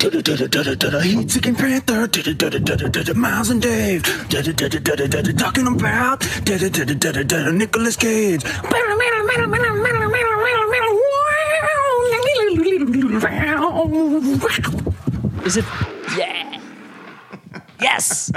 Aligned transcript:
Heat 0.00 1.30
Seeking 1.30 1.54
Panther, 1.54 2.08
Miles 3.14 3.50
and 3.50 3.60
Dave, 3.60 4.02
talking 5.36 5.66
about 5.66 6.22
Nicolas 7.52 7.96
Cage. 7.96 8.42
Is 15.44 15.56
it? 15.58 15.64
Yeah. 16.16 16.60
Yes. 17.82 18.32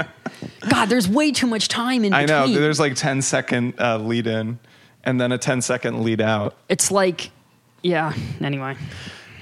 God, 0.68 0.86
there's 0.90 1.08
way 1.08 1.32
too 1.32 1.46
much 1.46 1.68
time 1.68 2.04
in 2.04 2.12
I 2.12 2.26
know. 2.26 2.46
There's 2.46 2.78
like 2.80 2.94
10 2.94 3.22
second 3.22 3.74
uh, 3.80 3.96
lead 3.98 4.26
in 4.26 4.58
and 5.02 5.18
then 5.18 5.32
a 5.32 5.38
10 5.38 5.62
second 5.62 6.02
lead 6.02 6.20
out. 6.20 6.56
it's 6.68 6.90
like, 6.90 7.30
yeah. 7.82 8.12
Anyway, 8.42 8.76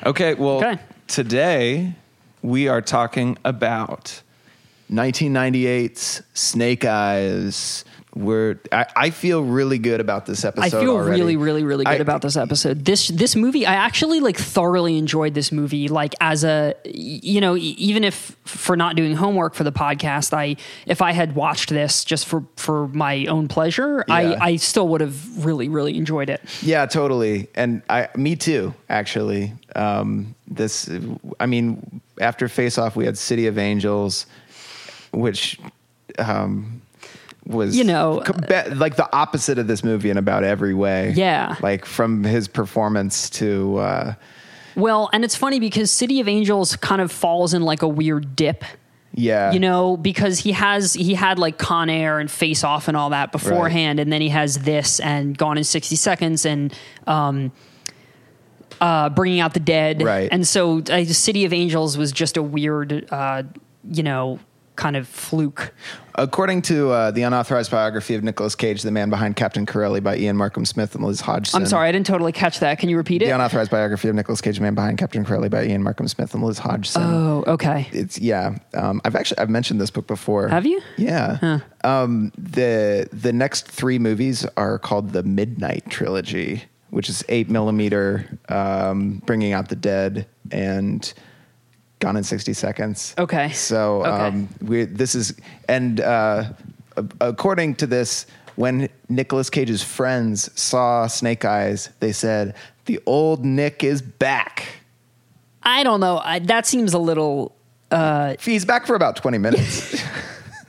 Okay, 0.07 0.35
well, 0.35 0.59
Okay. 0.59 0.79
today 1.09 1.95
we 2.43 2.67
are 2.67 2.83
talking 2.83 3.39
about 3.45 4.21
1998's 4.91 6.23
Snake 6.35 6.85
Eyes. 6.85 7.85
We're, 8.15 8.61
I, 8.71 8.85
I 8.95 9.11
feel 9.11 9.43
really 9.43 9.79
good 9.79 9.99
about 10.01 10.27
this 10.27 10.45
episode. 10.45 10.67
I 10.67 10.69
feel 10.83 10.91
already. 10.97 11.19
really, 11.19 11.37
really, 11.37 11.65
really 11.65 11.85
good 11.87 11.93
I- 11.93 12.03
about 12.03 12.21
this 12.21 12.37
episode. 12.37 12.85
This 12.85 13.09
this 13.09 13.35
movie, 13.35 13.65
I 13.65 13.75
actually 13.75 14.21
like 14.21 14.37
thoroughly 14.37 14.99
enjoyed 14.99 15.33
this 15.33 15.51
movie. 15.51 15.89
Like 15.89 16.15
as 16.21 16.45
a, 16.45 16.75
you 16.85 17.41
know, 17.41 17.57
even 17.57 18.05
if 18.05 18.37
for 18.45 18.77
not 18.77 18.97
doing 18.97 19.17
homework 19.17 19.55
for 19.55 19.65
the 19.65 19.73
podcast, 19.73 20.35
I 20.35 20.57
if 20.85 21.01
I 21.01 21.13
had 21.13 21.35
watched 21.35 21.71
this 21.71 22.05
just 22.05 22.27
for 22.27 22.45
for 22.57 22.89
my 22.89 23.25
own 23.27 23.49
pleasure, 23.49 24.05
Yeah. 24.07 24.15
I 24.15 24.45
I 24.51 24.57
still 24.57 24.89
would 24.89 25.01
have 25.01 25.47
really, 25.47 25.71
really 25.71 25.97
enjoyed 25.97 26.29
it. 26.29 26.43
Yeah, 26.61 26.85
totally. 26.85 27.49
And 27.55 27.81
I, 27.89 28.09
me 28.15 28.37
too, 28.37 28.75
actually. 28.91 29.55
Um, 29.75 30.35
this, 30.47 30.91
I 31.41 31.47
mean, 31.47 32.03
after 32.21 32.47
Face 32.47 32.77
Off, 32.77 32.95
we 32.95 33.07
had 33.07 33.17
City 33.17 33.47
of 33.47 33.57
Angels, 33.57 34.27
which 35.13 35.59
um, 36.19 36.82
was, 37.47 37.77
You 37.77 37.85
know, 37.85 38.23
like 38.75 38.97
the 38.97 39.09
opposite 39.13 39.59
of 39.59 39.67
this 39.67 39.83
movie 39.83 40.11
in 40.11 40.17
about 40.17 40.45
every 40.45 40.75
way. 40.75 41.13
Yeah. 41.17 41.57
Like 41.61 41.85
from 41.85 42.25
his 42.25 42.49
performance 42.49 43.29
to, 43.31 43.77
uh, 43.79 44.15
Well, 44.77 45.11
and 45.13 45.25
it's 45.25 45.37
funny 45.37 45.59
because 45.61 45.91
City 45.91 46.21
of 46.21 46.29
Angels 46.29 46.77
kind 46.77 47.01
of 47.01 47.11
falls 47.13 47.53
in 47.55 47.63
like 47.63 47.83
a 47.83 47.89
weird 47.89 48.37
dip. 48.37 48.65
yeah. 49.15 49.53
you 49.53 49.61
know 49.61 49.97
because 49.99 50.39
he 50.39 50.53
has 50.53 50.95
he 50.95 51.13
had 51.15 51.39
like 51.39 51.59
con 51.59 51.91
air 51.91 52.19
and 52.19 52.31
face 52.31 52.65
off 52.65 52.89
and 52.89 52.97
all 52.97 53.11
that 53.11 53.31
beforehand 53.31 54.01
and 54.01 54.11
then 54.11 54.23
he 54.23 54.31
has 54.31 54.61
this 54.61 55.01
and 55.01 55.37
gone 55.37 55.59
in 55.59 55.65
60 55.65 55.97
seconds 55.97 56.47
and 56.47 56.73
um 57.07 57.53
uh 58.81 59.11
bringing 59.11 59.41
out 59.41 59.53
the 59.53 59.61
dead 59.61 60.03
Right. 60.03 60.29
and 60.33 60.47
so 60.49 60.79
uh, 60.91 61.05
city 61.05 61.45
of 61.45 61.53
angels 61.53 61.99
was 61.99 62.11
just 62.11 62.39
a 62.39 62.43
weird 62.43 63.07
uh 63.11 63.43
you 63.91 64.03
know 64.03 64.39
kind 64.77 64.97
of 64.97 65.07
fluke 65.09 65.75
According 66.15 66.61
to 66.63 66.91
uh, 66.91 67.11
the 67.11 67.23
unauthorized 67.23 67.71
biography 67.71 68.15
of 68.15 68.23
Nicolas 68.23 68.55
Cage, 68.55 68.83
the 68.83 68.91
man 68.91 69.09
behind 69.09 69.35
Captain 69.35 69.65
Corelli 69.65 70.01
by 70.01 70.17
Ian 70.19 70.37
Markham 70.37 70.67
Smith 70.67 70.95
and 70.95 71.03
Liz 71.03 71.23
Hodgson. 71.23 71.63
i'm 71.63 71.67
sorry 71.67 71.89
i 71.89 71.93
didn't 71.93 72.07
totally 72.07 72.33
catch 72.33 72.59
that 72.61 72.79
can 72.79 72.89
you 72.91 72.97
repeat 72.99 73.23
it? 73.23 73.27
The 73.27 73.35
unauthorized 73.35 73.71
biography 73.71 74.09
of 74.09 74.15
Nicolas 74.15 74.41
Cage, 74.43 74.57
the 74.57 74.63
man 74.63 74.75
behind 74.75 74.99
Captain 74.99 75.25
Corelli 75.25 75.49
by 75.49 75.65
Ian 75.65 75.83
Markham 75.83 76.09
Smith 76.09 76.35
and 76.35 76.43
Liz 76.43 76.59
Hodgson. 76.59 77.03
oh 77.03 77.45
okay 77.47 77.89
it's 77.93 78.19
yeah. 78.19 78.59
Um, 78.75 79.01
I've 79.05 79.17
actually 79.17 79.39
I've 79.39 79.51
mentioned 79.51 79.81
this 79.81 79.91
book 79.91 80.07
before. 80.07 80.49
Have 80.49 80.67
you? 80.67 80.81
Yeah. 80.99 81.61
Um, 81.85 82.33
the 82.37 83.09
the 83.13 83.33
next 83.33 83.67
three 83.67 83.99
movies 83.99 84.47
are 84.57 84.79
called 84.79 85.11
the 85.13 85.23
Midnight 85.23 85.89
Trilogy, 85.91 86.65
which 86.91 87.09
is 87.09 87.25
eight 87.29 87.49
millimeter, 87.49 88.39
um, 88.49 89.23
Bringing 89.27 89.53
Out 89.53 89.69
the 89.69 89.77
Dead, 89.77 90.27
and 90.51 91.13
Gone 92.03 92.17
in 92.17 92.25
sixty 92.25 92.53
seconds. 92.53 93.15
Okay. 93.17 93.53
So 93.53 94.01
Okay. 94.05 94.11
um, 94.11 94.49
we 94.61 94.87
this 94.87 95.15
is 95.15 95.35
and 95.69 96.01
uh, 96.01 96.53
according 97.21 97.77
to 97.77 97.87
this. 97.87 98.27
When 98.57 98.91
Nicolas 99.09 99.49
Cage's 99.49 99.83
friends 99.83 100.51
saw 100.61 101.07
Snake 101.07 101.43
Eyes, 101.47 101.89
they 102.01 102.13
said, 102.13 102.55
"The 102.85 103.01
old 103.07 103.45
Nick 103.47 103.83
is 103.83 104.03
back." 104.03 104.67
i 105.63 105.85
don't 105.85 106.01
know 106.01 106.21
I, 106.25 106.41
that 106.41 106.67
seems 106.67 106.93
a 106.93 106.99
little 106.99 107.55
He's 108.41 108.65
back 108.65 108.87
for 108.87 108.95
about 108.97 109.17
20 109.17 109.39
minutes. 109.39 110.03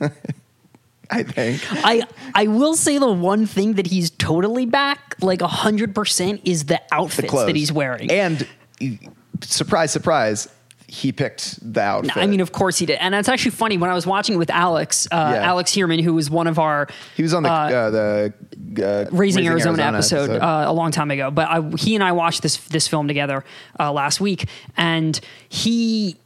I 1.10 1.22
think. 1.24 1.60
I 1.84 2.02
I 2.34 2.46
will 2.46 2.76
say 2.76 2.98
the 2.98 3.12
one 3.12 3.46
thing 3.46 3.74
that 3.74 3.86
he's 3.86 4.10
totally 4.10 4.66
back, 4.66 5.16
like 5.20 5.42
hundred 5.42 5.94
percent, 5.94 6.40
is 6.44 6.64
the 6.64 6.80
outfits 6.92 7.32
that 7.32 7.56
he's 7.56 7.72
wearing. 7.72 8.10
And 8.10 8.46
surprise, 9.42 9.90
surprise, 9.92 10.48
he 10.86 11.12
picked 11.12 11.58
the 11.72 11.80
outfit. 11.80 12.16
I 12.16 12.26
mean, 12.26 12.40
of 12.40 12.52
course 12.52 12.78
he 12.78 12.86
did, 12.86 12.98
and 13.00 13.14
that's 13.14 13.28
actually 13.28 13.50
funny. 13.52 13.76
When 13.78 13.90
I 13.90 13.94
was 13.94 14.06
watching 14.06 14.38
with 14.38 14.50
Alex, 14.50 15.06
uh, 15.10 15.32
Yeah. 15.34 15.42
Alex 15.48 15.72
Heerman, 15.72 16.02
who 16.02 16.14
was 16.14 16.30
one 16.30 16.46
of 16.46 16.58
our 16.58 16.88
he 17.16 17.22
was 17.22 17.32
on 17.34 17.42
the 17.42 17.48
uh, 17.50 17.90
the 17.90 18.32
uh, 18.84 19.06
Raising, 19.10 19.46
Arizona, 19.46 19.82
episode, 19.82 20.30
Uh, 20.30 20.64
a 20.66 20.72
long 20.72 20.90
time 20.90 21.10
ago, 21.10 21.30
but 21.30 21.48
I, 21.48 21.62
he 21.78 21.94
and 21.94 22.04
I 22.04 22.12
watched 22.12 22.42
this 22.42 22.56
this 22.68 22.86
film 22.86 23.08
together 23.08 23.44
uh, 23.80 23.92
last 23.92 24.20
week, 24.20 24.48
and 24.76 25.18
he 25.48 26.16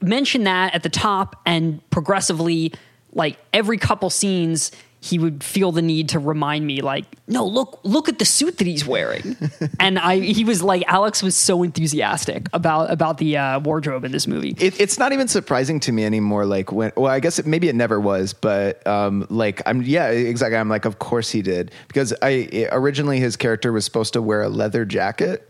mentioned 0.00 0.46
that 0.46 0.74
at 0.74 0.82
the 0.82 0.90
top, 0.90 1.40
and 1.46 1.80
progressively, 1.90 2.72
like 3.12 3.38
every 3.52 3.78
couple 3.78 4.10
scenes, 4.10 4.72
he 5.06 5.18
would 5.18 5.42
feel 5.44 5.72
the 5.72 5.82
need 5.82 6.08
to 6.10 6.18
remind 6.18 6.66
me, 6.66 6.80
like, 6.82 7.04
no, 7.28 7.46
look, 7.46 7.80
look 7.84 8.08
at 8.08 8.18
the 8.18 8.24
suit 8.24 8.58
that 8.58 8.66
he's 8.66 8.84
wearing, 8.86 9.36
and 9.80 9.98
I, 9.98 10.18
he 10.18 10.44
was 10.44 10.62
like, 10.62 10.82
Alex 10.86 11.22
was 11.22 11.36
so 11.36 11.62
enthusiastic 11.62 12.48
about 12.52 12.90
about 12.90 13.18
the 13.18 13.36
uh, 13.36 13.60
wardrobe 13.60 14.04
in 14.04 14.12
this 14.12 14.26
movie. 14.26 14.54
it, 14.58 14.80
it's 14.80 14.98
not 14.98 15.12
even 15.12 15.28
surprising 15.28 15.80
to 15.80 15.92
me 15.92 16.04
anymore. 16.04 16.44
Like 16.46 16.72
when, 16.72 16.92
well, 16.96 17.12
I 17.12 17.20
guess 17.20 17.38
it, 17.38 17.46
maybe 17.46 17.68
it 17.68 17.74
never 17.74 18.00
was, 18.00 18.32
but 18.32 18.86
um, 18.86 19.26
like 19.30 19.62
I'm, 19.66 19.82
yeah, 19.82 20.08
exactly. 20.08 20.56
I'm 20.58 20.68
like, 20.68 20.84
of 20.84 20.98
course 20.98 21.30
he 21.30 21.42
did 21.42 21.70
because 21.88 22.12
I 22.22 22.68
originally 22.72 23.18
his 23.20 23.36
character 23.36 23.72
was 23.72 23.84
supposed 23.84 24.12
to 24.14 24.22
wear 24.22 24.42
a 24.42 24.48
leather 24.48 24.84
jacket, 24.84 25.48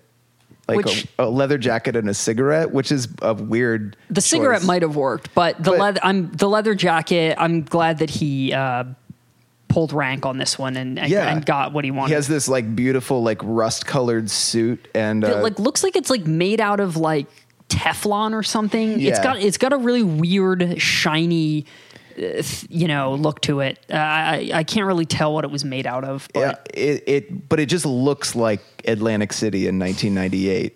like 0.68 0.78
Which- 0.84 1.06
a, 1.18 1.24
a 1.24 1.28
leather 1.30 1.58
jacket 1.58 1.96
and 1.96 2.08
a 2.08 2.14
cigarette, 2.14 2.72
which 2.72 2.90
is 2.92 3.08
a 3.22 3.34
weird. 3.34 3.96
The 4.10 4.20
cigarette 4.20 4.64
might 4.64 4.82
have 4.82 4.96
worked, 4.96 5.34
but 5.34 5.56
the 5.62 5.70
But- 5.72 5.78
leather. 5.80 6.00
I'm 6.02 6.30
the 6.32 6.48
leather 6.48 6.74
jacket. 6.74 7.36
I'm 7.38 7.62
glad 7.62 7.98
that 7.98 8.10
he 8.10 8.52
uh, 8.52 8.84
pulled 9.76 9.92
rank 9.92 10.24
on 10.24 10.38
this 10.38 10.58
one 10.58 10.74
and 10.74 10.98
and, 10.98 11.10
Yeah. 11.10 11.28
and 11.30 11.44
got 11.44 11.74
what 11.74 11.84
he 11.84 11.90
wanted. 11.90 12.08
He 12.08 12.14
has 12.14 12.26
this 12.28 12.48
like 12.48 12.74
beautiful 12.74 13.22
like 13.22 13.40
rust 13.42 13.84
colored 13.84 14.30
suit 14.30 14.88
and 14.94 15.22
it 15.22 15.30
uh, 15.34 15.42
like 15.42 15.58
looks 15.58 15.82
like 15.84 15.96
it's 15.96 16.08
like 16.08 16.26
made 16.26 16.62
out 16.62 16.80
of 16.80 16.96
like 16.96 17.26
Teflon 17.68 18.32
or 18.32 18.42
something. 18.42 18.92
It's 18.92 19.02
Yeah. 19.02 19.22
got 19.22 19.38
it's 19.38 19.58
got 19.58 19.74
a 19.74 19.76
really 19.76 20.02
weird 20.02 20.80
shiny. 20.80 21.66
uh, 22.18 22.42
You 22.70 22.88
know, 22.88 23.16
look 23.16 23.42
to 23.42 23.60
it. 23.60 23.78
Uh, 23.92 23.96
I 23.96 24.50
I 24.54 24.64
can't 24.64 24.86
really 24.86 25.04
tell 25.04 25.34
what 25.34 25.44
it 25.44 25.50
was 25.50 25.62
made 25.62 25.86
out 25.86 26.04
of, 26.04 26.26
but 26.32 26.40
yeah, 26.40 26.54
it, 26.72 27.04
it 27.06 27.48
but 27.50 27.60
it 27.60 27.66
just 27.66 27.84
looks 27.84 28.34
like 28.34 28.60
Atlantic 28.88 29.34
City 29.34 29.66
in 29.66 29.78
1998. 29.78 30.74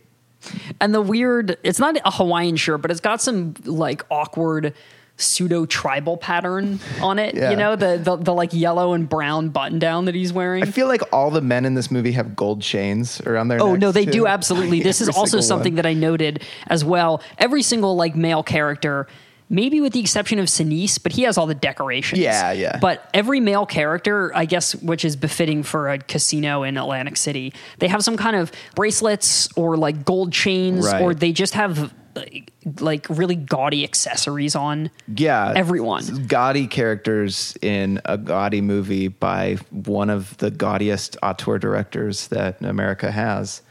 and 0.78 0.93
the 0.94 1.00
weird. 1.00 1.56
It's 1.62 1.78
not 1.78 1.97
a 2.05 2.11
Hawaiian 2.11 2.56
shirt, 2.56 2.82
but 2.82 2.91
it's 2.91 3.00
got 3.00 3.22
some 3.22 3.55
like 3.65 4.05
awkward 4.11 4.75
pseudo 5.20 5.66
tribal 5.66 6.16
pattern 6.16 6.81
on 7.03 7.19
it. 7.19 7.34
Yeah. 7.34 7.50
You 7.50 7.56
know, 7.56 7.76
the, 7.76 7.98
the 7.98 8.16
the 8.16 8.32
like 8.34 8.53
yellow 8.53 8.92
and 8.94 9.08
brown 9.08 9.50
button 9.50 9.78
down 9.78 10.06
that 10.06 10.14
he's 10.14 10.32
wearing. 10.32 10.62
I 10.62 10.66
feel 10.66 10.88
like 10.88 11.03
all 11.12 11.31
the 11.31 11.41
men 11.41 11.64
in 11.64 11.75
this 11.75 11.91
movie 11.91 12.12
have 12.12 12.34
gold 12.34 12.62
chains 12.62 13.20
around 13.22 13.48
their 13.48 13.60
Oh 13.62 13.75
no, 13.76 13.92
they 13.92 14.04
too. 14.04 14.10
do 14.12 14.26
absolutely. 14.26 14.81
This 14.91 15.00
is 15.00 15.08
also 15.08 15.41
something 15.41 15.72
one. 15.72 15.76
that 15.76 15.86
I 15.86 15.92
noted 15.94 16.42
as 16.66 16.84
well. 16.84 17.22
Every 17.38 17.62
single 17.62 17.94
like 17.97 18.16
male 18.16 18.42
character, 18.42 19.06
maybe 19.48 19.81
with 19.81 19.92
the 19.92 20.00
exception 20.00 20.38
of 20.38 20.47
Sinise, 20.47 21.00
but 21.03 21.12
he 21.12 21.22
has 21.22 21.37
all 21.37 21.47
the 21.47 21.54
decorations. 21.54 22.20
Yeah, 22.20 22.52
yeah. 22.52 22.78
But 22.81 23.08
every 23.12 23.41
male 23.41 23.66
character, 23.66 24.31
I 24.34 24.44
guess, 24.47 24.75
which 24.76 25.04
is 25.04 25.16
befitting 25.16 25.62
for 25.62 25.88
a 25.91 25.98
casino 25.98 26.62
in 26.62 26.76
Atlantic 26.76 27.16
City, 27.16 27.52
they 27.78 27.88
have 27.88 28.02
some 28.02 28.16
kind 28.16 28.37
of 28.37 28.50
bracelets 28.75 29.48
or 29.56 29.76
like 29.76 30.04
gold 30.04 30.32
chains, 30.32 30.87
Right. 30.87 31.02
or 31.02 31.14
they 31.14 31.32
just 31.32 31.54
have 31.54 31.92
like, 32.20 32.53
like 32.81 33.06
really 33.08 33.36
gaudy 33.36 33.84
accessories 33.84 34.55
on. 34.55 34.90
yeah 35.17 35.52
everyone. 35.56 36.26
gaudy 36.26 36.67
characters 36.67 37.56
in 37.62 38.00
a 38.05 38.17
gaudy 38.17 38.61
movie 38.61 39.08
by 39.08 39.56
one 39.70 40.11
of 40.11 40.37
the 40.38 40.50
gaudiest 40.50 41.17
auteur 41.22 41.58
directors 41.58 42.28
that 42.28 42.61
America 42.62 43.11
has. 43.11 43.62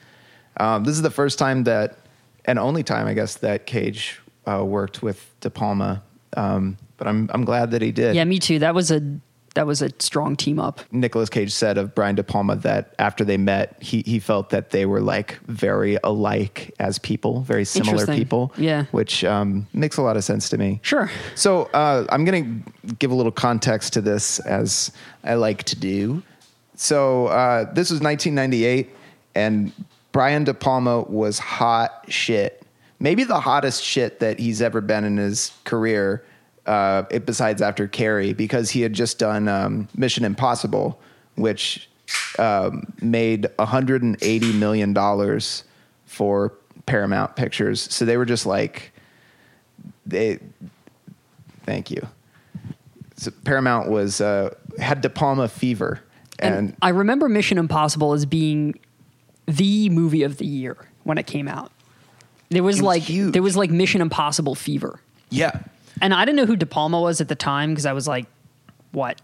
Um, 0.57 0.83
this 0.83 0.95
is 0.95 1.01
the 1.01 1.11
first 1.11 1.39
time 1.39 1.63
that, 1.63 1.97
and 2.45 2.59
only 2.59 2.83
time 2.83 3.07
I 3.07 3.13
guess 3.13 3.35
that 3.37 3.65
Cage 3.65 4.19
uh, 4.45 4.63
worked 4.65 5.01
with 5.01 5.33
De 5.39 5.49
Palma. 5.49 6.03
Um, 6.35 6.77
but 6.97 7.07
I'm 7.07 7.29
I'm 7.33 7.45
glad 7.45 7.71
that 7.71 7.81
he 7.81 7.91
did. 7.91 8.15
Yeah, 8.15 8.25
me 8.25 8.39
too. 8.39 8.59
That 8.59 8.75
was 8.75 8.91
a 8.91 9.01
that 9.55 9.65
was 9.65 9.81
a 9.81 9.89
strong 9.99 10.35
team 10.35 10.59
up. 10.59 10.81
Nicolas 10.91 11.29
Cage 11.29 11.51
said 11.51 11.77
of 11.77 11.95
Brian 11.95 12.15
De 12.15 12.23
Palma 12.23 12.55
that 12.57 12.93
after 12.99 13.25
they 13.25 13.37
met, 13.37 13.75
he 13.81 14.03
he 14.05 14.19
felt 14.19 14.49
that 14.51 14.69
they 14.69 14.85
were 14.85 15.01
like 15.01 15.39
very 15.47 15.97
alike 16.03 16.73
as 16.79 16.99
people, 16.99 17.41
very 17.41 17.65
similar 17.65 18.05
people. 18.05 18.53
Yeah. 18.57 18.85
which 18.91 19.23
um, 19.23 19.67
makes 19.73 19.97
a 19.97 20.01
lot 20.01 20.17
of 20.17 20.23
sense 20.23 20.49
to 20.49 20.57
me. 20.57 20.79
Sure. 20.83 21.09
So 21.35 21.63
uh, 21.73 22.05
I'm 22.09 22.25
going 22.25 22.63
to 22.63 22.93
give 22.99 23.11
a 23.11 23.15
little 23.15 23.31
context 23.31 23.93
to 23.93 24.01
this, 24.01 24.39
as 24.39 24.91
I 25.23 25.33
like 25.35 25.63
to 25.63 25.75
do. 25.75 26.21
So 26.75 27.27
uh, 27.27 27.65
this 27.73 27.89
was 27.91 28.01
1998, 28.01 28.89
and 29.35 29.71
Brian 30.11 30.43
De 30.43 30.53
Palma 30.53 31.01
was 31.01 31.39
hot 31.39 32.05
shit. 32.07 32.63
maybe 32.99 33.23
the 33.23 33.39
hottest 33.39 33.83
shit 33.83 34.19
that 34.19 34.39
he's 34.39 34.61
ever 34.61 34.81
been 34.81 35.03
in 35.03 35.17
his 35.17 35.51
career. 35.63 36.23
Uh, 36.65 37.03
it, 37.09 37.25
besides 37.25 37.61
after 37.61 37.87
Carrie, 37.87 38.33
because 38.33 38.69
he 38.69 38.81
had 38.81 38.93
just 38.93 39.17
done 39.17 39.47
um, 39.47 39.87
Mission 39.95 40.23
Impossible, 40.23 40.99
which 41.35 41.89
um, 42.37 42.91
made 43.01 43.47
180 43.55 44.53
million 44.53 44.93
dollars 44.93 45.63
for 46.05 46.53
Paramount 46.85 47.35
Pictures. 47.35 47.81
So 47.93 48.05
they 48.05 48.17
were 48.17 48.25
just 48.25 48.45
like, 48.45 48.91
they. 50.05 50.39
Thank 51.65 51.91
you. 51.91 52.07
So 53.15 53.31
Paramount 53.43 53.89
was 53.89 54.21
uh, 54.21 54.55
had 54.79 55.01
De 55.01 55.09
Palma 55.09 55.47
fever, 55.47 56.01
And, 56.39 56.55
and, 56.55 56.77
I 56.81 56.89
remember 56.89 57.27
Mission 57.27 57.57
Impossible 57.57 58.13
as 58.13 58.25
being 58.25 58.79
the 59.45 59.89
movie 59.89 60.23
of 60.23 60.37
the 60.37 60.45
year 60.45 60.77
when 61.03 61.17
it 61.17 61.27
came 61.27 61.47
out. 61.47 61.71
There 62.49 62.63
was, 62.63 62.77
was 62.77 62.81
like 62.83 63.03
huge. 63.03 63.33
there 63.33 63.43
was 63.43 63.57
like 63.57 63.69
Mission 63.69 64.01
Impossible 64.01 64.55
fever. 64.55 64.99
yeah, 65.29 65.59
And 66.01 66.13
I 66.13 66.25
didn't 66.25 66.37
know 66.37 66.45
who 66.45 66.55
De 66.55 66.65
Palma 66.65 66.99
was 66.99 67.21
at 67.21 67.27
the 67.27 67.35
time 67.35 67.71
because 67.71 67.85
I 67.85 67.93
was 67.93 68.07
like, 68.07 68.25
what, 68.91 69.21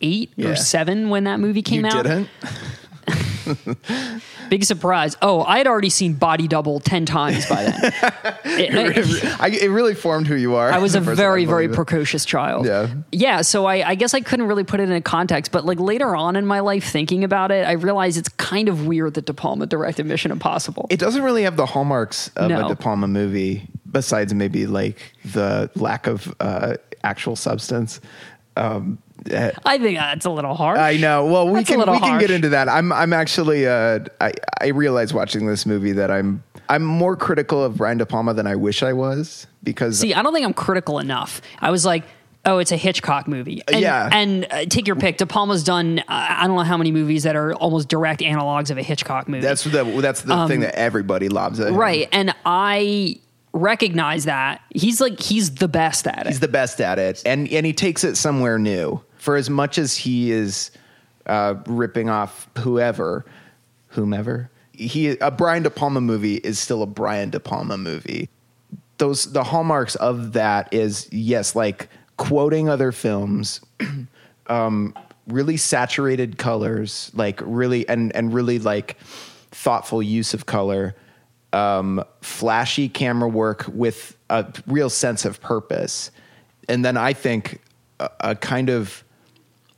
eight 0.00 0.30
Yeah. 0.36 0.48
or 0.50 0.56
seven 0.56 1.08
when 1.10 1.24
that 1.24 1.38
movie 1.40 1.62
came 1.62 1.84
you 1.84 1.90
out? 1.90 2.02
didn't. 2.04 2.28
Big 4.48 4.64
surprise. 4.64 5.16
Oh, 5.22 5.42
I 5.42 5.58
had 5.58 5.66
already 5.66 5.88
seen 5.88 6.12
Body 6.14 6.46
Double 6.46 6.78
10 6.78 7.06
times 7.06 7.48
by 7.48 7.64
then. 7.64 7.92
It- 8.44 9.40
I, 9.40 9.48
it 9.48 9.68
really 9.70 9.94
formed 9.94 10.26
who 10.26 10.34
you 10.36 10.54
are. 10.56 10.70
I 10.70 10.78
was 10.78 10.94
a 10.94 11.00
very, 11.00 11.44
very 11.46 11.64
it. 11.66 11.72
precocious 11.72 12.24
child. 12.24 12.66
Yeah. 12.66 12.88
Yeah. 13.10 13.40
So 13.42 13.64
I, 13.66 13.88
I 13.90 13.94
guess 13.94 14.14
I 14.14 14.20
couldn't 14.20 14.46
really 14.46 14.62
put 14.64 14.78
it 14.80 14.84
in 14.84 14.92
a 14.92 15.00
context, 15.00 15.52
but 15.52 15.64
like 15.64 15.80
later 15.80 16.14
on 16.14 16.36
in 16.36 16.46
my 16.46 16.60
life, 16.60 16.84
thinking 16.84 17.24
about 17.24 17.50
it, 17.50 17.66
I 17.66 17.72
realized 17.72 18.18
it's 18.18 18.28
kind 18.30 18.68
of 18.68 18.86
weird 18.86 19.14
that 19.14 19.24
De 19.26 19.32
Palma 19.34 19.66
directed 19.66 20.06
Mission 20.06 20.30
Impossible. 20.30 20.86
It 20.90 21.00
doesn't 21.00 21.22
really 21.22 21.42
have 21.44 21.56
the 21.56 21.66
hallmarks 21.66 22.28
of 22.36 22.50
No. 22.50 22.66
a 22.66 22.68
De 22.68 22.76
Palma 22.76 23.08
movie, 23.08 23.66
besides 23.92 24.34
maybe 24.34 24.66
like 24.66 25.12
the 25.24 25.70
lack 25.74 26.06
of 26.06 26.34
uh, 26.40 26.76
actual 27.04 27.36
substance. 27.36 28.00
Um, 28.56 28.98
eh, 29.30 29.50
I 29.64 29.78
think 29.78 29.98
that's 29.98 30.26
a 30.26 30.30
little 30.30 30.54
harsh. 30.54 30.78
I 30.78 30.96
know. 30.96 31.26
Well, 31.26 31.46
we 31.48 31.60
That's 31.60 31.70
can 31.70 31.78
we 31.90 31.98
can 32.00 32.18
get 32.18 32.30
into 32.30 32.50
that. 32.50 32.68
I'm 32.68 32.92
I'm 32.92 33.12
actually 33.12 33.66
uh, 33.66 34.00
I 34.20 34.32
I 34.60 34.68
realize 34.68 35.14
watching 35.14 35.46
this 35.46 35.64
movie 35.66 35.92
that 35.92 36.10
I'm 36.10 36.42
I'm 36.68 36.84
more 36.84 37.16
critical 37.16 37.62
of 37.62 37.76
Brian 37.76 37.98
De 37.98 38.06
Palma 38.06 38.34
than 38.34 38.46
I 38.46 38.56
wish 38.56 38.82
I 38.82 38.92
was 38.92 39.46
because 39.62 39.98
See, 39.98 40.14
I 40.14 40.22
don't 40.22 40.32
think 40.32 40.46
I'm 40.46 40.54
critical 40.54 40.98
enough. 40.98 41.40
I 41.60 41.70
was 41.70 41.84
like, 41.84 42.04
oh, 42.44 42.58
it's 42.58 42.72
a 42.72 42.76
Hitchcock 42.76 43.28
movie. 43.28 43.62
And, 43.68 43.80
Yeah. 43.80 44.08
And 44.12 44.46
uh, 44.50 44.64
take 44.66 44.86
your 44.86 44.96
pick. 44.96 45.18
De 45.18 45.26
Palma's 45.26 45.64
done, 45.64 46.00
uh, 46.00 46.02
I 46.08 46.46
don't 46.46 46.56
know 46.56 46.62
how 46.62 46.76
many 46.76 46.92
movies 46.92 47.22
that 47.24 47.36
are 47.36 47.54
almost 47.54 47.88
direct 47.88 48.20
analogs 48.20 48.70
of 48.70 48.78
a 48.78 48.82
Hitchcock 48.82 49.28
movie. 49.28 49.42
that's 49.42 49.64
the 49.64 49.84
that's 50.00 50.22
the 50.22 50.46
thing 50.46 50.60
that 50.60 50.74
everybody 50.74 51.28
loves. 51.28 51.60
at 51.60 51.68
him. 51.68 51.74
Um, 51.74 51.80
right. 51.80 52.08
And 52.12 52.34
I 52.44 53.20
recognize 53.52 54.24
that. 54.24 54.62
He's 54.74 55.00
like, 55.00 55.20
he's 55.20 55.54
the 55.54 55.68
best 55.68 56.06
at 56.06 56.20
it. 56.20 56.26
He's 56.28 56.40
the 56.40 56.48
best 56.48 56.80
at 56.80 56.98
it, 56.98 57.22
and 57.24 57.48
and 57.48 57.66
he 57.66 57.72
takes 57.72 58.04
it 58.04 58.16
somewhere 58.16 58.58
new. 58.58 59.02
For 59.16 59.36
as 59.36 59.48
much 59.48 59.78
as 59.78 59.96
he 59.96 60.32
is 60.32 60.70
uh, 61.26 61.54
ripping 61.66 62.10
off 62.10 62.48
whoever, 62.58 63.24
whomever, 63.88 64.50
he 64.72 65.16
a 65.18 65.30
Brian 65.30 65.62
De 65.62 65.70
Palma 65.70 66.00
movie 66.00 66.36
is 66.36 66.58
still 66.58 66.82
a 66.82 66.86
Brian 66.86 67.30
De 67.30 67.40
Palma 67.40 67.78
movie. 67.78 68.28
Those 68.98 69.32
the 69.32 69.44
hallmarks 69.44 69.94
of 69.96 70.32
that 70.32 70.72
is 70.72 71.08
yes, 71.12 71.54
like 71.54 71.88
quoting 72.16 72.68
other 72.68 72.92
films, 72.92 73.60
um, 74.46 74.94
really 75.26 75.56
saturated 75.56 76.38
colors, 76.38 77.10
like 77.14 77.40
really 77.44 77.88
and 77.88 78.14
and 78.16 78.32
really 78.32 78.58
like 78.58 78.96
thoughtful 79.50 80.02
use 80.02 80.34
of 80.34 80.46
color 80.46 80.96
um, 81.52 82.04
flashy 82.20 82.88
camera 82.88 83.28
work 83.28 83.66
with 83.68 84.16
a 84.30 84.46
real 84.66 84.90
sense 84.90 85.24
of 85.24 85.40
purpose. 85.40 86.10
And 86.68 86.84
then 86.84 86.96
I 86.96 87.12
think 87.12 87.60
a, 88.00 88.10
a 88.20 88.34
kind 88.34 88.70
of 88.70 89.04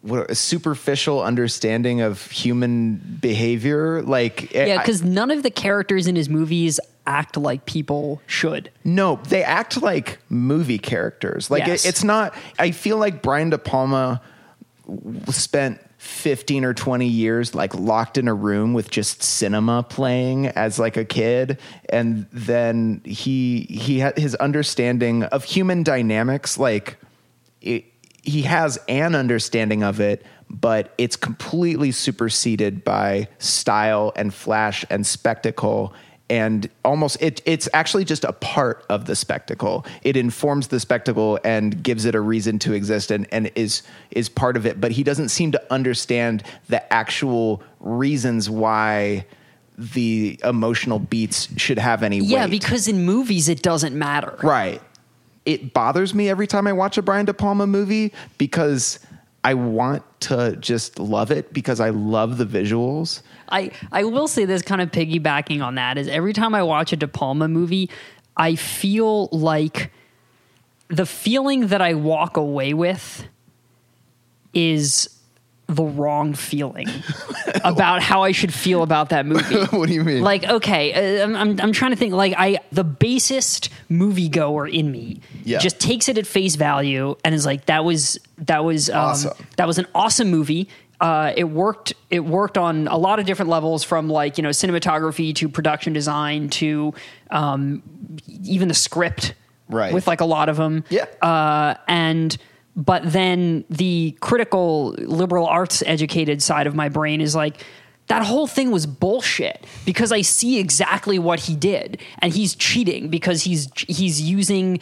what, 0.03 0.31
a 0.31 0.35
superficial 0.35 1.23
understanding 1.23 2.00
of 2.00 2.31
human 2.31 3.19
behavior. 3.21 4.03
Like, 4.03 4.53
yeah, 4.53 4.79
because 4.79 5.03
none 5.03 5.31
of 5.31 5.43
the 5.43 5.50
characters 5.50 6.06
in 6.06 6.15
his 6.15 6.29
movies 6.29 6.79
act 7.06 7.37
like 7.37 7.67
people 7.67 8.23
should. 8.26 8.71
no, 8.82 9.21
they 9.29 9.43
act 9.43 9.82
like 9.82 10.19
movie 10.31 10.79
characters. 10.79 11.50
Like 11.50 11.67
Yes. 11.67 11.85
it, 11.85 11.88
it's 11.91 12.05
not. 12.05 12.35
I 12.59 12.71
feel 12.71 12.97
like 12.97 13.21
Brian 13.23 13.50
De 13.50 13.59
Palma 13.59 14.23
spent 15.31 15.81
15 16.04 16.64
or 16.64 16.74
20 16.74 17.06
years 17.06 17.54
like 17.54 17.74
locked 17.74 18.18
in 18.18 18.28
a 18.28 18.34
room 18.34 18.74
with 18.74 18.90
just 18.90 19.22
cinema 19.22 19.82
playing 19.82 20.48
as 20.48 20.78
like 20.78 20.96
a 20.96 21.04
kid. 21.04 21.58
And 21.88 22.26
then 22.30 23.00
he 23.04 23.62
he 23.62 23.98
had 24.00 24.18
his 24.18 24.34
understanding 24.36 25.22
of 25.24 25.44
human 25.44 25.82
dynamics 25.82 26.58
like 26.58 26.98
it, 27.62 27.86
he 28.22 28.42
has 28.42 28.78
an 28.88 29.14
understanding 29.14 29.82
of 29.82 30.00
it 30.00 30.24
but 30.50 30.94
it's 30.98 31.16
completely 31.16 31.90
superseded 31.90 32.84
by 32.84 33.26
style 33.38 34.12
and 34.14 34.32
flash 34.32 34.84
and 34.90 35.06
spectacle 35.06 35.94
and 36.31 36.71
almost 36.85 37.21
it, 37.21 37.43
it's 37.44 37.69
actually 37.75 38.05
just 38.05 38.25
a 38.25 38.32
part 38.32 38.85
of 38.88 39.05
the 39.05 39.15
spectacle 39.15 39.85
it 40.03 40.17
informs 40.17 40.69
the 40.69 40.81
spectacle 40.81 41.38
and 41.44 41.82
gives 41.82 42.06
it 42.06 42.15
a 42.15 42.21
reason 42.21 42.59
to 42.59 42.73
exist 42.73 43.11
and, 43.11 43.26
and 43.31 43.50
is 43.55 43.82
is 44.11 44.29
part 44.31 44.56
of 44.56 44.65
it 44.65 44.81
but 44.81 44.91
he 44.91 45.03
doesn't 45.03 45.29
seem 45.29 45.53
to 45.53 45.62
understand 45.73 46.43
the 46.69 46.93
actual 46.93 47.62
reasons 47.81 48.49
why 48.49 49.25
the 49.76 50.38
emotional 50.44 50.99
beats 50.99 51.49
should 51.59 51.79
have 51.79 52.03
any 52.03 52.19
Yeah, 52.19 52.44
weight 52.44 52.50
because 52.50 52.88
in 52.88 53.05
movies 53.05 53.49
it 53.49 53.62
doesn't 53.62 53.97
matter. 53.97 54.38
Right. 54.43 54.81
It 55.44 55.75
bothers 55.75 56.15
me 56.15 56.29
every 56.29 56.47
time 56.47 56.67
I 56.67 56.73
watch 56.73 56.97
a 56.97 57.03
Brian 57.03 57.26
De 57.26 57.35
Palma 57.35 57.67
movie 57.67 58.12
because 58.38 58.99
I 59.44 59.52
want 59.52 60.02
to 60.20 60.56
just 60.56 60.99
love 60.99 61.31
it 61.31 61.52
because 61.52 61.79
I 61.79 61.91
love 61.91 62.38
the 62.38 62.46
visuals. 62.46 63.20
I, 63.50 63.70
I 63.93 64.05
will 64.05 64.26
say 64.26 64.46
this 64.46 64.62
kind 64.62 64.81
of 64.81 64.91
piggybacking 64.91 65.62
on 65.62 65.75
that 65.75 65.99
is 65.99 66.08
every 66.08 66.32
time 66.32 66.55
I 66.55 66.62
watch 66.62 66.94
a 66.94 66.96
De 66.96 67.06
Palma 67.06 67.46
movie, 67.46 67.91
I 68.38 68.55
feel 68.55 69.29
like 69.29 69.93
the 70.88 71.05
feeling 71.05 71.69
that 71.69 71.82
I 71.82 71.93
walk 71.93 72.38
away 72.38 72.73
with 72.73 73.26
is 74.55 75.13
the 75.66 75.82
wrong 75.82 76.34
feeling 76.34 76.87
about 77.64 78.02
how 78.02 78.22
I 78.22 78.32
should 78.32 78.52
feel 78.52 78.82
about 78.82 79.08
that 79.08 79.25
movie. 79.26 79.56
What 79.76 79.88
do 79.88 79.94
you 79.94 80.05
mean? 80.05 80.22
Like, 80.22 80.44
okay, 80.44 80.93
uh, 81.20 81.25
I'm, 81.25 81.34
I'm, 81.37 81.61
I'm 81.61 81.72
trying 81.72 81.93
to 81.93 81.96
think. 81.96 82.12
Like, 82.12 82.34
I 82.37 82.58
the 82.70 82.84
basest 82.84 83.70
moviegoer 83.90 84.70
in 84.72 84.90
me 84.93 85.20
Yeah. 85.43 85.58
just 85.58 85.81
takes 85.81 86.08
it 86.08 86.19
at 86.19 86.26
face 86.26 86.56
value 86.56 87.16
and 87.25 87.35
is 87.35 87.47
like, 87.47 87.66
that 87.66 87.85
was 87.85 88.18
that 88.38 88.64
was 88.64 88.90
um, 88.90 88.97
Awesome. 88.99 89.47
that 89.56 89.66
was 89.66 89.78
an 89.78 89.87
awesome 89.94 90.30
movie. 90.30 90.68
Uh, 91.00 91.33
it 91.37 91.44
worked. 91.44 91.92
It 92.11 92.21
worked 92.21 92.56
on 92.56 92.87
a 92.88 92.97
lot 92.97 93.18
of 93.18 93.26
different 93.26 93.50
levels, 93.50 93.83
from 93.85 94.09
like 94.09 94.38
you 94.38 94.42
know 94.42 94.50
cinematography 94.50 95.35
to 95.37 95.49
production 95.49 95.92
design 95.92 96.49
to 96.50 96.94
um, 97.30 97.83
even 98.44 98.68
the 98.68 98.75
script. 98.75 99.35
Right. 99.68 99.92
With 99.92 100.06
like 100.06 100.21
a 100.21 100.25
lot 100.26 100.49
of 100.49 100.56
them. 100.56 100.85
Yeah. 100.90 101.06
Uh, 101.21 101.75
and 101.88 102.37
but 102.76 103.02
then 103.04 103.64
the 103.71 104.16
critical 104.21 104.90
liberal 104.99 105.47
arts 105.47 105.83
educated 105.87 106.43
side 106.43 106.66
of 106.66 106.75
my 106.75 106.88
brain 106.88 107.21
is 107.21 107.35
like 107.35 107.64
that 108.07 108.23
whole 108.23 108.47
thing 108.47 108.71
was 108.71 108.87
bullshit 108.87 109.64
because 109.85 110.12
I 110.12 110.21
see 110.21 110.59
exactly 110.59 111.19
what 111.19 111.40
he 111.40 111.57
did 111.57 112.00
and 112.19 112.33
he's 112.33 112.54
cheating 112.54 113.09
because 113.09 113.43
he's 113.43 113.69
he's 113.76 114.21
using 114.21 114.81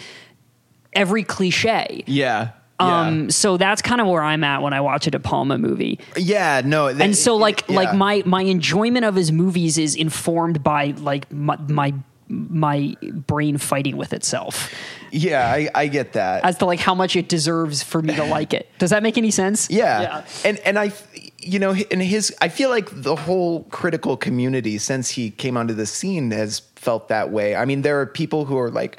every 0.92 1.22
cliche. 1.22 2.02
Yeah. 2.06 2.50
Um, 2.80 3.30
so 3.30 3.58
that's 3.58 3.80
kind 3.80 4.00
of 4.00 4.08
where 4.08 4.22
I'm 4.22 4.42
at 4.42 4.60
when 4.60 4.72
I 4.72 4.80
watch 4.80 5.06
a 5.06 5.10
De 5.12 5.20
Palma 5.20 5.56
movie. 5.56 6.00
yeah. 6.16 6.62
No. 6.64 6.88
And 6.88 7.16
so 7.16 7.36
like 7.36 7.62
yeah. 7.68 7.76
like 7.76 7.94
my 7.94 8.22
my 8.26 8.42
enjoyment 8.42 9.04
of 9.04 9.14
his 9.14 9.30
movies 9.30 9.78
is 9.78 9.94
informed 9.94 10.64
by 10.64 10.94
like 10.98 11.30
my 11.32 11.56
my, 11.68 11.94
my 12.32 12.96
brain 13.02 13.58
fighting 13.58 13.96
with 13.98 14.12
itself 14.14 14.72
Yeah, 15.10 15.46
I, 15.46 15.68
I 15.74 15.86
get 15.88 16.14
that. 16.14 16.44
as 16.44 16.56
to 16.58 16.64
like 16.64 16.80
how 16.80 16.94
much 16.94 17.14
it 17.14 17.28
deserves 17.28 17.82
for 17.82 18.00
me 18.00 18.14
to 18.16 18.24
like 18.24 18.54
it. 18.54 18.66
Does 18.78 18.88
that 18.90 19.02
make 19.02 19.18
any 19.18 19.30
sense? 19.30 19.68
Yeah. 19.70 20.24
And 20.44 20.58
and 20.60 20.78
I 20.78 20.92
you 21.38 21.58
know 21.58 21.74
in 21.74 22.00
his 22.00 22.34
I 22.40 22.48
feel 22.48 22.70
like 22.70 22.88
the 22.90 23.14
whole 23.16 23.64
critical 23.64 24.16
community 24.16 24.78
since 24.78 25.10
he 25.10 25.30
came 25.30 25.56
onto 25.58 25.74
the 25.74 25.84
scene 25.86 26.30
has 26.30 26.60
felt 26.76 27.08
that 27.08 27.30
way. 27.30 27.54
I 27.54 27.66
mean 27.66 27.82
there 27.82 28.00
are 28.00 28.06
people 28.06 28.46
who 28.46 28.56
are 28.58 28.70
like 28.70 28.96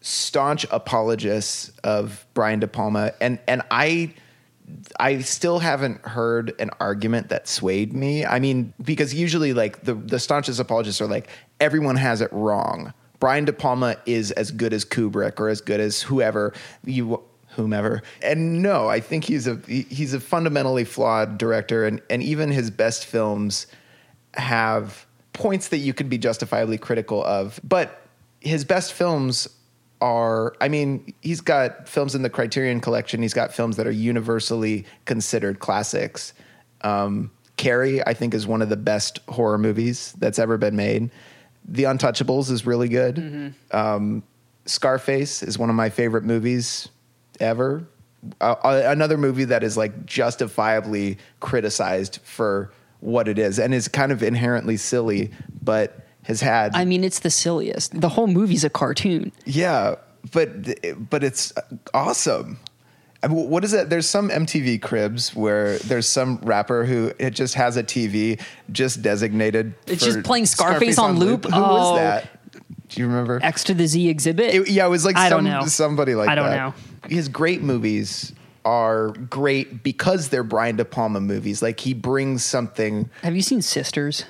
staunch 0.00 0.64
apologists 0.70 1.72
of 1.82 2.24
Brian 2.34 2.60
De 2.60 2.68
Palma 2.68 3.12
and 3.20 3.40
and 3.48 3.62
I 3.70 4.14
I 4.98 5.20
still 5.20 5.60
haven't 5.60 6.00
heard 6.04 6.52
an 6.60 6.70
argument 6.80 7.28
that 7.28 7.46
swayed 7.46 7.92
me. 7.92 8.26
I 8.26 8.40
mean, 8.40 8.72
because 8.82 9.14
usually 9.14 9.52
like 9.52 9.84
the 9.84 9.94
the 9.94 10.18
staunchest 10.18 10.58
apologists 10.58 11.00
are 11.00 11.06
like 11.06 11.28
everyone 11.60 11.96
has 11.96 12.20
it 12.20 12.32
wrong. 12.32 12.92
Brian 13.18 13.44
De 13.44 13.52
Palma 13.52 13.96
is 14.04 14.30
as 14.32 14.50
good 14.50 14.72
as 14.72 14.84
Kubrick 14.84 15.40
or 15.40 15.48
as 15.48 15.60
good 15.60 15.80
as 15.80 16.02
whoever 16.02 16.52
you 16.84 17.22
whomever. 17.56 18.02
And 18.22 18.62
no, 18.62 18.88
I 18.88 19.00
think 19.00 19.24
he's 19.24 19.46
a 19.46 19.56
he's 19.66 20.14
a 20.14 20.20
fundamentally 20.20 20.84
flawed 20.84 21.38
director 21.38 21.86
and 21.86 22.00
and 22.10 22.22
even 22.22 22.50
his 22.50 22.70
best 22.70 23.06
films 23.06 23.66
have 24.34 25.06
points 25.32 25.68
that 25.68 25.78
you 25.78 25.94
could 25.94 26.08
be 26.08 26.18
justifiably 26.18 26.78
critical 26.78 27.24
of. 27.24 27.58
But 27.64 28.02
his 28.40 28.64
best 28.64 28.92
films 28.92 29.48
are 30.02 30.54
I 30.60 30.68
mean, 30.68 31.14
he's 31.22 31.40
got 31.40 31.88
films 31.88 32.14
in 32.14 32.22
the 32.22 32.30
Criterion 32.30 32.80
collection, 32.80 33.22
he's 33.22 33.34
got 33.34 33.54
films 33.54 33.76
that 33.76 33.86
are 33.86 33.92
universally 33.92 34.84
considered 35.06 35.58
classics. 35.58 36.34
Um, 36.82 37.30
Carrie, 37.56 38.06
I 38.06 38.12
think, 38.12 38.34
is 38.34 38.46
one 38.46 38.60
of 38.60 38.68
the 38.68 38.76
best 38.76 39.20
horror 39.28 39.56
movies 39.56 40.14
that's 40.18 40.38
ever 40.38 40.58
been 40.58 40.76
made. 40.76 41.10
The 41.68 41.84
Untouchables 41.84 42.50
is 42.50 42.64
really 42.64 42.88
good. 42.88 43.54
Um, 43.72 44.22
Scarface 44.66 45.42
is 45.42 45.58
one 45.58 45.70
of 45.70 45.76
my 45.76 45.90
favorite 45.90 46.24
movies 46.24 46.88
ever. 47.40 47.86
Uh, 48.40 48.54
uh, 48.64 48.82
another 48.86 49.16
movie 49.16 49.44
that 49.44 49.62
is 49.62 49.76
like 49.76 50.06
justifiably 50.06 51.18
criticized 51.40 52.18
for 52.24 52.72
what 53.00 53.28
it 53.28 53.38
is 53.38 53.58
and 53.58 53.72
is 53.74 53.88
kind 53.88 54.10
of 54.10 54.22
inherently 54.22 54.76
silly, 54.76 55.30
but 55.62 56.06
has 56.22 56.40
had 56.40 56.74
I 56.74 56.84
mean, 56.84 57.04
it's 57.04 57.20
the 57.20 57.30
silliest. 57.30 58.00
The 58.00 58.08
whole 58.08 58.26
movie's 58.26 58.64
a 58.64 58.70
cartoon. 58.70 59.30
yeah, 59.44 59.96
but 60.32 60.48
but 61.08 61.22
it's 61.22 61.52
awesome. 61.94 62.58
What 63.28 63.64
is 63.64 63.72
it? 63.72 63.88
There's 63.90 64.08
some 64.08 64.28
MTV 64.30 64.80
cribs 64.82 65.34
where 65.34 65.78
there's 65.78 66.06
some 66.08 66.38
rapper 66.42 66.84
who 66.84 67.12
it 67.18 67.30
just 67.30 67.54
has 67.54 67.76
a 67.76 67.82
TV 67.84 68.40
just 68.72 69.02
designated. 69.02 69.74
It's 69.86 70.04
just 70.04 70.22
playing 70.22 70.46
Scarface 70.46 70.98
on 70.98 71.18
loop? 71.18 71.44
Who 71.44 71.50
Oh. 71.54 71.60
was 71.74 71.98
that? 71.98 72.28
Do 72.88 73.00
you 73.00 73.06
remember? 73.08 73.40
X 73.42 73.64
to 73.64 73.74
the 73.74 73.86
Z 73.86 74.14
Xzibit. 74.14 74.54
It- 74.54 74.68
yeah, 74.70 74.86
it 74.86 74.90
was 74.90 75.04
like 75.04 75.16
I 75.16 75.28
some, 75.28 75.44
don't 75.44 75.52
know. 75.52 75.66
somebody 75.66 76.14
like 76.14 76.28
I 76.28 76.34
don't 76.34 76.50
that. 76.50 76.56
know. 76.56 76.74
His 77.08 77.28
great 77.28 77.62
movies 77.62 78.32
are 78.64 79.08
great 79.10 79.82
because 79.82 80.28
they're 80.28 80.42
Brian 80.44 80.76
De 80.76 80.84
Palma 80.84 81.20
movies. 81.20 81.62
Like 81.62 81.80
he 81.80 81.94
brings 81.94 82.44
something. 82.44 83.08
Have 83.22 83.34
you 83.36 83.42
seen 83.42 83.62
Sisters? 83.62 84.24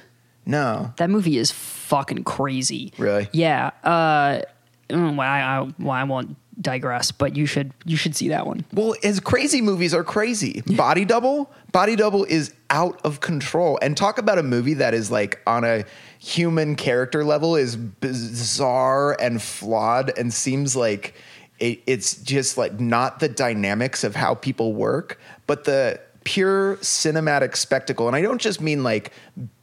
No, 0.49 0.93
That 0.99 1.11
movie 1.11 1.39
is 1.39 1.51
fucking 1.51 2.23
crazy. 2.25 2.93
Really? 2.99 3.29
Yeah. 3.33 3.73
Uh, 3.83 4.43
mm, 4.89 5.17
well, 5.17 5.21
I, 5.29 5.41
I, 5.41 5.73
well, 5.81 5.91
I 5.91 6.05
won't 6.05 6.37
digress, 6.61 7.13
but 7.13 7.37
you 7.37 7.47
should 7.47 7.73
you 7.85 7.97
should 7.97 8.17
see 8.17 8.29
that 8.29 8.47
one. 8.47 8.65
Well, 8.73 8.95
his 9.03 9.21
crazy 9.21 9.61
movies 9.61 9.95
are 9.95 10.05
crazy. 10.05 10.63
Body 10.67 11.05
Double, 11.05 11.51
Body 11.73 11.97
Double 11.97 12.25
is 12.25 12.55
out 12.71 13.01
of 13.05 13.21
control. 13.21 13.79
And 13.83 13.97
talk 13.97 14.19
about 14.19 14.39
a 14.39 14.43
movie 14.43 14.75
that 14.75 14.95
is 14.95 15.11
like 15.11 15.41
on 15.47 15.65
a 15.65 15.85
human 16.19 16.77
character 16.77 17.25
level 17.25 17.57
is 17.57 17.77
bizarre 17.77 19.17
and 19.21 19.41
flawed 19.41 20.17
and 20.19 20.33
seems 20.33 20.75
like 20.75 21.15
it, 21.59 21.83
it's 21.87 22.17
just 22.17 22.59
like 22.59 22.81
not 22.81 23.21
the 23.21 23.29
dynamics 23.29 24.05
of 24.05 24.17
how 24.17 24.35
people 24.35 24.73
work, 24.73 25.19
but 25.47 25.65
the 25.65 26.01
pure 26.25 26.77
cinematic 26.79 27.57
spectacle. 27.57 28.09
And 28.09 28.17
I 28.17 28.23
don't 28.23 28.41
just 28.41 28.61
mean 28.61 28.83
like 28.83 29.13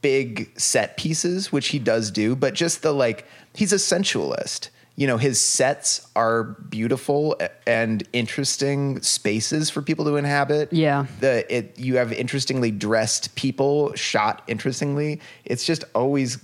big 0.00 0.58
set 0.58 0.96
pieces, 0.96 1.52
which 1.52 1.68
he 1.68 1.78
does 1.78 2.10
do, 2.10 2.34
but 2.34 2.54
just 2.54 2.82
the 2.82 2.92
like 2.92 3.26
he's 3.54 3.72
a 3.72 3.78
sensualist 3.78 4.70
you 4.96 5.06
know 5.06 5.16
his 5.16 5.40
sets 5.40 6.06
are 6.14 6.44
beautiful 6.44 7.36
and 7.66 8.06
interesting 8.12 9.00
spaces 9.02 9.68
for 9.70 9.82
people 9.82 10.04
to 10.04 10.16
inhabit 10.16 10.72
Yeah. 10.72 11.06
the 11.20 11.52
it 11.54 11.78
you 11.78 11.96
have 11.96 12.12
interestingly 12.12 12.70
dressed 12.70 13.34
people 13.34 13.92
shot 13.94 14.42
interestingly 14.46 15.20
it's 15.44 15.64
just 15.64 15.84
always 15.94 16.38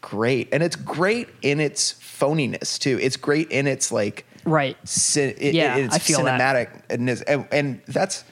great 0.00 0.48
and 0.52 0.62
it's 0.62 0.76
great 0.76 1.28
in 1.42 1.60
its 1.60 1.92
phoniness 1.94 2.78
too 2.78 2.98
it's 3.02 3.16
great 3.16 3.50
in 3.50 3.66
its 3.66 3.92
like 3.92 4.24
Right. 4.46 4.78
ci- 4.86 5.20
it, 5.20 5.54
Yeah, 5.54 5.76
it's 5.76 5.94
I 5.94 5.98
feel 5.98 6.24
that. 6.24 6.40
cinematic 6.40 6.82
and, 6.88 7.10
it's- 7.10 7.22
and 7.28 7.46
and 7.52 7.82
that's 7.86 8.24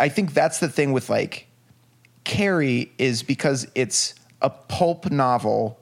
i 0.00 0.08
think 0.08 0.34
that's 0.34 0.58
the 0.58 0.68
thing 0.68 0.90
with 0.92 1.08
like 1.08 1.46
carrie 2.24 2.90
is 2.98 3.22
because 3.22 3.68
it's 3.76 4.14
a 4.40 4.50
pulp 4.50 5.08
novel 5.12 5.78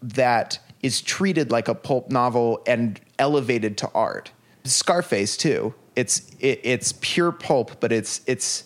that 0.00 0.60
is 0.82 1.00
treated 1.00 1.50
like 1.50 1.68
a 1.68 1.74
pulp 1.74 2.10
novel 2.10 2.60
and 2.66 3.00
elevated 3.18 3.76
to 3.78 3.90
art. 3.94 4.30
Scarface 4.64 5.36
too. 5.36 5.74
It's 5.94 6.30
it, 6.40 6.60
it's 6.62 6.94
pure 7.00 7.32
pulp, 7.32 7.80
but 7.80 7.92
it's 7.92 8.20
it's 8.26 8.64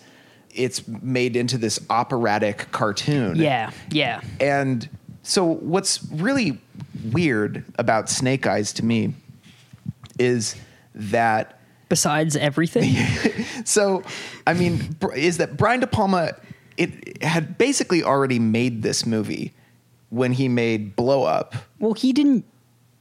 it's 0.52 0.86
made 0.88 1.36
into 1.36 1.56
this 1.58 1.78
operatic 1.88 2.66
cartoon. 2.72 3.36
Yeah. 3.36 3.70
Yeah. 3.90 4.20
And 4.40 4.88
so 5.22 5.44
what's 5.44 6.04
really 6.10 6.60
weird 7.12 7.64
about 7.78 8.08
Snake 8.08 8.46
Eyes 8.46 8.72
to 8.74 8.84
me 8.84 9.14
is 10.18 10.56
that 10.94 11.56
Besides 11.88 12.36
everything. 12.36 12.94
so 13.64 14.02
I 14.46 14.54
mean 14.54 14.96
is 15.16 15.38
that 15.38 15.56
Brian 15.56 15.80
De 15.80 15.86
Palma 15.86 16.32
it 16.76 17.22
had 17.22 17.58
basically 17.58 18.02
already 18.02 18.38
made 18.38 18.82
this 18.82 19.04
movie 19.04 19.52
when 20.10 20.32
he 20.32 20.48
made 20.48 20.94
Blow 20.96 21.24
Up. 21.24 21.54
well, 21.78 21.94
he 21.94 22.12
didn't. 22.12 22.44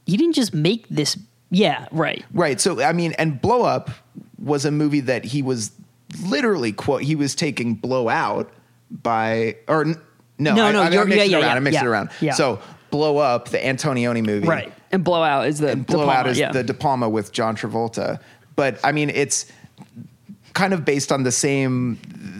He 0.06 0.16
didn't 0.16 0.34
just 0.34 0.52
make 0.54 0.88
this. 0.88 1.16
Yeah. 1.50 1.86
Right. 1.92 2.24
Right. 2.32 2.60
So 2.60 2.82
I 2.82 2.92
mean, 2.92 3.12
and 3.12 3.40
Blow 3.40 3.62
Up 3.62 3.90
was 4.38 4.64
a 4.64 4.70
movie 4.70 5.00
that 5.00 5.24
he 5.24 5.42
was 5.42 5.72
literally 6.24 6.72
quote. 6.72 7.02
He 7.02 7.14
was 7.14 7.34
taking 7.34 7.74
Blow 7.74 8.08
Out 8.08 8.50
by 8.90 9.56
or 9.68 9.84
no, 9.84 9.94
No, 10.54 10.64
I, 10.66 10.72
no, 10.72 10.82
I, 10.82 10.86
I 10.86 10.90
you're- 10.90 11.04
mixed 11.04 11.16
yeah, 11.18 11.22
it 11.24 11.30
yeah, 11.30 11.36
around. 11.38 11.44
yeah, 11.46 11.54
I 11.54 11.60
mixed 11.60 11.74
yeah, 11.74 11.84
it 11.84 11.86
around. 11.86 12.10
yeah. 12.20 12.32
So 12.32 12.60
Blow 12.90 13.18
Up, 13.18 13.48
the 13.50 13.58
Antonioni 13.58 14.24
movie, 14.24 14.46
Right. 14.48 14.72
And 14.92 15.04
blowout 15.04 15.46
is 15.46 15.60
the 15.60 15.68
and 15.70 15.86
De 15.86 15.92
Blow 15.92 16.08
Out 16.08 16.14
Palma, 16.16 16.30
is 16.30 16.38
yeah. 16.38 16.50
the 16.50 16.64
De 16.64 16.74
Palma 16.74 17.08
with 17.08 17.30
John 17.30 17.54
Travolta. 17.56 18.18
But 18.56 18.80
I 18.82 18.90
mean, 18.90 19.10
it's 19.10 19.46
kind 20.54 20.72
of 20.74 20.84
based 20.84 21.12
on 21.12 21.22
the 21.22 21.32
same 21.32 21.98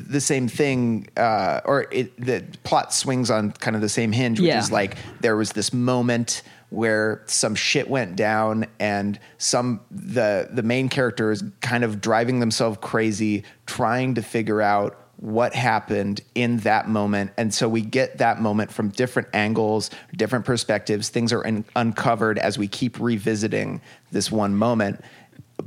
the 0.08 0.20
same 0.20 0.48
thing, 0.48 1.06
uh, 1.16 1.60
or 1.64 1.86
it, 1.92 2.16
the 2.20 2.44
plot 2.64 2.92
swings 2.92 3.30
on 3.30 3.52
kind 3.52 3.76
of 3.76 3.82
the 3.82 3.88
same 3.88 4.10
hinge, 4.12 4.40
which 4.40 4.48
Yeah. 4.48 4.58
is 4.58 4.72
like 4.72 4.96
there 5.20 5.36
was 5.36 5.52
this 5.52 5.72
moment 5.72 6.42
where 6.70 7.22
some 7.26 7.54
shit 7.54 7.88
went 7.90 8.14
down 8.16 8.66
and 8.78 9.18
some 9.38 9.80
the 9.90 10.48
the 10.52 10.62
main 10.62 10.88
character 10.88 11.30
is 11.32 11.42
kind 11.60 11.82
of 11.84 12.00
driving 12.00 12.40
themselves 12.40 12.78
crazy 12.80 13.42
trying 13.66 14.14
to 14.14 14.22
figure 14.22 14.62
out 14.62 14.96
what 15.16 15.52
happened 15.54 16.20
in 16.34 16.56
that 16.58 16.88
moment. 16.88 17.30
And 17.36 17.52
so 17.52 17.68
we 17.68 17.82
get 17.82 18.18
that 18.18 18.40
moment 18.40 18.72
from 18.72 18.88
different 18.88 19.28
angles 19.34 19.90
different 20.16 20.44
perspectives. 20.44 21.08
Things 21.10 21.32
are 21.32 21.46
un- 21.46 21.64
uncovered 21.76 22.38
as 22.38 22.56
we 22.56 22.68
keep 22.68 22.98
revisiting 22.98 23.80
this 24.12 24.30
one 24.30 24.54
moment. 24.54 25.04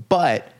But 0.09 0.52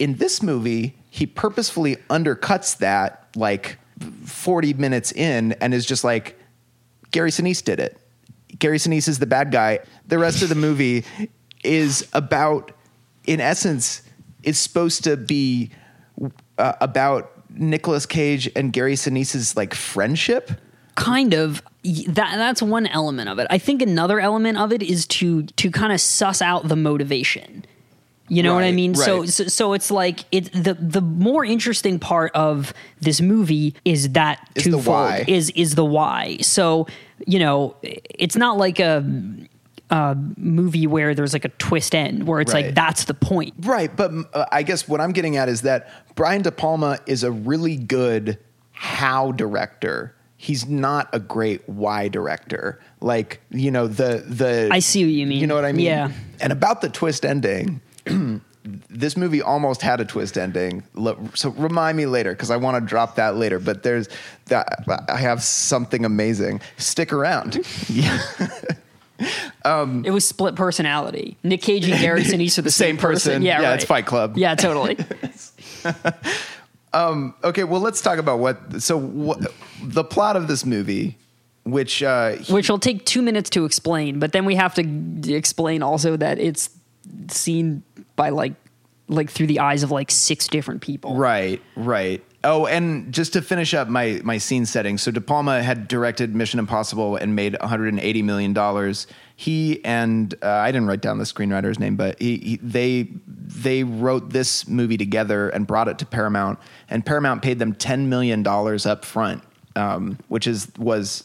in 0.00 0.14
this 0.16 0.42
movie, 0.42 0.96
he 1.10 1.26
purposefully 1.26 1.96
undercuts 2.08 2.78
that 2.78 3.28
like 3.36 3.78
40 4.24 4.74
minutes 4.74 5.12
in 5.12 5.52
and 5.52 5.74
is 5.74 5.86
just 5.86 6.02
like, 6.02 6.40
Gary 7.10 7.30
Sinise 7.30 7.62
did 7.62 7.78
it. 7.78 7.98
Gary 8.58 8.78
Sinise 8.78 9.06
is 9.06 9.18
the 9.18 9.26
bad 9.26 9.52
guy. 9.52 9.80
The 10.06 10.18
rest 10.18 10.42
of 10.42 10.48
the 10.48 10.54
movie 10.54 11.04
is 11.62 12.08
about, 12.14 12.72
in 13.26 13.40
essence, 13.40 14.02
is 14.42 14.58
supposed 14.58 15.04
to 15.04 15.16
be 15.16 15.70
uh, 16.58 16.72
about 16.80 17.32
Nicolas 17.50 18.06
Cage 18.06 18.50
and 18.56 18.72
Gary 18.72 18.94
Sinise's 18.94 19.56
like 19.56 19.74
friendship. 19.74 20.50
kind 20.94 21.34
of 21.34 21.62
that 21.82 22.36
that's 22.36 22.62
one 22.62 22.86
element 22.86 23.28
of 23.28 23.38
it. 23.38 23.46
I 23.50 23.58
think 23.58 23.82
another 23.82 24.20
element 24.20 24.58
of 24.58 24.72
it 24.72 24.82
is 24.82 25.06
to 25.06 25.42
to 25.42 25.70
kind 25.70 25.92
of 25.92 26.00
suss 26.00 26.42
out 26.42 26.68
the 26.68 26.76
motivation. 26.76 27.64
You 28.30 28.42
know 28.44 28.54
what 28.54 28.62
I 28.64 28.70
mean? 28.72 28.94
So, 28.94 29.20
right. 29.20 29.28
so 29.28 29.44
so 29.48 29.72
it's 29.72 29.90
like 29.90 30.20
it 30.30 30.52
the 30.52 30.74
the 30.74 31.00
more 31.00 31.44
interesting 31.44 31.98
part 31.98 32.30
of 32.34 32.72
this 33.00 33.20
movie 33.20 33.74
is 33.84 34.10
that 34.10 34.48
Is 34.54 34.64
the 34.64 34.70
twofold 34.70 34.86
why. 34.86 35.24
is 35.26 35.50
is 35.50 35.74
the 35.74 35.84
why. 35.84 36.38
So, 36.40 36.86
you 37.26 37.40
know, 37.40 37.74
it's 37.82 38.36
not 38.36 38.56
like 38.56 38.78
a 38.78 39.04
a 39.90 40.16
movie 40.36 40.86
where 40.86 41.14
there's 41.16 41.32
like 41.32 41.44
a 41.44 41.48
twist 41.58 41.94
end 41.96 42.28
where 42.28 42.40
it's 42.40 42.54
Right. 42.54 42.66
like 42.66 42.74
that's 42.76 43.04
the 43.04 43.14
point. 43.14 43.54
Right, 43.58 43.94
but 43.94 44.12
uh, 44.32 44.46
I 44.52 44.62
guess 44.62 44.86
what 44.88 45.00
I'm 45.00 45.10
getting 45.10 45.36
at 45.36 45.48
is 45.48 45.62
that 45.62 45.90
Brian 46.14 46.42
De 46.42 46.52
Palma 46.52 47.00
is 47.06 47.24
a 47.24 47.32
really 47.32 47.74
good 47.76 48.38
how 48.70 49.32
director. 49.32 50.14
He's 50.36 50.66
not 50.68 51.08
a 51.12 51.18
great 51.18 51.68
why 51.68 52.06
director. 52.08 52.78
Like, 53.00 53.40
you 53.50 53.72
know, 53.72 53.88
the 53.88 54.24
the 54.26 54.68
I 54.70 54.78
see 54.78 55.04
what 55.04 55.12
you 55.12 55.26
mean. 55.26 55.40
You 55.40 55.48
know 55.48 55.56
what 55.56 55.64
I 55.64 55.72
mean? 55.72 55.86
Yeah. 55.86 56.12
And 56.40 56.52
about 56.52 56.80
the 56.80 56.88
twist 56.88 57.26
ending, 57.26 57.80
this 58.88 59.16
movie 59.16 59.40
almost 59.42 59.82
had 59.82 60.00
a 60.00 60.04
twist 60.04 60.36
ending. 60.36 60.82
So 61.34 61.50
remind 61.50 61.96
me 61.96 62.06
later 62.06 62.32
because 62.32 62.50
I 62.50 62.56
want 62.56 62.76
to 62.82 62.86
drop 62.86 63.14
that 63.16 63.36
later. 63.36 63.58
But 63.58 63.82
there's 63.82 64.08
that 64.46 64.84
I 65.08 65.16
have 65.18 65.42
something 65.42 66.04
amazing. 66.04 66.60
Stick 66.76 67.12
around. 67.12 67.58
yeah. 67.88 68.20
It 69.62 70.10
was 70.12 70.26
split 70.26 70.54
personality. 70.54 71.36
Nick 71.42 71.60
Cage 71.60 71.86
and 71.86 72.00
Gary 72.00 72.22
Sinise 72.22 72.56
are 72.58 72.62
the, 72.62 72.66
The 72.68 72.70
same 72.86 72.96
person. 72.96 73.42
Yeah, 73.42 73.60
Yeah, 73.60 73.68
right. 73.68 73.74
it's 73.74 73.84
Fight 73.84 74.06
Club. 74.06 74.38
Yeah, 74.38 74.54
totally. 74.54 74.96
Okay, 76.94 77.64
well, 77.64 77.80
let's 77.80 78.00
talk 78.00 78.18
about 78.18 78.38
what. 78.40 78.82
So, 78.82 78.96
what, 78.98 79.38
the 79.82 80.02
plot 80.04 80.36
of 80.36 80.48
this 80.48 80.64
movie, 80.64 81.16
which 81.64 82.02
uh, 82.02 82.30
he- 82.32 82.52
which 82.52 82.68
will 82.70 82.78
take 82.78 83.04
two 83.06 83.22
minutes 83.22 83.50
to 83.50 83.64
explain, 83.64 84.18
but 84.18 84.32
then 84.32 84.44
we 84.44 84.54
have 84.56 84.74
to 84.74 84.82
g- 84.82 85.34
explain 85.34 85.82
also 85.82 86.16
that 86.16 86.38
it's 86.38 86.70
seen 87.28 87.82
by 88.16 88.30
like 88.30 88.54
like 89.08 89.30
through 89.30 89.48
the 89.48 89.58
eyes 89.58 89.82
of 89.82 89.90
like 89.90 90.10
six 90.10 90.46
different 90.46 90.82
people. 90.82 91.16
right, 91.16 91.60
right, 91.74 92.22
Oh, 92.42 92.64
and 92.64 93.12
just 93.12 93.34
to 93.34 93.42
finish 93.42 93.74
up 93.74 93.88
my 93.88 94.20
my 94.24 94.38
scene 94.38 94.64
setting, 94.64 94.96
so 94.96 95.10
De 95.10 95.20
Palma 95.20 95.62
had 95.62 95.88
directed 95.88 96.34
Mission 96.34 96.58
Impossible 96.58 97.16
and 97.16 97.36
made 97.36 97.54
180 97.60 98.22
million 98.22 98.54
dollars. 98.54 99.06
He 99.36 99.84
and 99.84 100.34
uh, 100.42 100.48
I 100.48 100.72
didn't 100.72 100.86
write 100.86 101.02
down 101.02 101.18
the 101.18 101.24
screenwriter's 101.24 101.78
name, 101.78 101.96
but 101.96 102.18
he, 102.18 102.38
he, 102.38 102.56
they 102.62 103.10
they 103.26 103.84
wrote 103.84 104.30
this 104.30 104.66
movie 104.66 104.96
together 104.96 105.50
and 105.50 105.66
brought 105.66 105.88
it 105.88 105.98
to 105.98 106.06
Paramount, 106.06 106.58
and 106.88 107.04
Paramount 107.04 107.42
paid 107.42 107.58
them 107.58 107.74
10 107.74 108.08
million 108.08 108.42
dollars 108.42 108.86
up 108.86 109.04
front, 109.04 109.42
um, 109.76 110.18
which 110.28 110.46
is 110.46 110.68
was 110.78 111.24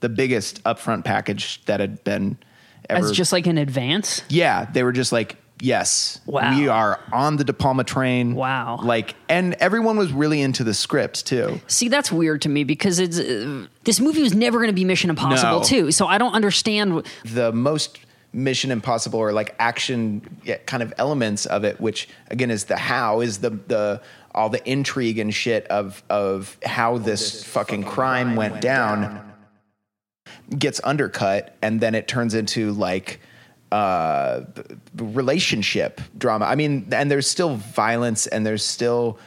the 0.00 0.08
biggest 0.08 0.62
upfront 0.64 1.04
package 1.04 1.62
that 1.66 1.80
had 1.80 2.02
been 2.02 2.38
ever. 2.88 3.04
As 3.06 3.12
just 3.12 3.32
like 3.32 3.46
an 3.46 3.58
advance. 3.58 4.22
Yeah, 4.28 4.66
they 4.72 4.82
were 4.82 4.92
just 4.92 5.12
like, 5.12 5.36
yes, 5.60 6.20
Wow. 6.26 6.56
we 6.58 6.68
are 6.68 7.00
on 7.12 7.36
the 7.36 7.44
De 7.44 7.52
Palma 7.52 7.84
train. 7.84 8.34
Wow. 8.34 8.78
Like, 8.82 9.14
and 9.28 9.54
everyone 9.54 9.96
was 9.96 10.12
really 10.12 10.40
into 10.40 10.64
the 10.64 10.74
script 10.74 11.26
too. 11.26 11.60
See, 11.66 11.88
that's 11.88 12.12
weird 12.12 12.42
to 12.42 12.48
me 12.48 12.64
because 12.64 12.98
it's 12.98 13.18
uh, 13.18 13.66
this 13.84 14.00
movie 14.00 14.22
was 14.22 14.34
never 14.34 14.58
going 14.58 14.68
to 14.70 14.74
be 14.74 14.84
Mission 14.84 15.10
Impossible 15.10 15.58
No. 15.60 15.64
too. 15.64 15.92
So 15.92 16.06
I 16.06 16.18
don't 16.18 16.34
understand. 16.34 17.06
The 17.24 17.52
most 17.52 17.98
Mission 18.32 18.70
Impossible 18.70 19.18
or 19.18 19.32
like 19.32 19.54
action 19.58 20.20
kind 20.66 20.82
of 20.82 20.92
elements 20.98 21.46
of 21.46 21.64
it, 21.64 21.80
which 21.80 22.08
again 22.30 22.50
is 22.50 22.64
the 22.64 22.76
how, 22.76 23.20
is 23.20 23.38
the 23.38 23.50
the 23.50 24.02
all 24.34 24.50
the 24.50 24.62
intrigue 24.70 25.18
and 25.18 25.32
shit 25.32 25.66
of 25.68 26.02
of 26.10 26.58
how 26.62 26.98
this 26.98 27.42
fucking 27.44 27.84
crime 27.84 28.36
went 28.36 28.60
down 28.60 29.25
gets 30.58 30.80
undercut 30.84 31.54
and 31.62 31.80
then 31.80 31.94
it 31.94 32.06
turns 32.08 32.34
into 32.34 32.72
like 32.72 33.20
uh 33.72 34.42
relationship 34.96 36.00
drama 36.16 36.44
i 36.46 36.54
mean 36.54 36.86
and 36.92 37.10
there's 37.10 37.26
still 37.26 37.56
violence 37.56 38.26
and 38.28 38.46
there's 38.46 38.64
still 38.64 39.18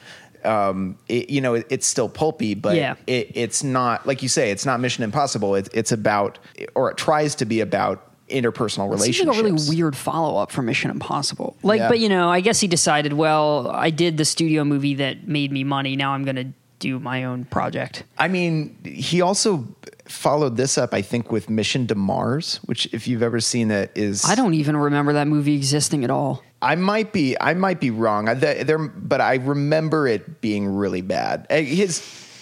um 0.45 0.97
it, 1.09 1.29
you 1.29 1.41
know 1.41 1.55
it, 1.55 1.67
it's 1.69 1.85
still 1.85 2.07
pulpy 2.07 2.53
but 2.53 2.75
Yeah. 2.77 2.95
it, 3.07 3.31
it's 3.35 3.63
not 3.63 4.07
like 4.07 4.23
you 4.23 4.29
say 4.29 4.51
it's 4.51 4.65
not 4.65 4.79
mission 4.79 5.03
impossible 5.03 5.55
it, 5.55 5.67
it's 5.73 5.91
about 5.91 6.39
or 6.75 6.89
it 6.89 6.97
tries 6.97 7.35
to 7.35 7.45
be 7.45 7.59
about 7.59 8.05
interpersonal 8.29 8.93
It 8.93 8.99
seems 8.99 9.19
relationships 9.19 9.38
like 9.38 9.39
a 9.39 9.43
really 9.55 9.69
weird 9.75 9.97
follow 9.97 10.38
up 10.39 10.51
for 10.51 10.61
Mission 10.61 10.91
Impossible. 10.91 11.57
Like, 11.63 11.79
Yeah. 11.79 11.88
but 11.88 11.97
you 11.99 12.09
know, 12.09 12.29
I 12.29 12.41
guess 12.41 12.59
he 12.59 12.67
decided, 12.67 13.13
well, 13.13 13.71
I 13.71 13.89
did 13.89 14.17
the 14.17 14.23
studio 14.25 14.63
movie 14.63 14.93
that 14.93 15.27
made 15.27 15.51
me 15.51 15.63
money. 15.63 15.95
Now 15.95 16.11
I'm 16.13 16.23
going 16.25 16.35
to 16.35 16.45
do 16.79 17.00
my 17.00 17.24
own 17.25 17.45
project. 17.45 18.03
I 18.17 18.27
mean, 18.27 18.77
he 18.83 19.21
also 19.21 19.67
followed 20.05 20.57
this 20.57 20.77
up, 20.77 20.93
I 20.93 21.01
think, 21.01 21.31
with 21.31 21.50
Mission 21.50 21.86
to 21.88 21.95
Mars, 21.95 22.59
which, 22.65 22.88
if 22.93 23.07
you've 23.07 23.21
ever 23.21 23.39
seen 23.39 23.69
it, 23.69 23.91
is 23.95 24.25
I 24.25 24.36
don't 24.36 24.53
even 24.55 24.75
remember 24.75 25.13
that 25.13 25.27
movie 25.27 25.55
existing 25.55 26.03
at 26.03 26.09
all. 26.09 26.43
I 26.62 26.75
might 26.75 27.13
be 27.13 27.38
I 27.39 27.53
might 27.53 27.79
be 27.79 27.89
wrong. 27.91 28.27
I, 28.27 28.33
there, 28.33 28.63
there- 28.63 28.77
but 28.77 29.21
I 29.21 29.36
remember 29.36 30.07
it 30.07 30.41
being 30.41 30.67
really 30.67 31.01
bad. 31.01 31.48
Uh, 31.50 31.57
His 31.57 32.01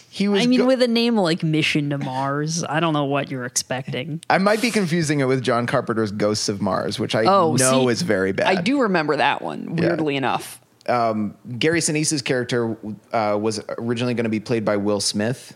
he 0.10 0.27
was. 0.27 0.41
I 0.41 0.48
mean, 0.48 0.62
go- 0.62 0.65
with 0.67 0.82
a 0.82 0.88
name 0.88 1.15
like 1.17 1.44
Mission 1.44 1.89
to 1.91 1.98
Mars, 2.00 2.63
I 2.63 2.79
don't 2.79 2.94
know 2.94 3.06
what 3.06 3.29
you're 3.29 3.46
expecting. 3.46 4.22
I 4.29 4.38
might 4.39 4.62
be 4.62 4.72
confusing 4.72 5.20
it 5.20 5.25
with 5.25 5.44
John 5.44 5.67
Carpenter's 5.67 6.12
Ghosts 6.12 6.50
of 6.50 6.62
Mars, 6.62 6.98
which 7.00 7.13
I 7.13 7.25
Oh, 7.25 7.53
know 7.56 7.84
see, 7.86 7.91
is 7.91 8.01
very 8.01 8.32
bad. 8.32 8.48
I 8.48 8.62
do 8.62 8.82
remember 8.82 9.17
that 9.17 9.41
one, 9.44 9.75
weirdly 9.75 10.15
enough. 10.15 10.60
Gary 10.88 11.82
Sinise's 11.82 12.22
character 12.22 12.77
uh, 13.12 13.38
was 13.39 13.62
originally 13.77 14.13
going 14.13 14.24
to 14.24 14.29
be 14.29 14.39
played 14.39 14.63
by 14.63 14.77
Will 14.77 15.00
Smith, 15.00 15.56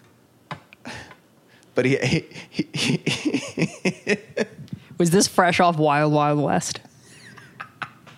but 1.75 1.85
he, 1.85 2.25
he, 2.49 2.67
he, 2.73 4.17
Was 4.97 5.11
this 5.11 5.27
fresh 5.27 5.59
off 5.59 5.77
Wild 5.77 6.13
Wild 6.13 6.41
West? 6.41 6.81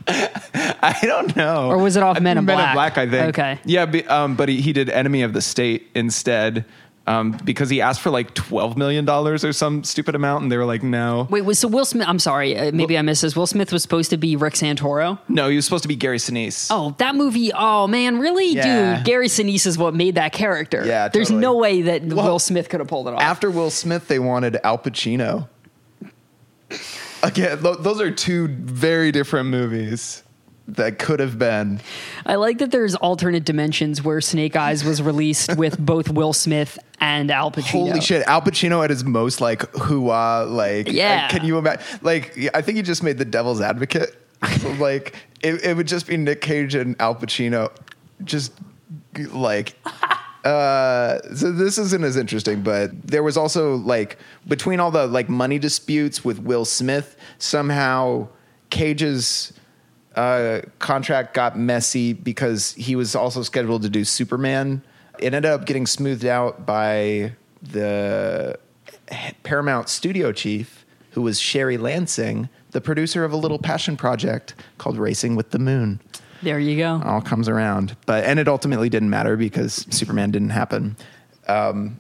I 0.08 1.00
don't 1.04 1.36
know. 1.36 1.68
Or 1.70 1.78
was 1.78 1.96
it 1.96 2.04
off 2.04 2.20
Men 2.20 2.38
in 2.38 2.46
Men 2.46 2.58
Black? 2.58 2.70
in 2.70 2.76
Black, 2.76 2.98
I 2.98 3.10
think. 3.10 3.30
Okay. 3.30 3.60
Yeah, 3.64 3.86
be, 3.86 4.06
um, 4.08 4.36
but 4.36 4.50
he, 4.50 4.60
he 4.60 4.74
did 4.74 4.90
Enemy 4.90 5.22
of 5.22 5.34
the 5.34 5.42
State 5.42 5.88
instead 5.96 6.66
um, 7.06 7.32
because 7.44 7.70
he 7.70 7.82
asked 7.82 8.00
for 8.02 8.10
like 8.10 8.34
twelve 8.34 8.78
million 8.78 9.04
dollars 9.06 9.44
or 9.44 9.52
some 9.54 9.84
stupid 9.84 10.16
amount, 10.16 10.44
and 10.44 10.52
they 10.52 10.58
were 10.58 10.66
like, 10.66 10.84
no, 10.84 11.28
Wait, 11.30 11.42
was 11.42 11.60
so 11.60 11.68
Will 11.68 11.84
Smith? 11.86 12.08
I'm 12.08 12.20
sorry, 12.20 12.58
uh, 12.58 12.72
maybe 12.72 12.98
I 12.98 13.02
missed 13.02 13.22
this. 13.24 13.36
Will 13.36 13.46
Smith 13.48 13.72
was 13.74 13.82
supposed 13.82 14.10
to 14.12 14.18
be 14.18 14.36
Rick 14.36 14.54
Santoro. 14.54 15.20
no, 15.28 15.50
he 15.50 15.56
was 15.58 15.66
supposed 15.66 15.82
to 15.84 15.88
be 15.90 15.96
Gary 15.96 16.18
Sinise. 16.18 16.68
Oh, 16.70 16.96
that 17.00 17.16
movie! 17.16 17.52
Oh 17.54 17.88
man, 17.88 18.20
really, 18.20 18.54
Yeah. 18.54 18.98
dude? 18.98 19.06
Gary 19.06 19.28
Sinise 19.28 19.66
is 19.68 19.78
what 19.78 19.94
made 19.94 20.16
that 20.16 20.32
character. 20.34 20.84
Yeah, 20.86 21.10
there's 21.10 21.32
no 21.32 21.58
way 21.58 21.82
that 21.82 22.04
Well, 22.04 22.26
Will 22.26 22.40
Smith 22.40 22.70
could 22.70 22.80
have 22.80 22.88
pulled 22.88 23.08
it 23.10 23.14
off. 23.14 23.22
After 23.22 23.52
Will 23.52 23.70
Smith, 23.70 24.08
they 24.08 24.20
wanted 24.20 24.58
Al 24.64 24.78
Pacino. 24.78 25.50
Again, 27.22 27.60
those 27.62 28.02
are 28.02 28.12
two 28.12 28.48
very 28.50 29.12
different 29.12 29.48
movies 29.50 30.24
that 30.68 30.98
could 31.00 31.20
have 31.20 31.38
been. 31.38 31.82
I 32.26 32.36
like 32.36 32.60
that 32.60 32.72
there's 32.72 32.96
alternate 32.96 33.44
dimensions 33.46 34.02
where 34.04 34.22
Snake 34.22 34.56
Eyes 34.56 34.84
was 34.84 35.02
released 35.02 35.56
with 35.58 35.78
both 35.78 36.10
Will 36.10 36.34
Smith 36.34 36.80
and 37.00 37.30
Al 37.32 37.52
Pacino. 37.52 37.90
Holy 37.90 38.02
shit, 38.02 38.26
Al 38.28 38.42
Pacino 38.42 38.84
at 38.84 38.90
his 38.90 39.04
most 39.04 39.42
like 39.42 39.60
hooah, 39.74 40.50
like 40.50 40.88
Yeah. 40.90 41.28
uh, 41.30 41.32
Can 41.38 41.46
you 41.46 41.58
imagine? 41.58 41.84
Like, 42.02 42.38
I 42.54 42.62
think 42.62 42.78
he 42.78 42.82
just 42.82 43.04
made 43.04 43.18
the 43.18 43.26
Devil's 43.26 43.60
Advocate. 43.62 44.16
So, 44.60 44.70
like, 44.80 45.16
it, 45.42 45.64
it 45.66 45.76
would 45.76 45.88
just 45.88 46.08
be 46.08 46.16
Nick 46.18 46.42
Cage 46.42 46.76
and 46.76 46.96
Al 47.02 47.16
Pacino, 47.16 47.72
just 48.24 48.54
like. 49.32 49.76
Uh, 50.44 51.22
so 51.34 51.54
this 51.54 51.78
isn't 51.78 52.04
as 52.04 52.18
interesting, 52.18 52.62
but 52.64 52.92
there 53.08 53.24
was 53.24 53.38
also 53.38 53.76
like 53.78 54.18
between 54.46 54.82
all 54.82 54.92
the 54.92 55.08
like 55.08 55.30
money 55.30 55.58
disputes 55.58 56.26
with 56.26 56.38
Will 56.40 56.66
Smith, 56.66 57.16
somehow 57.38 58.28
Cage's 58.70 59.54
uh, 60.16 60.62
contract 60.80 61.34
got 61.34 61.58
messy 61.58 62.14
because 62.14 62.74
he 62.74 62.96
was 62.96 63.16
also 63.16 63.42
scheduled 63.44 63.82
to 63.84 63.90
do 63.90 64.04
Superman. 64.06 64.82
It 65.20 65.34
ended 65.34 65.46
up 65.52 65.66
getting 65.66 65.86
smoothed 65.88 66.26
out 66.26 66.66
by 66.66 67.34
the 67.62 68.58
Paramount 69.44 69.90
studio 69.90 70.32
chief, 70.32 70.86
who 71.12 71.22
was 71.22 71.40
Sherry 71.40 71.78
Lansing, 71.78 72.50
the 72.72 72.82
producer 72.82 73.24
of 73.24 73.32
a 73.32 73.38
little 73.38 73.60
passion 73.60 73.96
project 73.98 74.56
called 74.78 74.98
Racing 74.98 75.36
with 75.36 75.52
the 75.52 75.60
Moon. 75.60 76.00
There 76.42 76.60
you 76.60 76.76
go. 76.78 77.02
All 77.06 77.22
comes 77.22 77.48
around, 77.48 77.96
but 78.06 78.24
and 78.26 78.38
it 78.40 78.48
ultimately 78.48 78.90
didn't 78.90 79.10
matter 79.10 79.38
because 79.38 79.86
Superman 79.90 80.32
didn't 80.32 80.50
happen. 80.50 80.98
Um, 81.48 82.00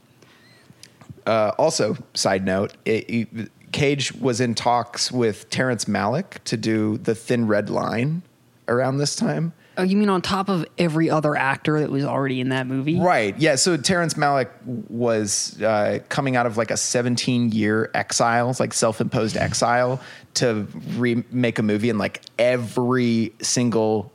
uh, 1.25 1.51
also, 1.57 1.95
side 2.13 2.43
note, 2.45 2.73
it, 2.85 3.09
it- 3.09 3.51
Cage 3.73 4.13
was 4.13 4.39
in 4.39 4.55
talks 4.55 5.11
with 5.11 5.49
Terrence 5.49 5.85
Malick 5.85 6.43
to 6.45 6.55
do 6.55 6.97
the 6.99 7.15
Thin 7.15 7.47
Red 7.47 7.69
Line 7.69 8.21
around 8.67 8.97
this 8.97 9.15
time. 9.15 9.53
Oh, 9.75 9.81
you 9.81 9.97
mean 9.97 10.09
on 10.09 10.21
top 10.21 10.49
of 10.49 10.65
every 10.77 11.09
other 11.09 11.35
actor 11.35 11.79
that 11.79 11.89
was 11.89 12.03
already 12.03 12.39
in 12.39 12.49
that 12.49 12.67
movie? 12.67 12.99
Right. 12.99 13.35
Yeah. 13.39 13.55
So 13.55 13.75
Terrence 13.75 14.13
Malick 14.13 14.49
was 14.65 15.59
uh, 15.63 15.99
coming 16.09 16.35
out 16.35 16.45
of 16.45 16.57
like 16.57 16.69
a 16.69 16.77
17 16.77 17.51
year 17.51 17.89
exile, 17.95 18.55
like 18.59 18.73
self 18.73 19.01
imposed 19.01 19.35
exile, 19.35 19.99
to 20.35 20.67
remake 20.95 21.57
a 21.57 21.63
movie, 21.63 21.89
and 21.89 21.97
like 21.97 22.21
every 22.37 23.33
single 23.41 24.11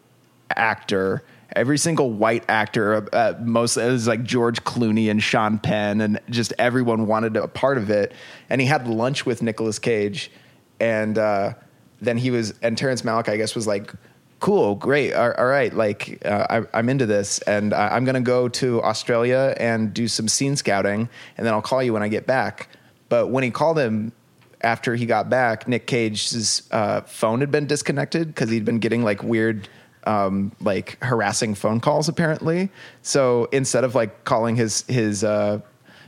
actor. 0.55 1.25
Every 1.59 1.77
single 1.77 2.13
white 2.13 2.45
actor, 2.49 3.09
uh, 3.13 3.35
most 3.41 3.77
it 3.77 3.91
was 3.91 4.07
like 4.07 4.23
George 4.23 4.63
Clooney 4.63 5.11
and 5.11 5.21
Sean 5.21 5.59
Penn, 5.59 6.01
and 6.01 6.21
just 6.31 6.53
everyone 6.57 7.09
wanted 7.09 7.37
a 7.37 7.49
part 7.49 7.79
of 7.79 7.91
it. 7.91 8.13
And 8.49 8.61
he 8.61 8.67
had 8.69 8.87
lunch 8.87 9.27
with 9.27 9.43
Nicolas 9.43 9.81
Cage, 9.81 10.31
and 10.79 11.19
uh, 11.19 11.55
then 12.01 12.17
he 12.17 12.31
was, 12.31 12.55
and 12.63 12.79
Terrence 12.79 13.03
Malick, 13.03 13.29
I 13.29 13.37
guess, 13.37 13.57
was 13.57 13.67
like, 13.67 13.93
cool, 14.39 14.77
great, 14.77 15.15
all, 15.15 15.33
all 15.33 15.47
right, 15.47 15.75
like 15.75 16.25
uh, 16.25 16.47
I, 16.49 16.79
I'm 16.79 16.89
into 16.89 17.07
this, 17.07 17.41
and 17.41 17.75
I, 17.75 17.89
I'm 17.89 18.05
gonna 18.05 18.21
go 18.21 18.49
to 18.49 18.81
Australia 18.85 19.53
and 19.59 19.93
do 19.93 20.07
some 20.07 20.29
scene 20.29 20.55
scouting, 20.55 21.09
and 21.37 21.45
then 21.45 21.53
I'll 21.53 21.61
call 21.61 21.83
you 21.83 21.93
when 21.93 22.05
I 22.05 22.09
get 22.09 22.25
back. 22.25 22.69
But 23.09 23.31
when 23.31 23.43
he 23.43 23.51
called 23.51 23.81
him 23.81 24.13
after 24.61 24.95
he 24.95 25.07
got 25.07 25.29
back, 25.29 25.67
Nick 25.67 25.89
Cage's 25.89 26.69
uh, 26.71 27.01
phone 27.01 27.41
had 27.41 27.51
been 27.51 27.67
disconnected 27.67 28.29
because 28.29 28.49
he'd 28.49 28.65
been 28.65 28.79
getting 28.79 29.03
like 29.03 29.25
weird. 29.25 29.69
Um, 30.05 30.53
like 30.61 30.97
harassing 31.03 31.55
phone 31.55 31.81
calls 31.81 32.09
apparently. 32.09 32.71
So 33.03 33.49
instead 33.53 33.85
of 33.85 33.95
like 33.95 34.25
calling 34.25 34.57
his 34.57 34.83
his 34.89 35.23
uh, 35.23 35.61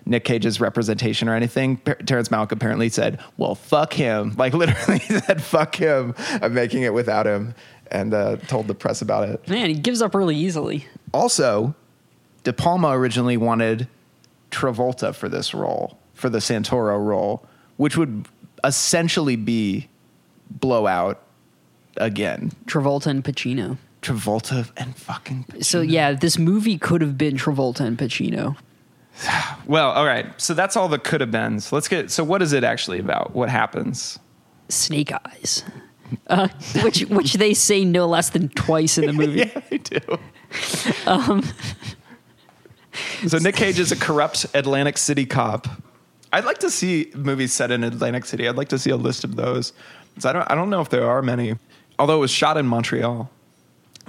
Nick 0.06 0.24
Cage's 0.24 0.60
representation 0.60 1.28
or 1.28 1.34
anything, 1.34 1.76
Ter- 1.78 1.94
Terrence 1.94 2.28
Malick 2.28 2.52
apparently 2.52 2.88
said, 2.88 3.20
"Well, 3.36 3.54
fuck 3.54 3.92
him." 3.92 4.34
Like 4.38 4.54
literally 4.54 5.00
he 5.00 5.18
said, 5.18 5.42
"Fuck 5.42 5.74
him." 5.74 6.14
I'm 6.40 6.54
making 6.54 6.82
it 6.82 6.94
without 6.94 7.26
him, 7.26 7.54
and 7.90 8.14
uh, 8.14 8.36
told 8.36 8.68
the 8.68 8.74
press 8.74 9.02
about 9.02 9.28
it. 9.28 9.46
Man, 9.48 9.68
he 9.68 9.74
gives 9.74 10.00
up 10.00 10.14
really 10.14 10.36
easily. 10.36 10.86
Also, 11.12 11.74
De 12.44 12.52
Palma 12.52 12.88
originally 12.90 13.36
wanted 13.36 13.86
Travolta 14.50 15.14
for 15.14 15.28
this 15.28 15.52
role, 15.52 15.98
for 16.14 16.30
the 16.30 16.38
Santoro 16.38 16.98
role, 17.04 17.44
which 17.76 17.96
would 17.96 18.26
essentially 18.64 19.36
be 19.36 19.88
blowout 20.50 21.22
again. 21.96 22.52
Travolta 22.66 23.06
and 23.06 23.24
Pacino. 23.24 23.78
Travolta 24.02 24.70
and 24.76 24.96
fucking. 24.96 25.44
Pacino. 25.44 25.64
So 25.64 25.80
yeah, 25.80 26.12
this 26.12 26.38
movie 26.38 26.78
could 26.78 27.00
have 27.02 27.16
been 27.18 27.36
Travolta 27.36 27.80
and 27.80 27.98
Pacino. 27.98 28.56
Well, 29.66 29.90
all 29.90 30.06
right. 30.06 30.26
So 30.40 30.54
that's 30.54 30.76
all 30.76 30.88
the 30.88 30.98
could 30.98 31.20
have 31.20 31.30
been. 31.30 31.60
So 31.60 31.76
let's 31.76 31.86
get. 31.88 32.10
So 32.10 32.24
what 32.24 32.42
is 32.42 32.52
it 32.52 32.64
actually 32.64 32.98
about? 32.98 33.34
What 33.36 33.48
happens? 33.48 34.18
Snake 34.68 35.12
Eyes, 35.12 35.62
uh, 36.28 36.48
which 36.82 37.02
which 37.02 37.34
they 37.34 37.54
say 37.54 37.84
no 37.84 38.06
less 38.06 38.30
than 38.30 38.48
twice 38.50 38.98
in 38.98 39.06
the 39.06 39.12
movie. 39.26 39.42
I 39.70 39.76
do. 39.76 40.00
So 43.28 43.38
Nick 43.38 43.54
Cage 43.54 43.78
is 43.78 43.92
a 43.92 43.96
corrupt 43.96 44.46
Atlantic 44.54 44.98
City 44.98 45.24
cop. 45.24 45.68
I'd 46.32 46.44
like 46.44 46.58
to 46.58 46.70
see 46.70 47.12
movies 47.14 47.52
set 47.52 47.70
in 47.70 47.84
Atlantic 47.84 48.24
City. 48.24 48.48
I'd 48.48 48.56
like 48.56 48.68
to 48.70 48.78
see 48.78 48.90
a 48.90 48.96
list 48.96 49.22
of 49.24 49.36
those. 49.36 49.72
'Cause 50.14 50.24
I 50.24 50.32
don't 50.32 50.50
I 50.50 50.54
don't 50.56 50.70
know 50.70 50.80
if 50.80 50.88
there 50.88 51.08
are 51.08 51.22
many. 51.22 51.54
Although 52.00 52.16
it 52.16 52.20
was 52.20 52.30
shot 52.30 52.56
in 52.56 52.66
Montreal. 52.66 53.30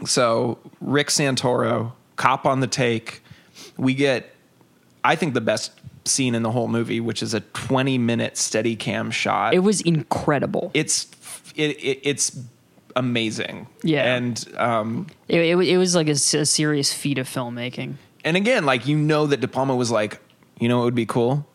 So 0.05 0.57
Rick 0.79 1.09
Santoro, 1.09 1.91
cop 2.15 2.45
on 2.45 2.59
the 2.61 2.67
take. 2.67 3.21
We 3.77 3.93
get 3.93 4.33
I 5.03 5.15
think 5.15 5.33
the 5.33 5.41
best 5.41 5.71
scene 6.05 6.33
in 6.33 6.41
the 6.41 6.51
whole 6.51 6.67
movie, 6.67 6.99
which 6.99 7.21
is 7.21 7.33
a 7.33 7.41
20 7.41 7.97
minute 7.97 8.37
steady 8.37 8.75
cam 8.75 9.11
shot. 9.11 9.53
It 9.53 9.59
was 9.59 9.81
incredible. 9.81 10.71
it's 10.73 11.07
it, 11.55 11.71
it, 11.83 11.99
it's 12.03 12.39
amazing. 12.95 13.67
Yeah. 13.83 14.15
And 14.15 14.43
um 14.57 15.07
It, 15.27 15.41
it, 15.41 15.57
it 15.57 15.77
was 15.77 15.93
like 15.95 16.07
a 16.07 16.15
serious 16.15 16.93
feat 16.93 17.17
of 17.17 17.27
filmmaking. 17.27 17.95
and 18.23 18.37
again, 18.37 18.65
like 18.65 18.87
you 18.87 18.97
know 18.97 19.27
that 19.27 19.41
De 19.41 19.47
Palma 19.47 19.75
was 19.75 19.91
like, 19.91 20.19
you 20.59 20.69
know 20.69 20.77
what 20.77 20.85
would 20.85 20.95
be 20.95 21.05
cool? 21.05 21.45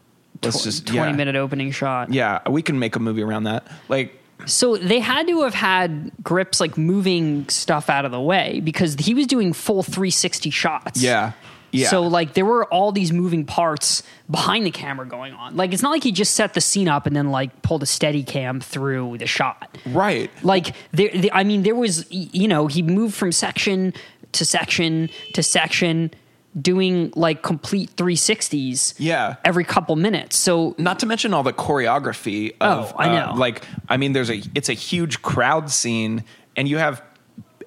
Let's 0.43 0.61
Tw- 0.61 0.65
just 0.65 0.87
20 0.87 0.99
yeah. 1.11 1.17
minute 1.17 1.35
opening 1.37 1.71
shot. 1.73 2.13
Yeah, 2.13 2.47
we 2.49 2.61
can 2.61 2.79
make 2.79 2.95
a 2.95 3.01
movie 3.01 3.23
around 3.23 3.45
that. 3.45 3.67
Like 3.89 4.21
So 4.47 4.77
they 4.77 5.01
had 5.01 5.27
to 5.29 5.43
have 5.43 5.55
had 5.55 6.13
grips 6.23 6.61
like 6.61 6.79
moving 6.79 7.49
stuff 7.49 7.91
out 7.91 8.05
of 8.05 8.13
the 8.13 8.21
way 8.21 8.61
because 8.61 8.95
he 8.95 9.13
was 9.13 9.27
doing 9.27 9.53
full 9.53 9.83
360 9.83 10.51
shots. 10.51 11.03
yeah. 11.03 11.33
Yeah. 11.73 11.89
So 11.89 12.03
like 12.03 12.33
there 12.33 12.47
were 12.47 12.65
all 12.73 12.91
these 12.91 13.13
moving 13.13 13.45
parts 13.45 14.03
behind 14.31 14.65
the 14.65 14.71
camera 14.71 15.05
going 15.07 15.35
on. 15.35 15.57
Like 15.57 15.75
it's 15.75 15.83
not 15.83 15.91
like 15.91 16.05
he 16.05 16.13
just 16.13 16.35
set 16.35 16.55
the 16.55 16.61
scene 16.61 16.89
up 16.89 17.07
and 17.07 17.15
then 17.15 17.31
like 17.31 17.61
pulled 17.61 17.83
a 17.83 17.87
steady 17.87 18.23
cam 18.23 18.61
through 18.61 19.19
the 19.19 19.27
shot. 19.27 19.77
right. 19.85 20.31
Like 20.43 20.75
there, 20.93 21.11
the, 21.11 21.31
I 21.33 21.45
mean, 21.45 21.65
there 21.65 21.75
was 21.75 22.07
you 22.11 22.49
know 22.49 22.67
he 22.67 22.81
moved 22.83 23.15
from 23.15 23.31
section 23.31 23.93
to 24.33 24.45
section 24.45 25.11
to 25.35 25.43
section, 25.43 26.13
doing 26.61 27.13
like 27.15 27.43
complete 27.43 27.95
360s. 27.97 28.95
Yeah. 28.99 29.37
Every 29.45 29.65
couple 29.65 29.97
minutes. 29.97 30.37
So 30.37 30.75
Not 30.79 30.99
to 31.01 31.07
mention 31.07 31.35
all 31.35 31.43
the 31.43 31.53
choreography 31.53 32.53
of 32.61 32.93
Oh, 32.93 32.97
I 32.97 33.09
uh, 33.09 33.27
know. 33.33 33.39
like 33.39 33.63
I 33.89 33.97
mean 33.97 34.13
there's 34.13 34.31
a 34.31 34.41
it's 34.55 34.69
a 34.69 34.75
huge 34.75 35.23
crowd 35.23 35.71
scene 35.71 36.25
and 36.57 36.67
you 36.69 36.79
have 36.79 37.03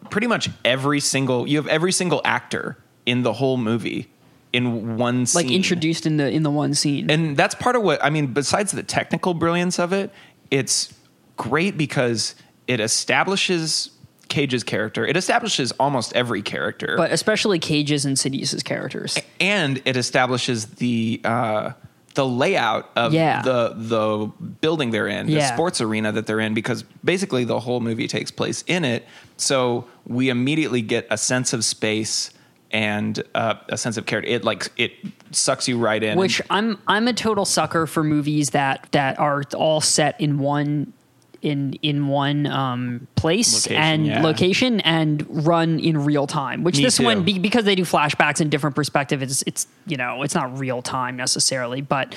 pretty 0.10 0.28
much 0.28 0.50
every 0.66 1.00
single 1.00 1.48
you 1.48 1.58
have 1.58 1.68
every 1.68 1.92
single 1.92 2.22
actor 2.26 2.78
in 3.06 3.22
the 3.24 3.34
whole 3.34 3.58
movie 3.58 4.10
in 4.54 4.98
one 4.98 5.28
scene. 5.28 5.46
like 5.46 5.54
introduced 5.56 6.08
in 6.08 6.18
the 6.18 6.28
in 6.32 6.42
the 6.42 6.50
one 6.50 6.74
scene. 6.74 7.12
and 7.12 7.38
that's 7.38 7.54
part 7.54 7.76
of 7.76 7.84
what 7.84 8.04
I 8.04 8.10
mean. 8.10 8.34
Besides 8.34 8.72
the 8.72 8.82
technical 8.82 9.36
brilliance 9.36 9.78
of 9.78 9.94
it, 9.94 10.12
it's 10.50 10.92
great 11.38 11.78
because 11.78 12.34
it 12.68 12.80
establishes 12.80 13.92
Cage's 14.30 14.64
character. 14.64 15.06
It 15.06 15.18
establishes 15.18 15.72
almost 15.74 16.14
every 16.16 16.42
character, 16.42 16.96
but 16.98 17.12
especially 17.12 17.60
Cage's 17.60 18.06
and 18.06 18.18
Sinise's 18.18 18.64
characters. 18.64 19.18
and 19.40 19.82
it 19.86 19.98
establishes 19.98 20.66
the 20.68 21.20
uh, 21.26 21.72
the 22.16 22.26
layout 22.26 22.90
of 22.96 23.14
Yeah. 23.14 23.42
the 23.42 23.74
the 23.76 24.32
building 24.62 24.92
they're 24.92 25.08
in, 25.08 25.28
the 25.28 25.34
Yeah. 25.34 25.54
sports 25.54 25.82
arena 25.82 26.12
that 26.12 26.26
they're 26.28 26.40
in, 26.40 26.54
because 26.54 26.84
basically 27.04 27.44
the 27.44 27.60
whole 27.60 27.80
movie 27.80 28.08
takes 28.08 28.32
place 28.32 28.64
in 28.68 28.86
it. 28.86 29.06
So 29.38 29.86
we 30.08 30.30
immediately 30.30 30.82
get 30.82 31.08
a 31.10 31.18
sense 31.18 31.54
of 31.54 31.64
space 31.66 32.32
and 32.72 33.24
uh, 33.34 33.56
a 33.70 33.78
sense 33.78 33.98
of 33.98 34.06
character. 34.06 34.30
It 34.30 34.44
like 34.44 34.70
it 34.78 34.92
sucks 35.32 35.68
you 35.68 35.78
right 35.80 36.02
in. 36.04 36.18
Which 36.18 36.42
I'm 36.52 36.78
I'm 36.88 37.08
a 37.08 37.14
total 37.14 37.46
sucker 37.46 37.88
for 37.88 38.04
movies 38.04 38.52
that 38.52 38.88
that 38.92 39.18
are 39.20 39.44
all 39.56 39.82
set 39.82 40.20
in 40.22 40.38
one 40.40 40.94
in 41.42 41.74
in 41.82 42.08
one 42.08 42.46
um, 42.48 43.08
place 43.16 43.66
Location, 43.66 43.82
and 43.82 44.06
yeah. 44.08 44.22
location 44.22 44.80
and 44.82 45.26
run 45.48 45.80
in 45.80 46.04
real 46.04 46.28
time. 46.28 46.64
Which 46.64 46.78
Me 46.78 46.84
this 46.84 46.98
too. 46.98 47.06
one 47.06 47.24
be, 47.24 47.40
because 47.40 47.64
they 47.66 47.76
do 47.76 47.84
flashbacks 47.84 48.42
in 48.42 48.50
different 48.50 48.76
perspective, 48.76 49.22
it's 49.22 49.42
it's 49.48 49.68
you 49.86 49.98
know 49.98 50.24
it's 50.24 50.36
not 50.36 50.58
real 50.60 50.82
time 50.82 51.16
necessarily, 51.16 51.82
but 51.82 52.14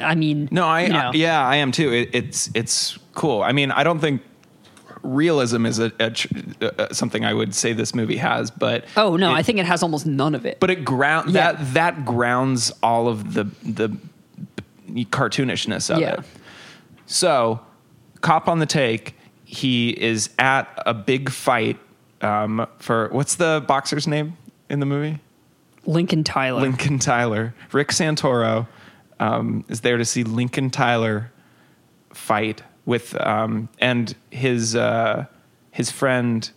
I 0.00 0.14
mean 0.14 0.48
No, 0.50 0.66
I, 0.66 0.82
you 0.82 0.88
know, 0.92 0.98
I- 0.98 1.12
yeah, 1.12 1.40
I 1.46 1.56
am 1.56 1.72
too. 1.72 1.92
It, 1.92 2.10
it's 2.14 2.50
it's 2.54 2.98
cool. 3.14 3.42
I 3.42 3.52
mean, 3.52 3.70
I 3.70 3.84
don't 3.84 3.98
think 4.00 4.22
realism 5.02 5.66
is 5.66 5.78
a, 5.78 5.92
a 6.00 6.12
uh, 6.80 6.92
something 6.94 7.26
I 7.26 7.34
would 7.34 7.54
say 7.54 7.74
this 7.74 7.94
movie 7.94 8.16
has, 8.16 8.50
but 8.50 8.86
Oh 8.96 9.16
no, 9.16 9.30
it- 9.30 9.34
I 9.34 9.42
think 9.42 9.58
it 9.58 9.66
has 9.66 9.82
almost 9.82 10.06
none 10.06 10.34
of 10.34 10.46
it. 10.46 10.58
but 10.60 10.70
it 10.70 10.84
ground 10.84 11.30
Yeah. 11.32 11.52
that 11.52 11.74
that 11.74 12.04
grounds 12.06 12.72
all 12.82 13.08
of 13.08 13.34
the 13.34 13.44
the 13.62 13.94
cartoonishness 15.10 15.90
of 15.94 16.00
Yeah. 16.00 16.14
it. 16.14 16.20
So, 17.06 17.60
cop 18.24 18.48
on 18.48 18.58
the 18.58 18.66
take. 18.66 19.14
He 19.44 19.90
is 19.90 20.30
at 20.38 20.66
a 20.86 20.94
big 20.94 21.30
fight 21.30 21.78
um, 22.22 22.66
for 22.78 23.08
what's 23.12 23.36
the 23.36 23.62
boxer's 23.68 24.08
name 24.08 24.36
in 24.68 24.80
the 24.80 24.86
movie? 24.86 25.20
Lincoln 25.84 26.24
Tyler. 26.24 26.62
Lincoln 26.62 26.98
Tyler. 26.98 27.54
Rick 27.70 27.88
Santoro 27.88 28.66
um, 29.20 29.64
is 29.68 29.82
there 29.82 29.98
to 29.98 30.04
see 30.04 30.24
Lincoln 30.24 30.70
Tyler 30.70 31.30
fight 32.12 32.62
with 32.86 33.14
um, 33.20 33.68
and 33.78 34.16
his 34.30 34.74
uh, 34.74 35.26
his 35.70 35.90
friend 35.90 36.50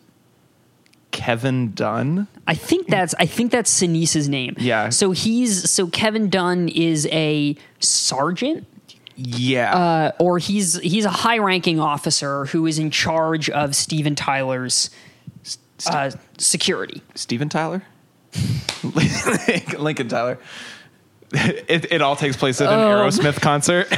Kevin 1.11 1.73
Dunne. 1.73 2.27
I 2.47 2.53
think 2.53 2.87
that's 2.87 3.13
I 3.19 3.25
think 3.25 3.51
that's 3.51 3.69
Sinise's 3.69 4.29
name. 4.29 4.55
Yeah. 4.57 4.89
So 4.89 5.11
he's 5.11 5.69
so 5.69 5.87
Kevin 5.87 6.29
Dunne 6.29 6.69
is 6.69 7.07
a 7.07 7.57
sergeant. 7.79 8.65
Yeah, 9.19 9.75
uh, 9.75 10.11
or 10.19 10.37
he's 10.37 10.77
he's 10.79 11.05
a 11.05 11.09
high 11.09 11.39
ranking 11.39 11.79
officer 11.79 12.45
who 12.45 12.67
is 12.67 12.77
in 12.77 12.91
charge 12.91 13.49
of 13.49 13.75
Steven 13.75 14.13
Tyler's 14.15 14.91
uh, 15.87 16.11
security. 16.37 17.01
Steven 17.15 17.49
Tyler, 17.49 17.81
Lincoln 19.77 20.07
Tyler. 20.07 20.39
It, 21.33 21.91
it 21.91 22.01
all 22.01 22.15
takes 22.15 22.37
place 22.37 22.61
at 22.61 22.71
an 22.71 22.79
Um. 22.79 22.85
Aerosmith 22.85 23.41
concert. 23.41 23.89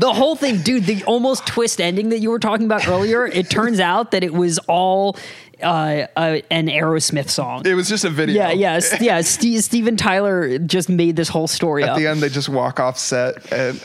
The 0.00 0.14
whole 0.14 0.34
thing, 0.34 0.62
dude, 0.62 0.86
the 0.86 1.04
almost 1.04 1.46
twist 1.46 1.78
ending 1.78 2.08
that 2.08 2.20
you 2.20 2.30
were 2.30 2.38
talking 2.38 2.64
about 2.64 2.88
earlier, 2.88 3.26
it 3.26 3.50
turns 3.50 3.80
out 3.80 4.12
that 4.12 4.24
it 4.24 4.32
was 4.32 4.58
all 4.60 5.18
uh, 5.62 6.06
uh, 6.16 6.40
an 6.50 6.68
Aerosmith 6.68 7.28
song. 7.28 7.66
it 7.66 7.74
was 7.74 7.86
just 7.86 8.06
a 8.06 8.08
video. 8.08 8.34
Yeah, 8.34 8.50
yeah, 8.50 8.80
yeah. 8.98 9.20
Steve, 9.20 9.62
Steven 9.62 9.98
Tyler 9.98 10.58
just 10.58 10.88
made 10.88 11.16
this 11.16 11.28
whole 11.28 11.46
story 11.46 11.82
up. 11.82 11.90
At 11.90 11.92
up. 11.92 11.98
the 11.98 12.06
end, 12.06 12.22
they 12.22 12.30
just 12.30 12.48
walk 12.48 12.80
off 12.80 12.96
set 12.96 13.52
and 13.52 13.78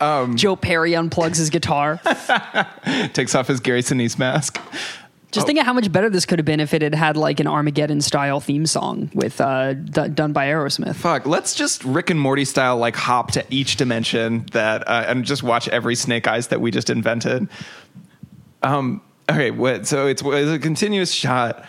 Joe 0.38 0.56
Perry 0.56 0.92
unplugs 0.92 1.36
his 1.36 1.50
guitar. 1.50 2.00
takes 3.12 3.34
off 3.34 3.48
his 3.48 3.60
Gary 3.60 3.82
Sinise 3.82 4.18
mask. 4.18 4.58
Just 5.30 5.46
think 5.46 5.58
of 5.58 5.66
how 5.66 5.74
much 5.74 5.92
better 5.92 6.08
this 6.08 6.24
could 6.24 6.38
have 6.38 6.46
been 6.46 6.58
if 6.60 6.72
it 6.72 6.80
had 6.80 6.94
had 6.94 7.16
like 7.16 7.38
an 7.38 7.46
Armageddon 7.46 8.00
style 8.00 8.40
theme 8.40 8.64
song 8.64 9.10
with 9.14 9.40
uh, 9.40 9.74
d- 9.74 10.08
done 10.08 10.32
by 10.32 10.46
Aerosmith. 10.46 10.94
Fuck, 10.96 11.26
let's 11.26 11.54
just 11.54 11.84
Rick 11.84 12.08
and 12.08 12.18
Morty 12.18 12.46
style 12.46 12.78
like 12.78 12.96
hop 12.96 13.32
to 13.32 13.44
each 13.50 13.76
dimension 13.76 14.46
that 14.52 14.88
uh, 14.88 15.04
and 15.06 15.24
just 15.24 15.42
watch 15.42 15.68
every 15.68 15.94
Snake 15.94 16.26
Eyes 16.26 16.48
that 16.48 16.60
we 16.60 16.70
just 16.70 16.88
invented. 16.88 17.48
Um. 18.62 19.02
Okay. 19.30 19.50
So 19.84 20.06
it's, 20.06 20.22
it's 20.24 20.50
a 20.50 20.58
continuous 20.58 21.12
shot. 21.12 21.64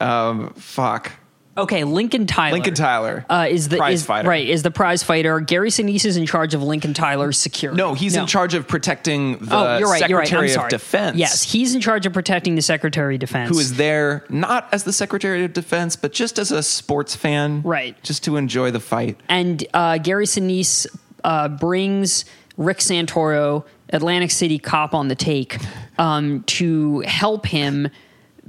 Um. 0.00 0.52
Fuck. 0.54 1.12
Okay, 1.56 1.84
Lincoln 1.84 2.26
Tyler. 2.26 2.52
Lincoln 2.54 2.74
Tyler 2.74 3.24
uh, 3.30 3.46
is 3.48 3.68
the 3.68 3.76
prize 3.76 4.00
is, 4.00 4.06
fighter. 4.06 4.28
right 4.28 4.46
is 4.48 4.62
the 4.64 4.70
prize 4.72 5.02
fighter. 5.04 5.38
Gary 5.38 5.70
Sinise 5.70 6.04
is 6.04 6.16
in 6.16 6.26
charge 6.26 6.52
of 6.54 6.62
Lincoln 6.62 6.94
Tyler's 6.94 7.38
security. 7.38 7.76
No, 7.76 7.94
he's 7.94 8.16
in 8.16 8.26
charge 8.26 8.54
of 8.54 8.66
protecting 8.66 9.38
the 9.38 9.56
Oh, 9.56 9.78
you're 9.78 9.88
right. 9.88 10.08
You're 10.08 10.18
right. 10.18 10.22
I'm 10.24 10.26
Secretary 10.26 10.48
sorry. 10.48 10.66
of 10.66 10.70
Defense. 10.70 11.16
Yes, 11.16 11.42
he's 11.44 11.74
in 11.74 11.80
charge 11.80 12.06
of 12.06 12.12
protecting 12.12 12.56
the 12.56 12.62
Secretary 12.62 13.14
of 13.14 13.20
Defense. 13.20 13.50
who 13.50 13.58
is 13.60 13.76
there 13.76 14.24
not 14.28 14.68
as 14.72 14.82
the 14.84 14.92
Secretary 14.92 15.44
of 15.44 15.52
Defense, 15.52 15.94
but 15.94 16.12
just 16.12 16.38
as 16.40 16.50
a 16.50 16.62
sports 16.62 17.14
fan, 17.14 17.62
Right. 17.62 18.02
Just 18.02 18.24
to 18.24 18.36
enjoy 18.36 18.70
the 18.72 18.80
fight. 18.80 19.20
and 19.28 19.64
uh, 19.74 19.98
Gary 19.98 20.26
Sinise 20.26 20.86
uh, 21.22 21.48
brings 21.48 22.24
Rick 22.56 22.78
Santoro, 22.78 23.64
Atlantic 23.90 24.30
City 24.32 24.58
cop 24.58 24.92
on 24.94 25.06
the 25.08 25.14
take, 25.14 25.58
um, 25.98 26.42
to 26.44 27.00
help 27.00 27.46
him 27.46 27.88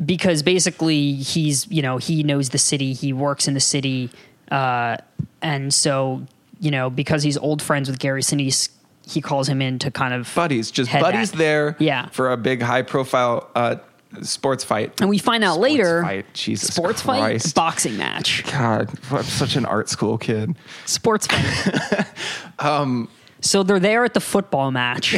because 0.04 0.44
basically 0.44 1.14
he's 1.14 1.68
you 1.70 1.82
know 1.82 1.98
he 1.98 2.24
knows 2.24 2.50
the 2.50 2.58
city, 2.58 2.94
he 2.94 3.14
works 3.14 3.48
in 3.48 3.54
the 3.54 3.60
city, 3.60 4.10
uh, 4.52 4.98
and 5.42 5.74
so 5.74 6.26
you 6.60 6.72
know 6.72 6.90
because 6.90 7.24
he's 7.24 7.38
old 7.38 7.62
friends 7.62 7.90
with 7.90 8.00
Gary 8.00 8.22
Sinise, 8.22 8.70
he 9.08 9.22
calls 9.22 9.48
him 9.48 9.62
in 9.62 9.80
to 9.80 9.92
kind 9.92 10.14
of 10.14 10.32
Buddies, 10.36 10.72
just 10.72 10.92
buddies 10.92 11.32
that. 11.32 11.38
there, 11.38 11.76
Yeah. 11.80 12.08
for 12.10 12.32
a 12.32 12.38
big 12.38 12.62
high 12.62 12.82
profile 12.82 13.50
uh, 13.56 13.76
sports 14.22 14.64
fight. 14.64 15.00
And 15.02 15.10
we 15.10 15.18
find 15.18 15.44
out 15.44 15.56
Sports 15.56 15.72
later, 15.72 16.02
fight, 16.04 16.26
Jesus 16.34 16.74
sports 16.74 17.02
Christ. 17.02 17.48
fight, 17.48 17.56
boxing 17.56 17.98
match, 17.98 18.44
God, 18.52 18.90
I'm 19.12 19.24
such 19.24 19.56
an 19.56 19.66
art 19.66 19.90
school 19.90 20.18
kid. 20.18 20.56
sports 20.86 21.28
fight. 21.28 22.06
Um, 22.60 23.10
so 23.42 23.62
they're 23.64 23.80
there 23.82 24.06
at 24.06 24.14
the 24.14 24.22
football 24.22 24.72
match. 24.72 25.14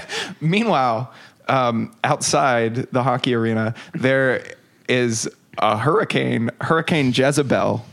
Meanwhile, 0.40 1.12
um, 1.48 1.94
outside 2.04 2.74
the 2.92 3.02
hockey 3.02 3.34
arena, 3.34 3.74
there 3.94 4.44
is 4.88 5.28
a 5.58 5.76
hurricane, 5.76 6.50
Hurricane 6.60 7.12
Jezebel, 7.12 7.84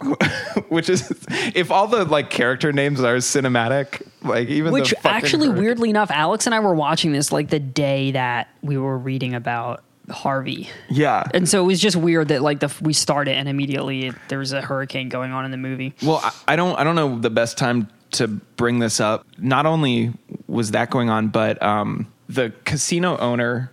which 0.68 0.88
is 0.88 1.12
if 1.54 1.70
all 1.70 1.86
the 1.86 2.04
like 2.04 2.30
character 2.30 2.72
names 2.72 3.00
are 3.00 3.16
cinematic, 3.16 4.02
like 4.22 4.48
even 4.48 4.72
Which 4.72 4.94
actually, 5.04 5.46
hurricane- 5.46 5.62
weirdly 5.64 5.90
enough, 5.90 6.10
Alex 6.10 6.46
and 6.46 6.54
I 6.54 6.60
were 6.60 6.74
watching 6.74 7.12
this 7.12 7.30
like 7.32 7.48
the 7.50 7.60
day 7.60 8.12
that 8.12 8.48
we 8.62 8.76
were 8.76 8.98
reading 8.98 9.34
about 9.34 9.82
Harvey. 10.10 10.68
Yeah. 10.90 11.24
And 11.32 11.48
so 11.48 11.62
it 11.62 11.66
was 11.66 11.80
just 11.80 11.96
weird 11.96 12.28
that 12.28 12.42
like 12.42 12.60
the 12.60 12.72
we 12.80 12.92
started 12.92 13.36
and 13.36 13.48
immediately 13.48 14.12
there 14.28 14.38
was 14.38 14.52
a 14.52 14.60
hurricane 14.60 15.08
going 15.08 15.32
on 15.32 15.44
in 15.44 15.50
the 15.50 15.56
movie. 15.56 15.94
Well, 16.02 16.20
I, 16.22 16.32
I 16.48 16.56
don't 16.56 16.76
I 16.78 16.84
don't 16.84 16.96
know 16.96 17.18
the 17.18 17.30
best 17.30 17.56
time 17.56 17.88
to 18.12 18.26
bring 18.28 18.78
this 18.78 19.00
up. 19.00 19.24
Not 19.38 19.66
only 19.66 20.12
was 20.48 20.72
that 20.72 20.90
going 20.90 21.08
on, 21.10 21.28
but 21.28 21.62
um, 21.62 22.12
the 22.34 22.52
casino 22.64 23.16
owner, 23.18 23.70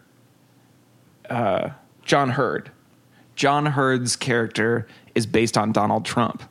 uh, 1.29 1.69
John 2.03 2.31
Heard. 2.31 2.71
John 3.35 3.65
Heard's 3.67 4.15
character 4.15 4.87
is 5.15 5.25
based 5.25 5.57
on 5.57 5.71
Donald 5.71 6.05
Trump, 6.05 6.43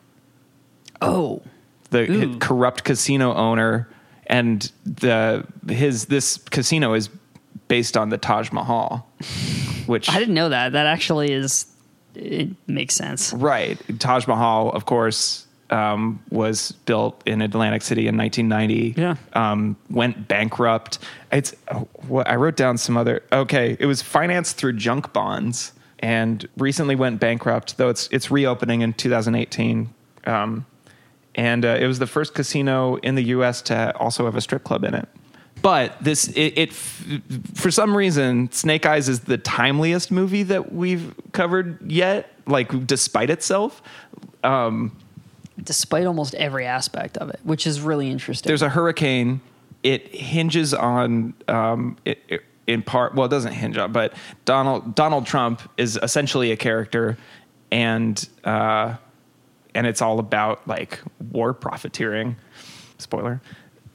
Oh, 1.03 1.42
the 1.90 2.11
Ooh. 2.11 2.38
corrupt 2.38 2.83
casino 2.85 3.35
owner, 3.35 3.88
and 4.27 4.71
the 4.85 5.47
his 5.68 6.07
this 6.07 6.38
casino 6.38 6.94
is 6.94 7.09
based 7.68 7.97
on 7.97 8.09
the 8.09 8.18
Taj 8.18 8.51
Mahal, 8.53 9.07
which 9.87 10.09
I 10.11 10.18
didn't 10.18 10.35
know 10.35 10.49
that. 10.49 10.73
That 10.73 10.87
actually 10.87 11.31
is 11.33 11.66
it 12.14 12.49
makes 12.66 12.94
sense. 12.94 13.33
Right. 13.35 13.79
Taj 14.01 14.27
Mahal, 14.27 14.71
of 14.73 14.87
course, 14.87 15.47
um, 15.70 16.22
was 16.31 16.72
built 16.87 17.22
in 17.26 17.42
Atlantic 17.42 17.83
City 17.83 18.09
in 18.09 18.16
1990. 18.16 19.00
Yeah. 19.00 19.16
Um, 19.33 19.76
went 19.90 20.28
bankrupt. 20.28 20.98
It's 21.33 21.54
what 22.07 22.28
I 22.28 22.37
wrote 22.37 22.57
down 22.57 22.78
some 22.78 22.96
other. 22.96 23.22
Okay, 23.33 23.76
it 23.78 23.87
was 23.87 24.02
financed 24.02 24.57
through 24.57 24.74
junk 24.74 25.12
bonds 25.12 25.72
and 26.00 26.48
recently 26.57 26.94
went 26.94 27.20
bankrupt. 27.20 27.76
Though 27.76 27.88
it's 27.88 28.09
it's 28.11 28.31
reopening 28.31 28.83
in 28.83 28.92
2018. 28.94 29.92
Um, 30.24 30.66
and 31.35 31.64
uh, 31.64 31.78
it 31.81 31.87
was 31.87 32.00
the 32.00 32.07
first 32.07 32.35
casino 32.35 32.96
in 32.96 33.14
the 33.14 33.22
U.S. 33.24 33.62
to 33.62 33.96
also 33.96 34.24
have 34.24 34.35
a 34.35 34.40
strip 34.40 34.64
club 34.64 34.83
in 34.83 34.94
it. 34.94 35.09
But 35.62 35.96
this, 36.02 36.28
it, 36.28 36.59
it 36.59 36.72
for 36.72 37.70
some 37.70 37.96
reason, 37.96 38.50
Snake 38.52 38.87
Eyes 38.87 39.09
is 39.09 39.20
the 39.20 39.38
timeliest 39.38 40.11
movie 40.11 40.42
that 40.44 40.72
we've 40.72 41.14
covered 41.33 41.90
yet. 41.90 42.33
Like, 42.46 42.87
despite 42.87 43.31
itself, 43.31 43.83
Despite 45.62 46.07
almost 46.07 46.35
every 46.35 46.66
aspect 46.66 47.16
of 47.18 47.31
it, 47.31 47.40
which 47.42 47.66
is 47.66 47.81
really 47.81 48.11
interesting. 48.11 48.49
there's 48.49 48.62
a 48.62 48.68
hurricane. 48.68 49.40
It 49.83 50.14
hinges 50.14 50.73
on, 50.75 51.35
um, 51.49 51.97
it, 52.05 52.23
it- 52.29 52.44
in 52.66 52.83
part. 52.83 53.14
Well, 53.14 53.25
it 53.25 53.31
doesn't 53.31 53.55
hinge 53.55 53.79
on, 53.79 53.92
but 53.92 54.12
Donald 54.44 54.94
Donald 54.94 55.25
Trump 55.27 55.62
is 55.79 55.99
essentially 56.03 56.53
a 56.53 56.57
character, 56.57 57.16
and 57.73 58.29
uh, 58.44 58.97
and 59.75 59.87
it's 59.87 60.03
all 60.03 60.18
about 60.18 60.68
like 60.68 61.01
war 61.33 61.55
profiteering. 61.55 62.37
Spoiler. 62.99 63.40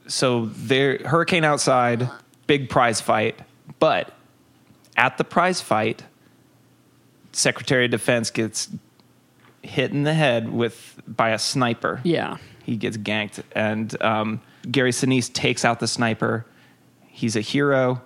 So 0.08 0.46
there, 0.46 0.98
hurricane 1.04 1.44
outside, 1.44 2.10
big 2.48 2.68
prize 2.68 3.00
fight, 3.00 3.38
but 3.78 4.12
at 4.96 5.18
the 5.18 5.24
prize 5.24 5.60
fight, 5.60 6.02
Secretary 7.32 7.84
of 7.84 7.90
Defense 7.92 8.30
gets 8.30 8.70
hit 9.64 9.90
in 9.90 10.02
the 10.02 10.14
head 10.14 10.52
with 10.52 11.00
by 11.06 11.30
a 11.30 11.38
sniper 11.38 12.00
yeah. 12.04 12.36
he 12.64 12.76
gets 12.76 12.96
ganked, 12.96 13.42
and 13.52 14.00
um, 14.02 14.40
Gary 14.70 14.90
Sinise 14.90 15.32
takes 15.32 15.64
out 15.64 15.80
the 15.80 15.88
sniper. 15.88 16.46
He's 17.08 17.36
a 17.36 17.40
hero, 17.40 18.02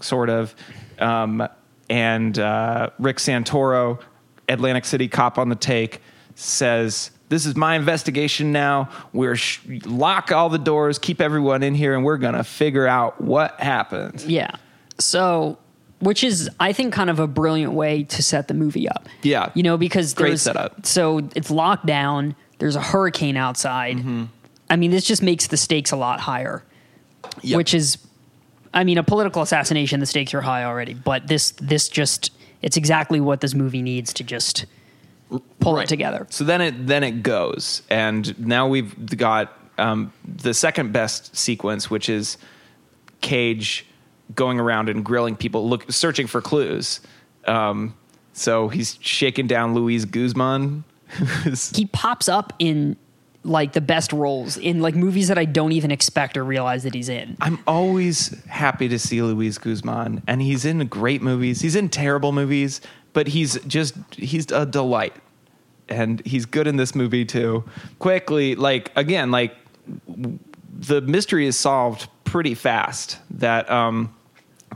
sort 0.00 0.30
of. 0.30 0.54
Um, 0.98 1.46
and 1.88 2.38
uh, 2.38 2.90
Rick 2.98 3.18
Santoro, 3.18 4.00
Atlantic 4.48 4.84
City 4.84 5.08
cop 5.08 5.38
on 5.38 5.48
the 5.48 5.56
take, 5.56 6.00
says, 6.34 7.10
"This 7.28 7.46
is 7.46 7.56
my 7.56 7.76
investigation 7.76 8.52
now. 8.52 8.90
We're 9.12 9.36
sh- 9.36 9.60
lock 9.84 10.32
all 10.32 10.48
the 10.48 10.58
doors, 10.58 10.98
keep 10.98 11.20
everyone 11.20 11.62
in 11.62 11.74
here, 11.74 11.94
and 11.94 12.04
we're 12.04 12.18
gonna 12.18 12.44
figure 12.44 12.86
out 12.86 13.20
what 13.20 13.60
happened." 13.60 14.22
Yeah. 14.22 14.50
So, 14.98 15.58
which 16.00 16.22
is, 16.22 16.50
I 16.60 16.72
think, 16.72 16.92
kind 16.92 17.10
of 17.10 17.18
a 17.18 17.26
brilliant 17.26 17.72
way 17.72 18.04
to 18.04 18.22
set 18.22 18.48
the 18.48 18.54
movie 18.54 18.88
up. 18.88 19.08
Yeah. 19.22 19.50
You 19.54 19.62
know, 19.62 19.76
because 19.76 20.14
Great 20.14 20.28
there's 20.30 20.42
setup. 20.42 20.84
So 20.86 21.28
it's 21.34 21.50
locked 21.50 21.86
down. 21.86 22.36
There's 22.58 22.76
a 22.76 22.80
hurricane 22.82 23.36
outside. 23.36 23.96
Mm-hmm. 23.96 24.24
I 24.68 24.76
mean, 24.76 24.90
this 24.90 25.04
just 25.04 25.22
makes 25.22 25.46
the 25.46 25.56
stakes 25.56 25.92
a 25.92 25.96
lot 25.96 26.20
higher. 26.20 26.62
Yep. 27.42 27.56
Which 27.56 27.74
is, 27.74 27.98
I 28.72 28.84
mean, 28.84 28.98
a 28.98 29.02
political 29.02 29.42
assassination. 29.42 30.00
The 30.00 30.06
stakes 30.06 30.32
are 30.34 30.40
high 30.40 30.64
already, 30.64 30.94
but 30.94 31.26
this 31.28 31.50
this 31.52 31.88
just 31.88 32.30
it's 32.62 32.76
exactly 32.76 33.20
what 33.20 33.40
this 33.40 33.52
movie 33.54 33.82
needs 33.82 34.12
to 34.14 34.24
just 34.24 34.64
pull 35.60 35.74
Right. 35.74 35.84
it 35.84 35.88
together. 35.88 36.26
So 36.30 36.44
then 36.44 36.60
it 36.60 36.86
then 36.86 37.02
it 37.02 37.22
goes, 37.22 37.82
and 37.90 38.38
now 38.38 38.68
we've 38.68 39.16
got 39.16 39.52
um, 39.76 40.12
the 40.24 40.54
second 40.54 40.92
best 40.92 41.36
sequence, 41.36 41.90
which 41.90 42.08
is 42.08 42.38
Cage 43.20 43.86
going 44.34 44.58
around 44.60 44.88
and 44.88 45.04
grilling 45.04 45.36
people, 45.36 45.68
look 45.68 45.90
searching 45.90 46.26
for 46.26 46.40
clues. 46.40 47.00
Um, 47.46 47.94
so 48.32 48.68
he's 48.68 48.98
shaking 49.00 49.46
down 49.46 49.74
Luis 49.74 50.04
Guzman. 50.04 50.84
He 51.74 51.86
pops 51.86 52.28
up 52.28 52.52
in 52.58 52.96
like 53.46 53.72
the 53.72 53.80
best 53.80 54.12
roles 54.12 54.56
in 54.56 54.80
like 54.80 54.94
movies 54.94 55.28
that 55.28 55.38
I 55.38 55.44
don't 55.44 55.72
even 55.72 55.90
expect 55.90 56.36
or 56.36 56.44
realize 56.44 56.82
that 56.82 56.94
he's 56.94 57.08
in. 57.08 57.36
I'm 57.40 57.58
always 57.66 58.44
happy 58.46 58.88
to 58.88 58.98
see 58.98 59.22
Luis 59.22 59.56
Guzman, 59.56 60.22
and 60.26 60.42
he's 60.42 60.64
in 60.64 60.84
great 60.88 61.22
movies. 61.22 61.60
He's 61.60 61.76
in 61.76 61.88
terrible 61.88 62.32
movies, 62.32 62.80
but 63.12 63.28
he's 63.28 63.58
just 63.64 63.94
he's 64.10 64.50
a 64.50 64.66
delight, 64.66 65.14
and 65.88 66.24
he's 66.26 66.44
good 66.44 66.66
in 66.66 66.76
this 66.76 66.94
movie 66.94 67.24
too. 67.24 67.64
Quickly, 68.00 68.56
like 68.56 68.90
again, 68.96 69.30
like 69.30 69.56
the 70.78 71.00
mystery 71.00 71.46
is 71.46 71.56
solved 71.56 72.08
pretty 72.26 72.54
fast. 72.54 73.18
That 73.30 73.70
um, 73.70 74.14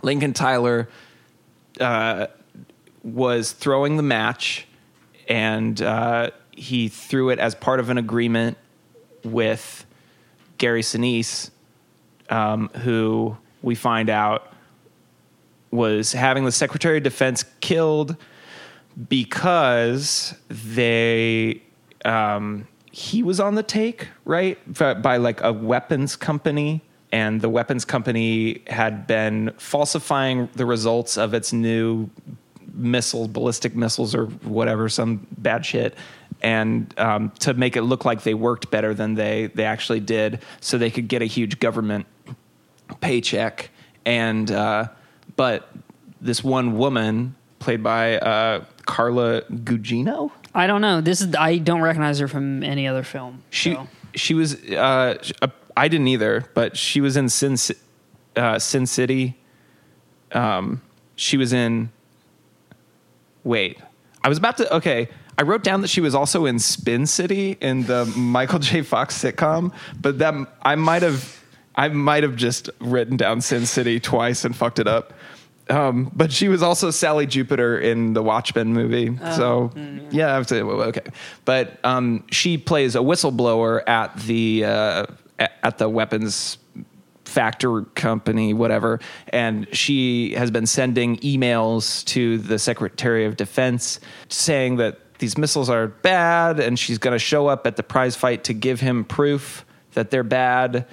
Lincoln 0.02 0.32
Tyler 0.32 0.88
uh, 1.78 2.28
was 3.02 3.52
throwing 3.52 3.98
the 3.98 4.02
match, 4.02 4.66
and 5.28 5.80
uh, 5.82 6.30
he 6.52 6.88
threw 6.88 7.28
it 7.28 7.38
as 7.38 7.54
part 7.54 7.80
of 7.80 7.90
an 7.90 7.98
agreement 7.98 8.56
with 9.22 9.84
Gary 10.56 10.82
Sinise, 10.82 11.50
um, 12.30 12.68
who 12.76 13.36
we 13.62 13.74
find 13.74 14.08
out 14.08 14.54
was 15.70 16.12
having 16.12 16.44
the 16.44 16.52
Secretary 16.52 16.96
of 16.96 17.02
Defense 17.02 17.44
killed 17.60 18.16
because 19.08 20.34
they 20.48 21.62
um, 22.04 22.66
he 22.90 23.22
was 23.22 23.38
on 23.38 23.54
the 23.54 23.62
take 23.62 24.08
right 24.24 24.58
by, 24.74 24.94
by 24.94 25.16
like 25.16 25.42
a 25.42 25.52
weapons 25.52 26.16
company 26.16 26.82
and 27.12 27.40
the 27.40 27.48
weapons 27.48 27.84
company 27.84 28.62
had 28.66 29.06
been 29.06 29.52
falsifying 29.58 30.48
the 30.54 30.66
results 30.66 31.16
of 31.16 31.34
its 31.34 31.52
new 31.52 32.08
missiles 32.72 33.28
ballistic 33.28 33.74
missiles 33.74 34.14
or 34.14 34.26
whatever 34.26 34.88
some 34.88 35.26
bad 35.38 35.66
shit 35.66 35.96
and 36.42 36.94
um, 36.98 37.30
to 37.40 37.52
make 37.52 37.76
it 37.76 37.82
look 37.82 38.04
like 38.04 38.22
they 38.22 38.34
worked 38.34 38.70
better 38.70 38.94
than 38.94 39.14
they 39.14 39.46
they 39.54 39.64
actually 39.64 40.00
did 40.00 40.40
so 40.60 40.78
they 40.78 40.90
could 40.90 41.08
get 41.08 41.20
a 41.20 41.26
huge 41.26 41.58
government 41.58 42.06
paycheck 43.00 43.70
and 44.06 44.50
uh, 44.50 44.86
but 45.36 45.68
this 46.20 46.44
one 46.44 46.78
woman 46.78 47.34
played 47.58 47.82
by 47.82 48.18
uh, 48.18 48.64
Carla 48.86 49.42
Gugino 49.42 50.30
I 50.54 50.66
don't 50.66 50.80
know. 50.80 51.00
This 51.00 51.20
is 51.20 51.34
I 51.34 51.58
don't 51.58 51.80
recognize 51.80 52.18
her 52.18 52.28
from 52.28 52.62
any 52.62 52.86
other 52.86 53.02
film. 53.02 53.42
she 53.50 53.74
so. 53.74 53.88
she 54.14 54.34
was 54.34 54.54
uh, 54.70 55.22
uh, 55.42 55.48
I 55.76 55.88
didn't 55.88 56.08
either 56.08 56.44
but 56.54 56.76
she 56.76 57.00
was 57.00 57.16
in 57.16 57.28
Sin 57.28 57.56
uh, 58.36 58.58
Sin 58.58 58.86
City 58.86 59.38
um, 60.32 60.80
she 61.16 61.36
was 61.36 61.52
in 61.52 61.90
wait 63.44 63.78
I 64.22 64.28
was 64.28 64.38
about 64.38 64.56
to 64.58 64.76
okay 64.76 65.08
I 65.38 65.42
wrote 65.42 65.64
down 65.64 65.80
that 65.80 65.88
she 65.88 66.00
was 66.00 66.14
also 66.14 66.44
in 66.44 66.58
Spin 66.58 67.06
City 67.06 67.56
in 67.60 67.84
the 67.84 68.04
Michael 68.16 68.58
J 68.58 68.82
Fox 68.82 69.20
sitcom 69.22 69.72
but 70.00 70.18
that 70.18 70.34
I 70.62 70.74
might 70.74 71.02
have 71.02 71.42
I 71.74 71.88
might 71.88 72.22
have 72.22 72.36
just 72.36 72.68
written 72.80 73.16
down 73.16 73.40
Sin 73.40 73.66
City 73.66 74.00
twice 74.00 74.44
and 74.44 74.54
fucked 74.54 74.78
it 74.78 74.86
up 74.86 75.14
um, 75.70 76.10
but 76.14 76.32
she 76.32 76.48
was 76.48 76.62
also 76.62 76.90
Sally 76.90 77.26
Jupiter 77.26 77.78
in 77.78 78.12
the 78.12 78.22
Watchmen 78.22 78.72
movie. 78.72 79.16
so 79.36 79.70
yeah, 80.10 80.36
I 80.36 80.42
say 80.42 80.62
well, 80.62 80.82
okay. 80.82 81.06
But 81.44 81.78
um, 81.84 82.24
she 82.30 82.58
plays 82.58 82.96
a 82.96 82.98
whistleblower 82.98 83.88
at 83.88 84.16
the 84.20 84.64
uh, 84.64 85.06
at 85.40 85.78
the 85.78 85.88
weapons 85.88 86.58
factor 87.24 87.82
company, 87.94 88.52
whatever, 88.52 89.00
and 89.28 89.66
she 89.74 90.34
has 90.34 90.50
been 90.50 90.66
sending 90.66 91.16
emails 91.18 92.04
to 92.04 92.38
the 92.38 92.58
Secretary 92.58 93.24
of 93.24 93.36
Defense 93.36 94.00
saying 94.28 94.76
that 94.76 94.98
these 95.18 95.38
missiles 95.38 95.70
are 95.70 95.86
bad, 95.86 96.58
and 96.58 96.78
she's 96.78 96.98
going 96.98 97.12
to 97.12 97.18
show 97.18 97.46
up 97.46 97.66
at 97.66 97.76
the 97.76 97.82
prize 97.82 98.16
fight 98.16 98.44
to 98.44 98.54
give 98.54 98.80
him 98.80 99.04
proof 99.04 99.64
that 99.92 100.10
they're 100.10 100.22
bad. 100.24 100.86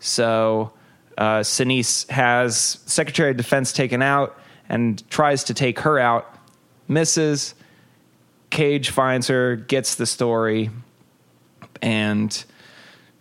So 0.00 0.72
uh, 1.16 1.40
Sinise 1.40 2.08
has 2.10 2.80
Secretary 2.86 3.30
of 3.30 3.36
Defense 3.36 3.72
taken 3.72 4.02
out 4.02 4.38
and 4.68 5.08
tries 5.10 5.44
to 5.44 5.54
take 5.54 5.80
her 5.80 5.98
out, 5.98 6.38
misses. 6.88 7.54
Cage 8.50 8.90
finds 8.90 9.28
her, 9.28 9.56
gets 9.56 9.96
the 9.96 10.06
story, 10.06 10.70
and 11.82 12.44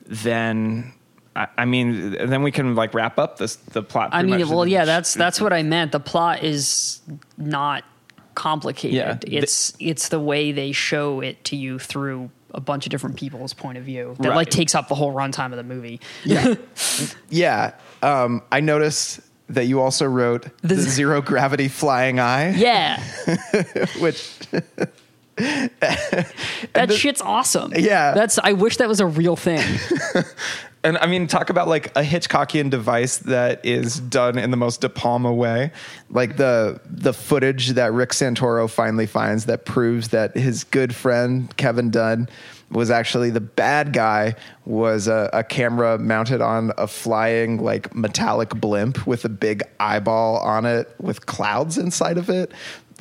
then 0.05 0.93
I, 1.35 1.47
I 1.57 1.65
mean, 1.65 2.11
then 2.11 2.43
we 2.43 2.51
can 2.51 2.75
like 2.75 2.93
wrap 2.93 3.17
up 3.17 3.37
this 3.37 3.55
the 3.55 3.83
plot. 3.83 4.09
I 4.13 4.23
mean, 4.23 4.47
well, 4.49 4.67
yeah, 4.67 4.85
that's 4.85 5.13
that's 5.13 5.41
what 5.41 5.53
I 5.53 5.63
meant. 5.63 5.91
The 5.91 5.99
plot 5.99 6.43
is 6.43 7.01
not 7.37 7.83
complicated. 8.35 9.25
Yeah. 9.27 9.39
It's 9.41 9.73
it's 9.79 10.09
the 10.09 10.19
way 10.19 10.51
they 10.51 10.71
show 10.71 11.21
it 11.21 11.43
to 11.45 11.55
you 11.55 11.79
through 11.79 12.29
a 12.53 12.61
bunch 12.61 12.85
of 12.85 12.91
different 12.91 13.17
people's 13.17 13.53
point 13.53 13.79
of 13.79 13.83
view 13.83 14.15
that 14.19 14.35
like 14.35 14.49
takes 14.49 14.75
up 14.75 14.87
the 14.87 14.95
whole 14.95 15.13
runtime 15.13 15.51
of 15.51 15.57
the 15.57 15.63
movie. 15.63 15.99
Yeah. 17.29 17.73
Um, 18.03 18.43
I 18.51 18.59
noticed 18.59 19.21
that 19.49 19.65
you 19.65 19.81
also 19.81 20.05
wrote 20.05 20.43
the, 20.61 20.75
The- 20.75 20.81
zero 20.81 21.21
gravity 21.21 21.67
flying 21.67 22.19
eye, 22.19 22.51
Yeah, 22.51 23.01
which 23.99 24.37
that 25.35 26.91
shit's 26.91 27.21
awesome. 27.21 27.73
Yeah. 27.75 28.13
that's. 28.13 28.37
I 28.37 28.53
wish 28.53 28.77
that 28.77 28.87
was 28.87 28.99
a 28.99 29.07
real 29.07 29.35
thing. 29.35 29.63
And 30.85 30.97
I 30.97 31.07
mean, 31.07 31.27
talk 31.27 31.49
about 31.49 31.69
like 31.69 31.87
a 31.95 32.01
Hitchcockian 32.01 32.69
device 32.69 33.19
that 33.19 33.65
is 33.65 34.01
done 34.01 34.37
in 34.37 34.51
the 34.51 34.57
most 34.57 34.81
De 34.81 34.89
Palma 34.89 35.33
way. 35.33 35.71
like 36.09 36.35
the 36.35 36.81
the 36.85 37.13
footage 37.13 37.69
that 37.69 37.93
Rick 37.93 38.09
Santoro 38.09 38.69
finally 38.69 39.05
finds 39.05 39.45
that 39.45 39.65
proves 39.65 40.09
that 40.09 40.35
his 40.35 40.65
good 40.65 40.93
friend 40.93 41.55
Kevin 41.55 41.89
Dunn 41.89 42.27
was 42.69 42.91
actually 42.91 43.29
the 43.29 43.39
bad 43.39 43.93
guy 43.93 44.35
was 44.65 45.07
a, 45.07 45.29
a 45.31 45.43
camera 45.43 45.97
mounted 45.97 46.41
on 46.41 46.71
a 46.77 46.87
flying 46.87 47.63
like 47.63 47.95
metallic 47.95 48.49
blimp 48.49 49.05
with 49.07 49.23
a 49.23 49.29
big 49.29 49.61
eyeball 49.79 50.37
on 50.39 50.65
it 50.65 50.93
with 50.99 51.25
clouds 51.25 51.77
inside 51.77 52.17
of 52.17 52.29
it 52.29 52.51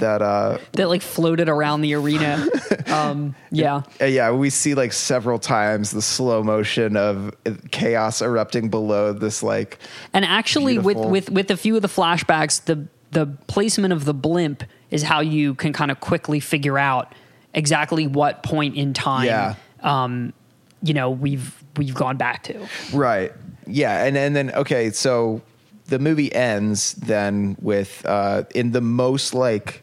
that 0.02 0.20
uh 0.20 0.58
that 0.72 0.88
like 0.88 1.00
floated 1.02 1.48
around 1.48 1.80
the 1.80 1.94
arena. 1.94 2.46
Um, 2.92 3.34
yeah, 3.50 3.82
yeah, 4.00 4.32
we 4.32 4.50
see 4.50 4.74
like 4.74 4.92
several 4.92 5.38
times 5.38 5.92
the 5.92 6.02
slow 6.02 6.42
motion 6.42 6.94
of 6.94 7.34
chaos 7.70 8.20
erupting 8.20 8.68
below 8.68 9.14
this 9.14 9.42
like 9.42 9.78
and 10.12 10.26
actually, 10.26 10.74
Beautiful. 10.74 11.08
with 11.10 11.28
with 11.28 11.30
with 11.30 11.50
a 11.50 11.56
few 11.56 11.74
of 11.76 11.80
the 11.80 11.88
flashbacks, 11.88 12.62
the 12.62 12.86
the 13.12 13.26
placement 13.46 13.94
of 13.94 14.04
the 14.04 14.12
blimp 14.12 14.64
is 14.90 15.02
how 15.02 15.20
you 15.20 15.54
can 15.54 15.72
kind 15.72 15.90
of 15.90 16.00
quickly 16.00 16.38
figure 16.38 16.78
out 16.78 17.14
exactly 17.54 18.06
what 18.06 18.42
point 18.42 18.76
in 18.76 18.92
time. 18.92 19.26
Yeah. 19.26 19.54
Um, 19.80 20.34
you 20.82 20.92
know, 20.92 21.10
we've 21.10 21.62
we've 21.76 21.94
gone 21.94 22.18
back 22.18 22.42
to. 22.44 22.68
Right. 22.92 23.32
Yeah, 23.66 24.04
and 24.04 24.18
and 24.18 24.36
then 24.36 24.50
okay, 24.50 24.90
so 24.90 25.40
the 25.86 25.98
movie 25.98 26.32
ends 26.34 26.94
then 26.94 27.56
with 27.60 28.04
uh 28.06 28.44
in 28.54 28.72
the 28.72 28.80
most 28.80 29.34
like 29.34 29.82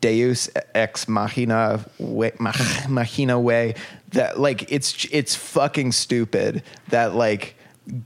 Deus 0.00 0.48
ex 0.74 1.08
machina 1.08 1.84
way, 1.98 2.32
mach- 2.38 2.88
machina 2.88 3.38
way 3.38 3.74
that 4.10 4.38
like 4.38 4.70
it's 4.70 5.06
it's 5.10 5.34
fucking 5.34 5.92
stupid 5.92 6.62
that 6.88 7.14
like 7.14 7.56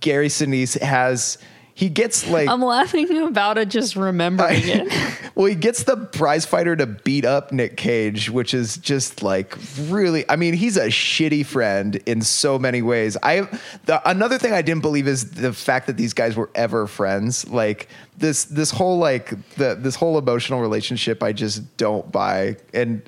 Gary 0.01 0.29
Sinise 0.29 0.81
has 0.81 1.38
he 1.76 1.90
gets 1.90 2.26
like 2.26 2.48
I'm 2.48 2.62
laughing 2.62 3.24
about 3.24 3.58
it, 3.58 3.68
just 3.68 3.96
remembering 3.96 4.62
it. 4.64 5.30
well, 5.34 5.44
he 5.44 5.54
gets 5.54 5.82
the 5.82 5.94
prize 5.94 6.46
fighter 6.46 6.74
to 6.74 6.86
beat 6.86 7.26
up 7.26 7.52
Nick 7.52 7.76
Cage, 7.76 8.30
which 8.30 8.54
is 8.54 8.78
just 8.78 9.22
like 9.22 9.54
really. 9.82 10.24
I 10.30 10.36
mean, 10.36 10.54
he's 10.54 10.78
a 10.78 10.86
shitty 10.86 11.44
friend 11.44 11.96
in 12.06 12.22
so 12.22 12.58
many 12.58 12.80
ways. 12.80 13.18
I 13.22 13.42
the, 13.84 14.00
another 14.08 14.38
thing 14.38 14.54
I 14.54 14.62
didn't 14.62 14.80
believe 14.80 15.06
is 15.06 15.32
the 15.32 15.52
fact 15.52 15.86
that 15.88 15.98
these 15.98 16.14
guys 16.14 16.34
were 16.34 16.48
ever 16.54 16.86
friends. 16.86 17.46
Like 17.46 17.88
this 18.16 18.46
this 18.46 18.70
whole 18.70 18.96
like 18.96 19.34
the 19.56 19.74
this 19.74 19.96
whole 19.96 20.16
emotional 20.16 20.62
relationship, 20.62 21.22
I 21.22 21.34
just 21.34 21.76
don't 21.76 22.10
buy. 22.10 22.56
And 22.72 23.02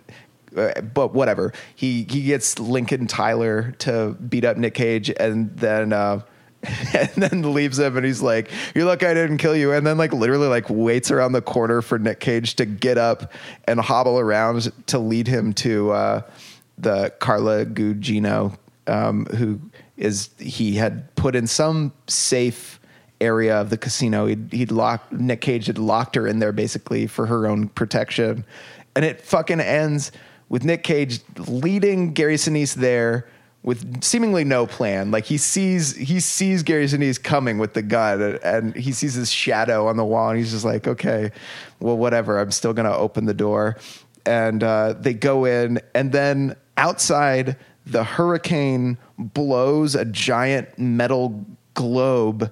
uh, 0.54 0.82
but 0.82 1.14
whatever. 1.14 1.54
He 1.74 2.06
he 2.10 2.22
gets 2.24 2.58
Lincoln 2.58 3.06
Tyler 3.06 3.72
to 3.78 4.10
beat 4.28 4.44
up 4.44 4.58
Nick 4.58 4.74
Cage, 4.74 5.10
and 5.18 5.56
then. 5.56 5.94
uh 5.94 6.20
and 6.94 7.10
then 7.16 7.54
leaves 7.54 7.78
him 7.78 7.96
and 7.96 8.04
he's 8.04 8.20
like 8.20 8.50
you're 8.74 8.84
lucky 8.84 9.06
i 9.06 9.14
didn't 9.14 9.38
kill 9.38 9.54
you. 9.54 9.72
And 9.72 9.86
then 9.86 9.96
like 9.96 10.12
literally 10.12 10.48
like 10.48 10.68
waits 10.68 11.10
around 11.10 11.32
the 11.32 11.42
corner 11.42 11.82
for 11.82 11.98
nick 11.98 12.20
cage 12.20 12.56
to 12.56 12.66
get 12.66 12.98
up 12.98 13.32
and 13.64 13.78
hobble 13.78 14.18
around 14.18 14.72
to 14.86 14.98
lead 14.98 15.28
him 15.28 15.52
to 15.54 15.92
uh 15.92 16.22
the 16.76 17.10
carla 17.20 17.64
gugino 17.64 18.56
um 18.86 19.26
who 19.26 19.60
is 19.96 20.30
he 20.38 20.74
had 20.74 21.14
put 21.16 21.36
in 21.36 21.46
some 21.46 21.92
safe 22.06 22.78
area 23.20 23.60
of 23.60 23.70
the 23.70 23.76
casino. 23.76 24.26
He'd, 24.26 24.52
he'd 24.52 24.70
locked 24.70 25.12
nick 25.12 25.40
cage 25.40 25.66
had 25.66 25.78
locked 25.78 26.14
her 26.14 26.26
in 26.26 26.38
there 26.38 26.52
basically 26.52 27.06
for 27.06 27.26
her 27.26 27.46
own 27.46 27.68
protection. 27.68 28.44
And 28.94 29.04
it 29.04 29.20
fucking 29.20 29.60
ends 29.60 30.12
with 30.48 30.64
nick 30.64 30.82
cage 30.82 31.20
leading 31.46 32.12
gary 32.12 32.36
sinise 32.36 32.74
there 32.74 33.28
with 33.68 34.02
seemingly 34.02 34.44
no 34.44 34.66
plan. 34.66 35.10
Like 35.10 35.26
he 35.26 35.36
sees 35.36 35.94
he 35.94 36.20
sees 36.20 36.62
Gary 36.62 36.86
Sinise 36.86 37.22
coming 37.22 37.58
with 37.58 37.74
the 37.74 37.82
gun, 37.82 38.38
and, 38.42 38.74
he 38.74 38.92
sees 38.92 39.12
his 39.12 39.30
shadow 39.30 39.88
on 39.88 39.98
the 39.98 40.06
wall, 40.06 40.30
and 40.30 40.38
he's 40.38 40.52
just 40.52 40.64
like, 40.64 40.88
okay, 40.88 41.30
well, 41.78 41.98
whatever. 41.98 42.38
I'm 42.38 42.50
still 42.50 42.72
gonna 42.72 42.96
open 42.96 43.26
the 43.26 43.34
door, 43.34 43.76
and 44.24 44.64
uh, 44.64 44.94
they 44.94 45.12
go 45.12 45.44
in, 45.44 45.80
and 45.94 46.12
then 46.12 46.56
outside, 46.78 47.58
the 47.84 48.04
hurricane 48.04 48.96
blows 49.18 49.94
a 49.94 50.06
giant 50.06 50.78
metal 50.78 51.44
globe 51.74 52.50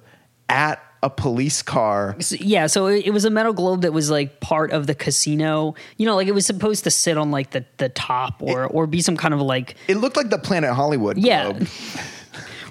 at 0.49 0.86
a 1.03 1.09
police 1.09 1.61
car. 1.61 2.15
So- 2.19 2.37
yeah, 2.39 2.67
so 2.67 2.87
it, 2.87 3.05
it 3.07 3.11
was 3.11 3.25
a 3.25 3.29
metal 3.29 3.53
globe 3.53 3.81
that 3.81 3.93
was 3.93 4.09
like 4.09 4.39
part 4.39 4.71
of 4.71 4.87
the 4.87 4.95
casino. 4.95 5.75
You 5.97 6.05
know, 6.05 6.15
like 6.15 6.27
it 6.27 6.33
was 6.33 6.45
supposed 6.45 6.83
to 6.85 6.91
sit 6.91 7.17
on 7.17 7.31
like 7.31 7.51
the 7.51 7.65
the 7.77 7.89
top 7.89 8.41
or 8.41 8.65
or 8.65 8.87
be 8.87 9.01
some 9.01 9.17
kind 9.17 9.33
of 9.33 9.41
like 9.41 9.75
It 9.87 9.97
looked 9.97 10.17
like 10.17 10.29
the 10.29 10.39
Planet 10.39 10.73
Hollywood 10.73 11.17
Yeah. 11.17 11.51
globe. 11.51 11.67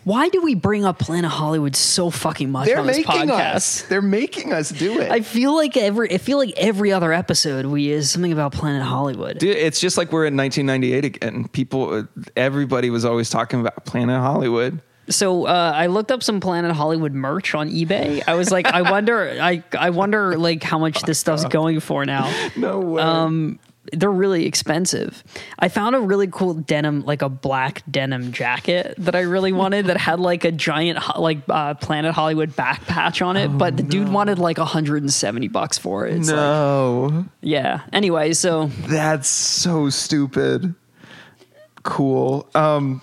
Why 0.04 0.28
do 0.28 0.40
we 0.40 0.54
bring 0.54 0.84
up 0.84 1.00
Planet 1.00 1.32
Hollywood 1.32 1.74
so 1.74 2.10
fucking 2.10 2.48
much 2.52 2.66
They're 2.66 2.78
on 2.78 2.86
this 2.86 2.98
making 2.98 3.28
podcast? 3.28 3.54
us. 3.56 3.82
They're 3.82 4.00
making 4.00 4.52
us 4.52 4.68
do 4.70 5.00
it. 5.00 5.10
I 5.10 5.20
feel 5.20 5.52
like 5.56 5.76
every 5.76 6.12
I 6.14 6.18
feel 6.18 6.38
like 6.38 6.54
every 6.56 6.92
other 6.92 7.12
episode 7.12 7.66
we 7.66 7.90
is 7.90 8.08
something 8.08 8.32
about 8.32 8.52
Planet 8.52 8.82
Hollywood. 8.84 9.38
Dude, 9.38 9.56
it's 9.56 9.80
just 9.80 9.98
like 9.98 10.12
we're 10.12 10.26
in 10.26 10.36
1998 10.36 11.04
again. 11.04 11.48
People, 11.48 11.92
uh, 11.92 12.02
everybody 12.36 12.88
was 12.88 13.04
always 13.04 13.30
talking 13.30 13.58
about 13.60 13.84
Planet 13.84 14.20
Hollywood. 14.20 14.80
So 15.08 15.46
uh, 15.46 15.72
I 15.74 15.86
looked 15.86 16.10
up 16.10 16.22
some 16.22 16.40
Planet 16.40 16.72
Hollywood 16.72 17.12
merch 17.12 17.54
on 17.54 17.70
eBay. 17.70 18.22
I 18.26 18.34
was 18.34 18.50
like, 18.50 18.66
I 18.66 18.82
wonder, 18.90 19.38
I 19.40 19.62
I 19.78 19.90
wonder 19.90 20.36
like 20.36 20.62
how 20.62 20.78
much 20.78 21.02
this 21.02 21.18
stuff's 21.18 21.44
going 21.58 21.80
for 21.80 22.04
now. 22.04 22.32
No 22.56 22.80
way. 22.80 23.02
Um, 23.02 23.58
they're 23.92 24.10
really 24.10 24.46
expensive. 24.46 25.22
I 25.60 25.68
found 25.68 25.94
a 25.94 26.00
really 26.00 26.26
cool 26.26 26.54
denim, 26.54 27.04
like 27.04 27.22
a 27.22 27.28
black 27.28 27.84
denim 27.88 28.32
jacket 28.32 28.96
that 28.98 29.14
I 29.14 29.20
really 29.20 29.52
wanted 29.52 29.86
that 29.86 29.96
had 29.96 30.18
like 30.18 30.44
a 30.44 30.50
giant 30.50 30.98
like 31.16 31.38
uh, 31.48 31.74
Planet 31.74 32.12
Hollywood 32.12 32.56
back 32.56 32.84
patch 32.86 33.22
on 33.22 33.36
it, 33.36 33.46
but 33.46 33.76
the 33.76 33.84
dude 33.84 34.08
wanted 34.08 34.40
like 34.40 34.58
170 34.58 35.46
bucks 35.46 35.78
for 35.78 36.04
it. 36.04 36.16
It's 36.16 36.28
like- 36.28 36.36
no, 36.36 37.26
yeah. 37.42 37.82
Anyway, 37.92 38.32
so 38.32 38.66
that's 38.88 39.28
so 39.28 39.88
stupid. 39.88 40.74
Cool. 41.84 42.48
Um, 42.56 43.00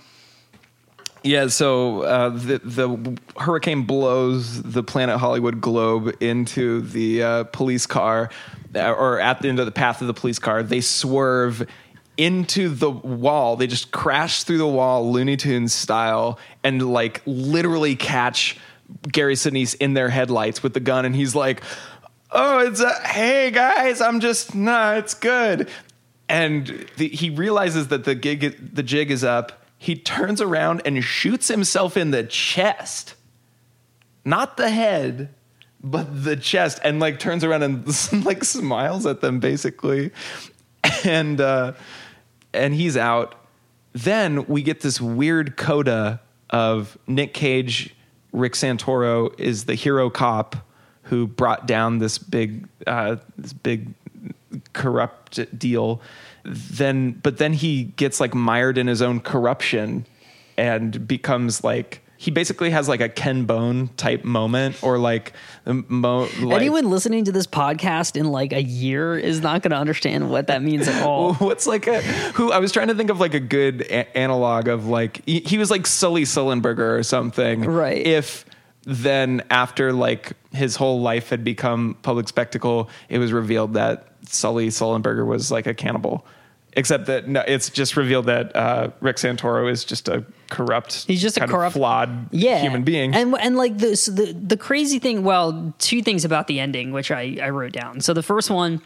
yeah, 1.23 1.47
so 1.47 2.01
uh, 2.01 2.29
the 2.29 2.59
the 2.59 3.17
hurricane 3.37 3.83
blows 3.83 4.61
the 4.61 4.83
Planet 4.83 5.19
Hollywood 5.19 5.61
globe 5.61 6.15
into 6.19 6.81
the 6.81 7.23
uh, 7.23 7.43
police 7.45 7.85
car, 7.85 8.29
uh, 8.75 8.91
or 8.91 9.19
at 9.21 9.41
the 9.41 9.47
end 9.47 9.59
of 9.59 9.65
the 9.65 9.71
path 9.71 10.01
of 10.01 10.07
the 10.07 10.13
police 10.13 10.37
car. 10.37 10.63
They 10.63 10.81
swerve 10.81 11.65
into 12.17 12.67
the 12.69 12.91
wall. 12.91 13.55
They 13.55 13.67
just 13.67 13.91
crash 13.91 14.43
through 14.43 14.57
the 14.57 14.67
wall, 14.67 15.11
Looney 15.11 15.37
Tunes 15.37 15.73
style, 15.73 16.39
and 16.61 16.91
like 16.91 17.21
literally 17.25 17.95
catch 17.95 18.57
Gary 19.09 19.35
Sinise 19.35 19.75
in 19.75 19.93
their 19.93 20.09
headlights 20.09 20.61
with 20.61 20.73
the 20.73 20.81
gun. 20.81 21.05
And 21.05 21.15
he's 21.15 21.35
like, 21.35 21.63
"Oh, 22.31 22.59
it's 22.59 22.81
a 22.81 22.93
hey 23.07 23.49
guys, 23.49 24.01
I'm 24.01 24.19
just 24.19 24.53
nah, 24.53 24.95
it's 24.95 25.13
good." 25.13 25.69
And 26.27 26.85
the, 26.97 27.07
he 27.07 27.29
realizes 27.29 27.87
that 27.89 28.03
the 28.03 28.15
gig, 28.15 28.75
the 28.75 28.83
jig 28.83 29.09
is 29.09 29.23
up. 29.23 29.62
He 29.83 29.97
turns 29.97 30.39
around 30.39 30.81
and 30.85 31.03
shoots 31.03 31.49
himself 31.49 31.97
in 31.97 32.11
the 32.11 32.23
chest, 32.23 33.15
not 34.23 34.55
the 34.55 34.69
head, 34.69 35.35
but 35.83 36.23
the 36.23 36.37
chest, 36.37 36.79
and 36.85 37.01
like 37.01 37.19
turns 37.19 37.43
around 37.43 37.63
and 37.63 37.85
like 38.25 38.45
smiles 38.45 39.05
at 39.05 39.19
them 39.19 39.41
basically, 39.41 40.11
and 41.03 41.41
uh, 41.41 41.73
and 42.53 42.73
he's 42.73 42.95
out. 42.95 43.35
Then 43.91 44.45
we 44.45 44.61
get 44.61 44.79
this 44.79 45.01
weird 45.01 45.57
coda 45.57 46.21
of 46.49 46.97
Nick 47.05 47.33
Cage, 47.33 47.93
Rick 48.31 48.53
Santoro 48.53 49.37
is 49.37 49.65
the 49.65 49.75
hero 49.75 50.09
cop 50.09 50.55
who 51.01 51.27
brought 51.27 51.67
down 51.67 51.97
this 51.97 52.17
big 52.17 52.69
uh, 52.87 53.17
this 53.37 53.51
big 53.51 53.93
corrupt 54.73 55.57
deal 55.57 56.01
then 56.43 57.11
but 57.23 57.37
then 57.37 57.53
he 57.53 57.85
gets 57.95 58.19
like 58.19 58.33
mired 58.33 58.77
in 58.77 58.87
his 58.87 59.01
own 59.01 59.19
corruption 59.19 60.05
and 60.57 61.07
becomes 61.07 61.63
like 61.63 62.03
he 62.23 62.31
basically 62.31 62.69
has 62.69 62.87
like 62.87 63.01
a 63.01 63.09
Ken 63.09 63.43
Bone 63.43 63.89
type 63.97 64.23
moment 64.23 64.81
or 64.81 64.97
like, 64.97 65.33
mo- 65.65 66.29
like 66.39 66.61
anyone 66.61 66.89
listening 66.89 67.25
to 67.25 67.33
this 67.33 67.45
podcast 67.45 68.15
in 68.15 68.31
like 68.31 68.53
a 68.53 68.63
year 68.63 69.17
is 69.17 69.41
not 69.41 69.61
going 69.61 69.71
to 69.71 69.77
understand 69.77 70.29
what 70.29 70.47
that 70.47 70.61
means 70.61 70.87
at 70.87 71.03
all. 71.03 71.33
What's 71.39 71.67
like 71.67 71.85
a 71.85 72.01
who? 72.31 72.49
I 72.53 72.59
was 72.59 72.71
trying 72.71 72.87
to 72.87 72.95
think 72.95 73.09
of 73.09 73.19
like 73.19 73.33
a 73.33 73.41
good 73.41 73.81
a- 73.81 74.17
analog 74.17 74.69
of 74.69 74.87
like 74.87 75.21
he, 75.25 75.41
he 75.41 75.57
was 75.57 75.69
like 75.69 75.85
Sully 75.85 76.23
Sullenberger 76.23 76.97
or 76.97 77.03
something, 77.03 77.65
Right. 77.65 78.07
If 78.07 78.45
then 78.85 79.43
after 79.49 79.91
like 79.91 80.31
his 80.53 80.77
whole 80.77 81.01
life 81.01 81.27
had 81.27 81.43
become 81.43 81.97
public 82.03 82.29
spectacle, 82.29 82.89
it 83.09 83.17
was 83.17 83.33
revealed 83.33 83.73
that 83.73 84.07
Sully 84.27 84.67
Sullenberger 84.69 85.25
was 85.25 85.51
like 85.51 85.67
a 85.67 85.73
cannibal. 85.73 86.25
Except 86.75 87.05
that 87.05 87.27
no, 87.27 87.43
it's 87.45 87.69
just 87.69 87.95
revealed 87.95 88.25
that 88.25 88.55
uh, 88.55 88.89
Rick 88.99 89.17
Santoro 89.17 89.69
is 89.71 89.85
just 89.85 90.07
a 90.07 90.25
corrupt, 90.49 91.05
He's 91.05 91.21
just 91.21 91.37
a 91.37 91.45
corrupt- 91.47 91.73
flawed 91.73 92.29
yeah 92.31 92.61
human 92.61 92.83
being. 92.83 93.13
and 93.13 93.35
and 93.39 93.55
like 93.57 93.77
this 93.77 94.05
the 94.07 94.33
the 94.33 94.57
crazy 94.57 94.97
thing 94.97 95.23
well 95.23 95.73
two 95.77 96.01
things 96.01 96.25
about 96.25 96.47
the 96.47 96.59
ending 96.59 96.91
which 96.91 97.11
i 97.11 97.37
i 97.43 97.49
wrote 97.49 97.73
down 97.73 98.01
so 98.01 98.13
the 98.13 98.23
first 98.23 98.49
one 98.49 98.81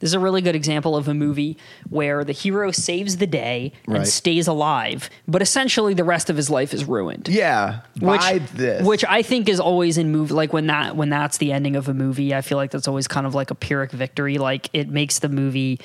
this 0.00 0.08
is 0.08 0.14
a 0.14 0.18
really 0.18 0.40
good 0.42 0.56
example 0.56 0.96
of 0.96 1.06
a 1.08 1.14
movie 1.14 1.56
where 1.88 2.24
the 2.24 2.32
hero 2.32 2.70
saves 2.72 3.18
the 3.18 3.26
day 3.26 3.72
and 3.86 3.98
Right. 3.98 4.06
stays 4.06 4.48
alive 4.48 5.08
but 5.28 5.40
essentially 5.42 5.94
the 5.94 6.04
rest 6.04 6.28
of 6.30 6.36
his 6.36 6.50
life 6.50 6.74
is 6.74 6.84
ruined 6.86 7.28
Yeah, 7.28 7.80
which, 8.00 8.20
this. 8.54 8.84
which 8.86 9.04
I 9.08 9.22
think 9.22 9.48
is 9.48 9.60
always 9.60 9.96
in 9.98 10.10
movie 10.10 10.34
like 10.34 10.52
when 10.52 10.66
that 10.66 10.96
when 10.96 11.10
that's 11.10 11.38
the 11.38 11.52
ending 11.52 11.76
of 11.76 11.88
a 11.88 11.94
movie, 11.94 12.34
I 12.34 12.40
feel 12.40 12.56
like 12.58 12.70
that's 12.72 12.88
always 12.88 13.06
kind 13.06 13.26
of 13.26 13.34
like 13.34 13.50
a 13.50 13.54
pyrrhic 13.54 13.92
victory. 13.92 14.38
Like 14.38 14.68
it 14.72 14.88
makes 14.88 15.18
the 15.20 15.28
movie 15.28 15.78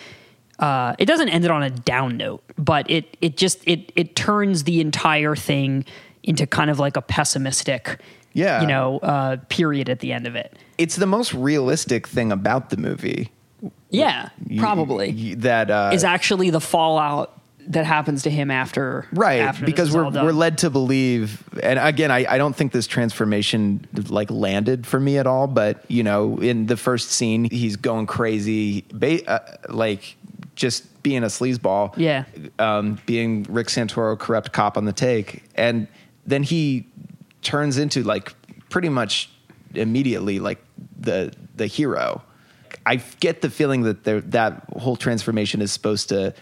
uh, 0.60 0.96
it 0.98 1.06
doesn't 1.06 1.28
end 1.30 1.44
it 1.44 1.52
on 1.52 1.64
a 1.64 1.70
down 1.70 2.16
note, 2.18 2.42
but 2.58 2.90
it 2.90 3.18
it 3.22 3.36
just 3.38 3.60
it 3.68 3.92
it 3.96 4.16
turns 4.16 4.64
the 4.64 4.80
entire 4.80 5.36
thing 5.36 5.84
into 6.24 6.48
kind 6.48 6.70
of 6.70 6.80
like 6.80 6.96
a 6.98 7.02
pessimistic 7.02 8.00
Yeah. 8.34 8.62
you 8.62 8.68
know, 8.68 9.00
uh, 9.00 9.38
period 9.50 9.90
at 9.90 10.00
the 10.00 10.12
end 10.14 10.26
of 10.28 10.36
it. 10.36 10.54
it's 10.78 10.96
the 10.96 11.06
most 11.06 11.34
realistic 11.34 12.08
thing 12.08 12.32
about 12.32 12.70
the 12.70 12.78
movie. 12.78 13.32
Yeah, 13.96 14.30
probably. 14.60 15.10
you- 15.12 15.36
that 15.38 15.70
uh, 15.72 15.92
is 15.94 16.04
actually 16.04 16.50
the 16.50 16.62
fallout 16.62 17.32
that 17.68 17.84
happens 17.86 18.22
to 18.24 18.30
him 18.30 18.52
after 18.52 19.08
right 19.12 19.42
after 19.42 19.66
because 19.66 19.92
we're 19.92 20.08
we're 20.12 20.32
led 20.32 20.60
to 20.60 20.70
believe 20.70 21.42
and 21.64 21.80
again 21.80 22.12
I, 22.12 22.24
I 22.30 22.38
don't 22.38 22.56
think 22.56 22.72
this 22.72 22.86
transformation 22.86 23.88
like 24.08 24.30
landed 24.30 24.86
for 24.86 25.00
me 25.00 25.18
at 25.18 25.26
all 25.26 25.48
but 25.48 25.84
you 25.88 26.04
know 26.04 26.38
in 26.38 26.68
the 26.68 26.78
first 26.78 27.10
scene 27.10 27.46
he's 27.50 27.76
going 27.76 28.06
crazy 28.06 28.86
ba- 28.94 29.28
uh, 29.28 29.40
like 29.70 30.16
just 30.56 31.02
being 31.02 31.24
a 31.24 31.26
sleazeball 31.28 31.92
Yeah. 31.98 32.26
um, 32.60 33.00
being 33.08 33.48
Rick 33.50 33.68
Santoro 33.70 34.16
corrupt 34.20 34.52
cop 34.54 34.78
on 34.78 34.86
the 34.86 34.94
take 34.94 35.42
and 35.56 35.88
then 36.28 36.44
he 36.44 36.86
turns 37.42 37.80
into 37.80 38.04
like 38.04 38.36
pretty 38.70 38.90
much 38.90 39.32
immediately 39.74 40.38
like 40.40 40.64
the 41.00 41.34
the 41.56 41.66
hero 41.66 42.22
I 42.86 42.98
get 43.20 43.42
the 43.42 43.50
feeling 43.50 43.84
that 43.84 44.04
there, 44.04 44.22
that 44.22 44.64
whole 44.78 44.96
transformation 44.96 45.62
is 45.62 45.72
supposed 45.72 46.10
to 46.10 46.34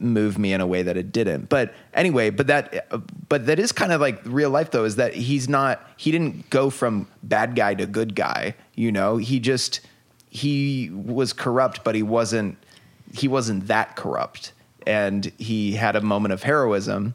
move 0.00 0.38
me 0.38 0.52
in 0.52 0.60
a 0.60 0.66
way 0.66 0.82
that 0.82 0.96
it 0.96 1.12
didn't. 1.12 1.48
But 1.48 1.72
anyway, 1.92 2.30
but 2.30 2.46
that 2.48 2.88
but 3.28 3.46
that 3.46 3.58
is 3.58 3.70
kind 3.72 3.92
of 3.92 4.00
like 4.00 4.20
real 4.24 4.50
life 4.50 4.70
though 4.70 4.84
is 4.84 4.96
that 4.96 5.14
he's 5.14 5.48
not 5.48 5.80
he 5.96 6.10
didn't 6.10 6.50
go 6.50 6.70
from 6.70 7.06
bad 7.22 7.54
guy 7.54 7.74
to 7.74 7.86
good 7.86 8.14
guy, 8.14 8.54
you 8.74 8.90
know? 8.90 9.18
He 9.18 9.38
just 9.40 9.80
he 10.30 10.90
was 10.92 11.32
corrupt 11.32 11.84
but 11.84 11.94
he 11.94 12.02
wasn't 12.02 12.58
he 13.12 13.28
wasn't 13.28 13.68
that 13.68 13.94
corrupt 13.94 14.52
and 14.86 15.30
he 15.38 15.72
had 15.72 15.96
a 15.96 16.00
moment 16.00 16.32
of 16.32 16.42
heroism. 16.42 17.14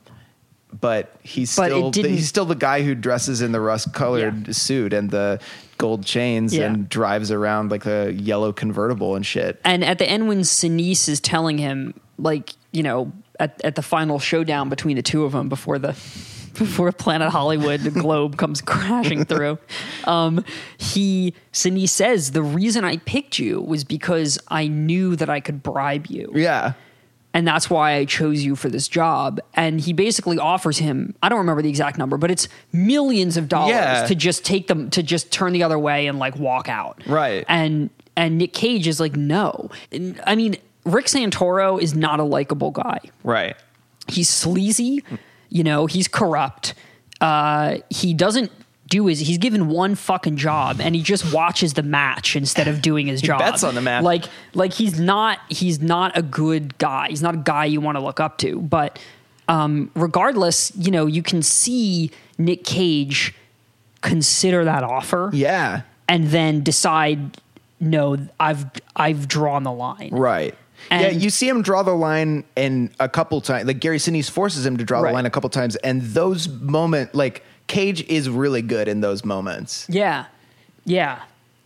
But 0.79 1.15
he's 1.23 1.55
But 1.55 1.69
still 1.71 1.91
the, 1.91 2.07
he's 2.09 2.27
still 2.29 2.45
the 2.45 2.55
guy 2.55 2.83
who 2.83 2.93
dresses 2.95 3.41
in 3.41 3.51
the 3.51 3.59
rust 3.59 3.91
colored 3.93 4.47
Yeah. 4.47 4.53
suit 4.53 4.93
and 4.93 5.09
the 5.09 5.39
gold 5.79 6.05
chains 6.05 6.55
Yeah. 6.55 6.65
and 6.67 6.87
drives 6.87 7.31
around 7.31 7.71
like 7.71 7.87
a 7.87 8.13
yellow 8.13 8.53
convertible 8.53 9.15
and 9.15 9.25
shit. 9.25 9.59
And 9.65 9.83
at 9.83 9.97
the 9.97 10.07
end, 10.07 10.27
when 10.27 10.41
Sinise 10.41 11.09
is 11.09 11.19
telling 11.19 11.57
him, 11.57 11.95
like, 12.19 12.51
you 12.71 12.83
know, 12.83 13.11
at, 13.39 13.59
at 13.63 13.73
the 13.75 13.81
final 13.81 14.19
showdown 14.19 14.69
between 14.69 14.95
the 14.97 15.01
two 15.01 15.23
of 15.23 15.31
them 15.31 15.49
before 15.49 15.79
the 15.79 15.89
before 16.59 16.91
Planet 16.91 17.29
Hollywood, 17.29 17.79
the 17.81 17.91
globe 17.91 18.35
comes 18.37 18.59
crashing 18.73 19.23
through, 19.23 19.57
um, 20.03 20.43
he 20.77 21.33
Sinise 21.53 21.89
says 21.89 22.31
the 22.31 22.43
reason 22.43 22.83
I 22.83 22.97
picked 22.97 23.39
you 23.39 23.61
was 23.61 23.83
because 23.85 24.37
I 24.49 24.67
knew 24.67 25.15
that 25.15 25.29
I 25.29 25.39
could 25.39 25.63
bribe 25.63 26.07
you 26.07 26.29
Yeah. 26.35 26.73
And 27.33 27.47
that's 27.47 27.69
why 27.69 27.93
I 27.93 28.05
chose 28.05 28.43
you 28.43 28.55
for 28.55 28.69
this 28.69 28.87
job. 28.87 29.39
And 29.53 29.79
he 29.79 29.93
basically 29.93 30.39
offers 30.39 30.79
him, 30.79 31.13
I 31.21 31.29
don't 31.29 31.37
remember 31.39 31.61
the 31.61 31.69
exact 31.69 31.97
number, 31.97 32.17
but 32.17 32.31
it's 32.31 32.47
millions 32.73 33.37
of 33.37 33.47
dollars 33.47 33.71
Yeah. 33.75 34.05
to 34.07 34.15
just 34.15 34.43
take 34.43 34.67
them 34.67 34.89
to 34.91 35.03
just 35.03 35.31
turn 35.31 35.53
the 35.53 35.61
other 35.63 35.77
way 35.77 36.07
and 36.07 36.17
like 36.19 36.35
walk 36.37 36.67
out. 36.69 37.01
Right. 37.07 37.45
And 37.47 37.89
and 38.15 38.37
Nick 38.37 38.53
Cage 38.53 38.87
is 38.87 38.99
like, 38.99 39.15
no. 39.15 39.69
And, 39.91 40.19
I 40.27 40.35
mean, 40.35 40.57
Rick 40.85 41.05
Santoro 41.05 41.79
is 41.81 41.93
not 41.95 42.19
a 42.19 42.23
likable 42.23 42.71
guy. 42.71 42.99
right. 43.23 43.55
He's 44.07 44.27
sleazy, 44.27 45.03
you 45.49 45.63
know, 45.63 45.85
he's 45.85 46.07
corrupt. 46.07 46.73
Uh, 47.21 47.77
he 47.89 48.13
doesn't 48.13 48.51
do 48.89 49.07
is 49.07 49.19
he's 49.19 49.37
given 49.37 49.67
one 49.69 49.95
fucking 49.95 50.37
job 50.37 50.81
and 50.81 50.95
he 50.95 51.01
just 51.03 51.31
watches 51.33 51.73
the 51.73 51.83
match 51.83 52.35
instead 52.35 52.67
of 52.67 52.81
doing 52.81 53.07
his 53.07 53.21
job. 53.21 53.39
bets 53.39 53.63
on 53.63 53.75
the 53.75 53.81
match. 53.81 54.03
Like 54.03 54.25
like 54.53 54.73
he's 54.73 54.99
not 54.99 55.39
he's 55.49 55.79
not 55.81 56.17
a 56.17 56.21
good 56.21 56.77
guy. 56.79 57.07
He's 57.09 57.21
not 57.21 57.35
a 57.35 57.37
guy 57.39 57.65
you 57.65 57.79
want 57.81 57.97
to 57.97 58.03
look 58.03 58.19
up 58.19 58.37
to. 58.39 58.59
But 58.59 58.99
um, 59.47 59.89
regardless, 59.95 60.71
you 60.75 60.91
know, 60.91 61.05
you 61.05 61.23
can 61.23 61.41
see 61.41 62.11
Nick 62.37 62.63
Cage 62.63 63.33
consider 64.01 64.63
that 64.65 64.83
offer 64.83 65.29
Yeah. 65.33 65.81
and 66.07 66.27
then 66.27 66.63
decide 66.63 67.37
no, 67.79 68.17
I've 68.39 68.65
I've 68.95 69.27
drawn 69.27 69.63
the 69.63 69.71
line. 69.71 70.09
Right. 70.11 70.53
yeah, 70.91 71.09
you 71.09 71.29
see 71.29 71.47
him 71.47 71.61
draw 71.61 71.83
the 71.83 71.93
line 71.95 72.43
in 72.55 72.91
a 72.99 73.07
couple 73.09 73.39
times. 73.41 73.65
Like 73.67 73.79
Gary 73.79 73.97
Sinise 73.97 74.29
forces 74.29 74.65
him 74.65 74.77
to 74.77 74.83
draw 74.83 74.99
Right. 75.01 75.11
the 75.11 75.13
line 75.15 75.25
a 75.25 75.29
couple 75.29 75.49
times, 75.49 75.75
and 75.77 76.01
those 76.01 76.47
moment, 76.49 77.13
like 77.15 77.43
Cage 77.69 78.01
is 78.07 78.27
really 78.27 78.61
good 78.61 78.87
in 78.87 78.99
those 78.99 79.23
moments. 79.23 79.85
Yeah. 79.87 80.25
Yeah. 80.83 81.21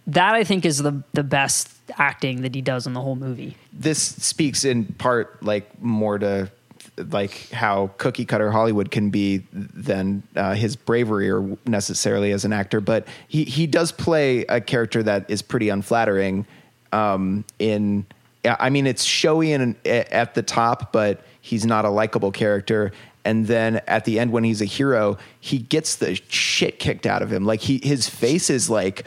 That 0.05 0.35
I 0.35 0.43
think 0.43 0.65
is 0.65 0.77
the 0.79 1.01
the 1.13 1.23
best 1.23 1.69
acting 1.97 2.41
that 2.41 2.53
he 2.53 2.61
does 2.61 2.85
in 2.85 2.93
the 2.93 3.01
whole 3.01 3.15
movie. 3.15 3.55
This 3.71 4.01
speaks 4.01 4.65
in 4.65 4.85
part, 4.85 5.41
like 5.41 5.81
more 5.81 6.19
to 6.19 6.51
like 6.97 7.49
how 7.51 7.89
cookie 7.97 8.25
cutter 8.25 8.51
Hollywood 8.51 8.91
can 8.91 9.09
be 9.09 9.43
than 9.53 10.23
uh, 10.35 10.53
his 10.53 10.75
bravery 10.75 11.31
or 11.31 11.57
necessarily 11.65 12.31
as 12.31 12.43
an 12.43 12.51
actor. 12.51 12.81
But 12.81 13.07
he 13.29 13.45
he 13.45 13.65
does 13.65 13.93
play 13.93 14.41
a 14.45 14.59
character 14.59 15.03
that 15.03 15.29
is 15.29 15.41
pretty 15.41 15.69
unflattering. 15.69 16.45
Um, 16.91 17.45
in 17.59 18.05
I 18.45 18.69
mean, 18.69 18.87
it's 18.87 19.05
showy 19.05 19.53
and 19.53 19.75
at 19.87 20.35
the 20.35 20.43
top, 20.43 20.91
but 20.91 21.21
he's 21.39 21.65
not 21.65 21.85
a 21.85 21.89
likable 21.89 22.31
character. 22.31 22.91
And 23.25 23.47
then 23.47 23.81
at 23.87 24.03
the 24.03 24.19
end, 24.19 24.33
when 24.33 24.43
he's 24.43 24.61
a 24.61 24.65
hero, 24.65 25.17
he 25.45 25.57
gets 25.59 25.97
the 25.97 26.15
shit 26.29 26.79
kicked 26.79 27.05
out 27.05 27.21
of 27.21 27.31
him. 27.31 27.43
Like 27.43 27.59
he, 27.59 27.81
his 27.83 28.07
face 28.07 28.49
is 28.49 28.69
like 28.69 29.03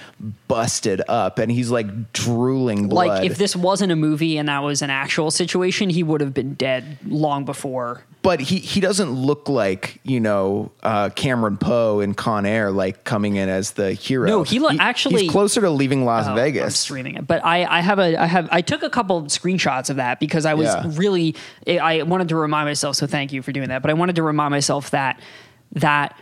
busted 0.48 1.00
up, 1.08 1.38
and 1.38 1.50
he's 1.50 1.70
like 1.70 2.12
drooling 2.12 2.88
blood. 2.88 3.08
Like 3.08 3.24
if 3.30 3.38
this 3.38 3.56
wasn't 3.56 3.90
a 3.90 3.96
movie 3.96 4.36
and 4.36 4.46
that 4.50 4.58
was 4.62 4.82
an 4.82 4.90
actual 4.90 5.30
situation, 5.30 5.88
he 5.88 6.02
would 6.02 6.20
have 6.20 6.34
been 6.34 6.52
dead 6.52 6.98
long 7.06 7.46
before. 7.46 8.02
but 8.20 8.40
he 8.40 8.58
he 8.58 8.80
doesn't 8.80 9.10
look 9.12 9.48
like 9.48 9.98
you 10.02 10.20
know 10.20 10.70
uh, 10.82 11.08
Cameron 11.16 11.56
Poe 11.56 12.00
in 12.00 12.12
Con 12.12 12.44
Air, 12.44 12.70
like 12.70 13.04
coming 13.04 13.36
in 13.36 13.48
as 13.48 13.70
the 13.70 13.94
hero. 13.94 14.28
No, 14.28 14.42
he 14.42 14.58
lo- 14.58 14.70
actually- 14.78 15.22
he's 15.22 15.30
closer 15.30 15.62
to 15.62 15.70
leaving 15.70 16.04
Las 16.04 16.26
Oh, 16.26 16.30
I'm 16.32 16.36
Vegas. 16.36 16.78
streaming 16.78 17.14
it, 17.14 17.26
but 17.26 17.42
I, 17.46 17.64
I 17.64 17.80
have 17.80 17.98
a 17.98 18.14
I 18.20 18.26
have 18.26 18.46
I 18.52 18.60
took 18.60 18.82
a 18.82 18.90
couple 18.90 19.22
screenshots 19.22 19.88
of 19.88 19.96
that 19.96 20.20
because 20.20 20.44
I 20.44 20.52
was 20.52 20.66
Yeah. 20.66 20.84
really 20.96 21.34
I 21.66 22.02
wanted 22.02 22.28
to 22.28 22.36
remind 22.36 22.68
myself. 22.68 22.96
So 22.96 23.06
thank 23.06 23.32
you 23.32 23.40
for 23.40 23.52
doing 23.52 23.70
that. 23.70 23.80
But 23.80 23.90
I 23.90 23.94
wanted 23.94 24.16
to 24.16 24.22
remind 24.22 24.50
myself 24.50 24.90
that 24.90 25.18
that 25.72 26.14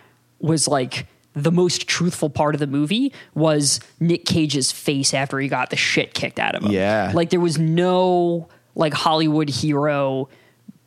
was 0.44 0.68
like 0.68 1.06
the 1.32 1.50
most 1.50 1.88
truthful 1.88 2.30
part 2.30 2.54
of 2.54 2.60
the 2.60 2.66
movie 2.66 3.12
was 3.34 3.80
Nick 3.98 4.24
Cage's 4.24 4.70
face 4.70 5.12
after 5.12 5.38
he 5.40 5.48
got 5.48 5.70
the 5.70 5.76
shit 5.76 6.14
kicked 6.14 6.38
out 6.38 6.54
of 6.54 6.62
him. 6.62 6.70
Yeah. 6.70 7.10
like 7.14 7.30
there 7.30 7.40
was 7.40 7.58
no 7.58 8.48
like 8.76 8.94
Hollywood 8.94 9.48
hero 9.48 10.28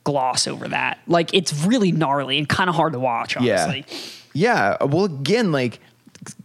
gloss 0.04 0.48
over 0.48 0.70
that. 0.70 1.00
Like 1.08 1.34
it's 1.34 1.54
really 1.66 1.92
gnarly 1.92 2.38
and 2.38 2.48
kind 2.48 2.70
of 2.70 2.76
hard 2.76 2.94
to 2.94 3.00
watch. 3.00 3.36
Honestly. 3.36 3.86
Yeah. 4.34 4.82
Well, 4.84 5.06
again, 5.06 5.52
like 5.52 5.80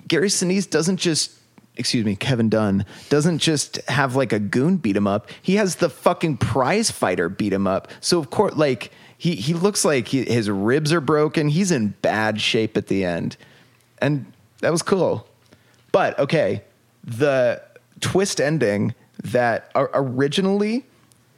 Gary 0.08 0.28
Sinise 0.28 0.68
doesn't 0.68 0.96
just, 0.96 1.30
excuse 1.76 2.04
me, 2.04 2.16
Kevin 2.16 2.48
Dunn 2.48 2.84
doesn't 3.08 3.38
just 3.38 3.76
have 3.88 4.16
like 4.16 4.32
a 4.32 4.40
goon 4.40 4.78
beat 4.78 4.96
him 4.96 5.06
up. 5.06 5.30
He 5.42 5.56
has 5.56 5.76
the 5.76 5.88
fucking 5.88 6.38
prize 6.38 6.90
fighter 6.90 7.28
beat 7.28 7.52
him 7.52 7.66
up. 7.68 7.88
So 8.00 8.18
of 8.18 8.30
course, 8.30 8.54
like 8.54 8.90
he 9.22 9.36
he 9.36 9.54
looks 9.54 9.84
like 9.84 10.08
he, 10.08 10.24
his 10.24 10.50
ribs 10.50 10.92
are 10.92 11.00
broken. 11.00 11.48
He's 11.48 11.70
in 11.70 11.94
bad 12.02 12.40
shape 12.40 12.76
at 12.76 12.88
the 12.88 13.04
end, 13.04 13.36
and 13.98 14.26
that 14.62 14.72
was 14.72 14.82
cool. 14.82 15.28
But 15.92 16.18
okay, 16.18 16.64
the 17.04 17.62
twist 18.00 18.40
ending 18.40 18.96
that 19.22 19.70
originally 19.76 20.84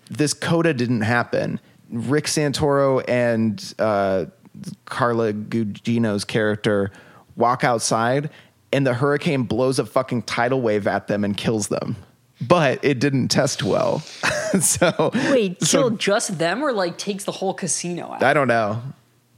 this 0.08 0.32
coda 0.32 0.72
didn't 0.72 1.02
happen. 1.02 1.60
Rick 1.90 2.24
Santoro 2.24 3.04
and 3.06 3.74
uh, 3.78 4.24
Carla 4.86 5.34
Gugino's 5.34 6.24
character 6.24 6.90
walk 7.36 7.64
outside, 7.64 8.30
and 8.72 8.86
the 8.86 8.94
hurricane 8.94 9.42
blows 9.42 9.78
a 9.78 9.84
fucking 9.84 10.22
tidal 10.22 10.62
wave 10.62 10.86
at 10.86 11.06
them 11.06 11.22
and 11.22 11.36
kills 11.36 11.68
them. 11.68 11.96
But 12.40 12.84
it 12.84 12.98
didn't 12.98 13.28
test 13.28 13.62
well. 13.62 14.00
so 14.60 15.10
Wait, 15.30 15.62
so 15.62 15.90
just 15.90 16.38
them 16.38 16.62
or 16.62 16.72
like 16.72 16.98
takes 16.98 17.24
the 17.24 17.32
whole 17.32 17.54
casino 17.54 18.12
out? 18.12 18.22
I 18.22 18.34
don't 18.34 18.48
know. 18.48 18.82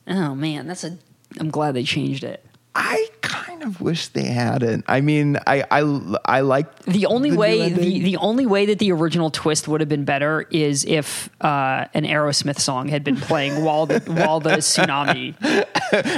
oh 0.09 0.34
man, 0.34 0.66
that's 0.66 0.84
a. 0.84 0.97
I'm 1.38 1.51
glad 1.51 1.74
they 1.74 1.82
changed 1.84 2.24
it. 2.24 2.42
I 2.78 3.09
kind 3.22 3.62
of 3.62 3.80
wish 3.80 4.09
they 4.09 4.24
hadn't. 4.24 4.84
I 4.86 5.01
mean, 5.01 5.38
I 5.47 5.64
I 5.70 6.16
I 6.26 6.40
like 6.40 6.78
The 6.84 7.07
only 7.07 7.30
the 7.30 7.36
way 7.36 7.70
the, 7.70 8.01
the 8.03 8.16
only 8.18 8.44
way 8.47 8.66
that 8.66 8.78
the 8.78 8.92
original 8.92 9.30
twist 9.30 9.66
would 9.66 9.80
have 9.80 9.88
been 9.88 10.05
better 10.05 10.47
is 10.51 10.84
if 10.84 11.30
uh, 11.40 11.86
an 11.94 12.05
Aerosmith 12.05 12.59
song 12.61 12.88
had 12.88 13.03
been 13.03 13.16
playing 13.16 13.64
while 13.64 13.86
the 13.86 14.01
while 14.07 14.40
the 14.40 14.51
tsunami 14.59 15.34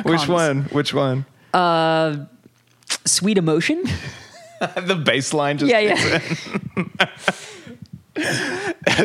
Which 0.04 0.16
comes. 0.18 0.28
one? 0.28 0.62
Which 0.64 0.92
one? 0.92 1.26
Uh, 1.54 2.24
sweet 3.04 3.38
emotion. 3.38 3.84
the 4.76 4.96
bass 4.96 5.32
line 5.32 5.58
just 5.58 5.70
Yeah, 5.70 5.80
yeah. 5.80 7.08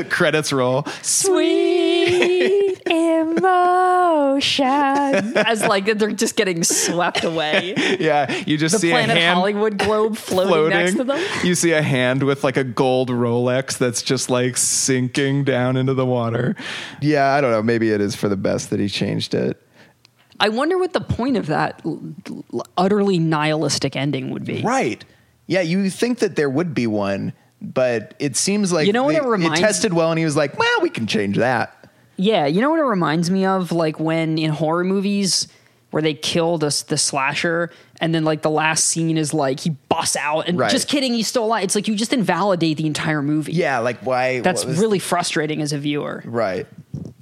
credits 0.10 0.51
roll. 0.51 0.86
Sweet 1.04 2.80
emotion. 2.88 4.64
As 5.38 5.62
like 5.64 5.86
they're 5.86 6.12
just 6.12 6.36
getting 6.36 6.64
swept 6.64 7.24
away. 7.24 7.76
Yeah, 7.99 8.43
you 8.47 8.58
just 8.58 8.74
The 8.74 8.80
see 8.80 8.91
a 8.91 9.01
hand 9.04 9.38
Hollywood 9.38 9.78
globe 9.78 10.18
floating, 10.18 10.49
floating. 10.54 10.70
next 10.78 10.95
to 10.95 11.04
them. 11.04 11.22
You 11.43 11.54
see 11.56 11.74
a 11.74 11.82
hand 11.84 12.24
with 12.24 12.43
like 12.43 12.58
a 12.58 12.64
gold 12.64 13.10
Rolex 13.10 13.78
that's 13.78 14.01
just 14.01 14.30
like 14.32 14.58
sinking 14.58 15.43
down 15.43 15.78
into 15.78 15.93
the 15.93 16.06
water. 16.08 16.56
Yeah, 17.01 17.34
I 17.34 17.41
don't 17.41 17.51
know. 17.51 17.62
Maybe 17.62 17.91
it 17.91 18.01
is 18.01 18.16
for 18.16 18.28
the 18.30 18.38
best 18.38 18.72
that 18.72 18.80
he 18.80 18.89
changed 18.89 19.36
it. 19.36 19.62
I 20.39 20.49
wonder 20.49 20.80
what 20.80 20.93
the 20.93 21.01
point 21.01 21.38
of 21.38 21.45
that 21.47 21.80
l- 21.86 22.01
l- 22.54 22.64
utterly 22.76 23.20
nihilistic 23.20 23.95
ending 23.95 24.32
would 24.32 24.43
be. 24.43 24.62
Right. 24.64 25.06
Yeah, 25.47 25.61
you 25.61 25.89
think 25.89 26.19
that 26.19 26.35
there 26.35 26.49
would 26.49 26.73
be 26.73 26.87
one, 26.87 27.33
but 27.61 28.13
it 28.19 28.35
seems 28.35 28.71
like 28.71 28.87
You 28.87 28.93
know 28.93 29.03
what 29.03 29.13
they- 29.13 29.19
it 29.21 29.25
reminds- 29.25 29.59
tested 29.59 29.93
well, 29.93 30.09
and 30.11 30.17
he 30.19 30.25
was 30.25 30.35
like, 30.35 30.57
"Well, 30.57 30.79
we 30.81 30.89
can 30.89 31.07
change 31.07 31.37
that." 31.37 31.73
Yeah, 32.15 32.45
you 32.45 32.61
know 32.61 32.69
what 32.69 32.79
it 32.79 32.83
reminds 32.83 33.29
me 33.31 33.45
of? 33.45 33.71
Like 33.71 33.99
when 33.99 34.37
in 34.37 34.51
horror 34.51 34.83
movies 34.83 35.47
where 35.91 36.01
they 36.01 36.13
kill 36.13 36.57
the, 36.57 36.83
the 36.87 36.97
slasher 36.97 37.69
and 38.01 38.15
then 38.15 38.23
like 38.23 38.41
the 38.41 38.49
last 38.49 38.85
scene 38.85 39.15
is 39.17 39.31
like 39.33 39.59
he 39.59 39.71
busts 39.89 40.15
out 40.15 40.47
and 40.47 40.57
Right. 40.57 40.71
just 40.71 40.87
kidding, 40.87 41.13
he's 41.13 41.27
still 41.27 41.45
alive. 41.45 41.63
It's 41.65 41.75
like 41.75 41.87
you 41.87 41.95
just 41.95 42.11
invalidate 42.13 42.77
the 42.77 42.87
entire 42.87 43.21
movie. 43.21 43.51
Yeah, 43.53 43.77
like 43.79 43.99
why? 44.01 44.39
That's 44.41 44.65
really 44.65 44.97
frustrating 44.99 45.61
as 45.61 45.71
a 45.73 45.77
viewer. 45.77 46.23
right. 46.25 46.65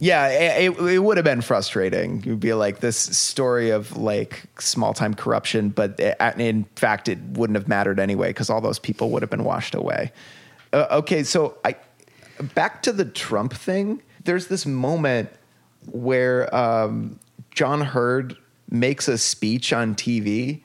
Yeah, 0.01 0.29
it, 0.29 0.79
it, 0.79 0.97
would 0.97 1.17
have 1.17 1.23
been 1.23 1.41
frustrating. 1.41 2.23
You'd 2.23 2.39
be 2.39 2.55
like 2.55 2.79
this 2.79 2.97
story 2.97 3.69
of 3.69 3.95
like 3.95 4.41
small 4.57 4.95
time 4.95 5.13
corruption, 5.13 5.69
but 5.69 5.99
it, 5.99 6.17
in 6.39 6.63
fact, 6.75 7.07
it 7.07 7.19
wouldn't 7.19 7.55
have 7.55 7.67
mattered 7.67 7.99
anyway 7.99 8.29
because 8.29 8.49
all 8.49 8.61
those 8.61 8.79
people 8.79 9.11
would 9.11 9.21
have 9.21 9.29
been 9.29 9.43
washed 9.43 9.75
away. 9.75 10.11
Uh, 10.73 10.87
okay, 10.89 11.21
so 11.21 11.55
I 11.63 11.75
back 12.55 12.81
to 12.81 12.91
the 12.91 13.05
Trump 13.05 13.53
thing. 13.53 14.01
There's 14.23 14.47
this 14.47 14.65
moment 14.65 15.29
where 15.85 16.53
um, 16.53 17.19
John 17.51 17.81
Heard 17.81 18.35
makes 18.71 19.07
a 19.07 19.19
speech 19.19 19.71
on 19.71 19.93
TV, 19.93 20.63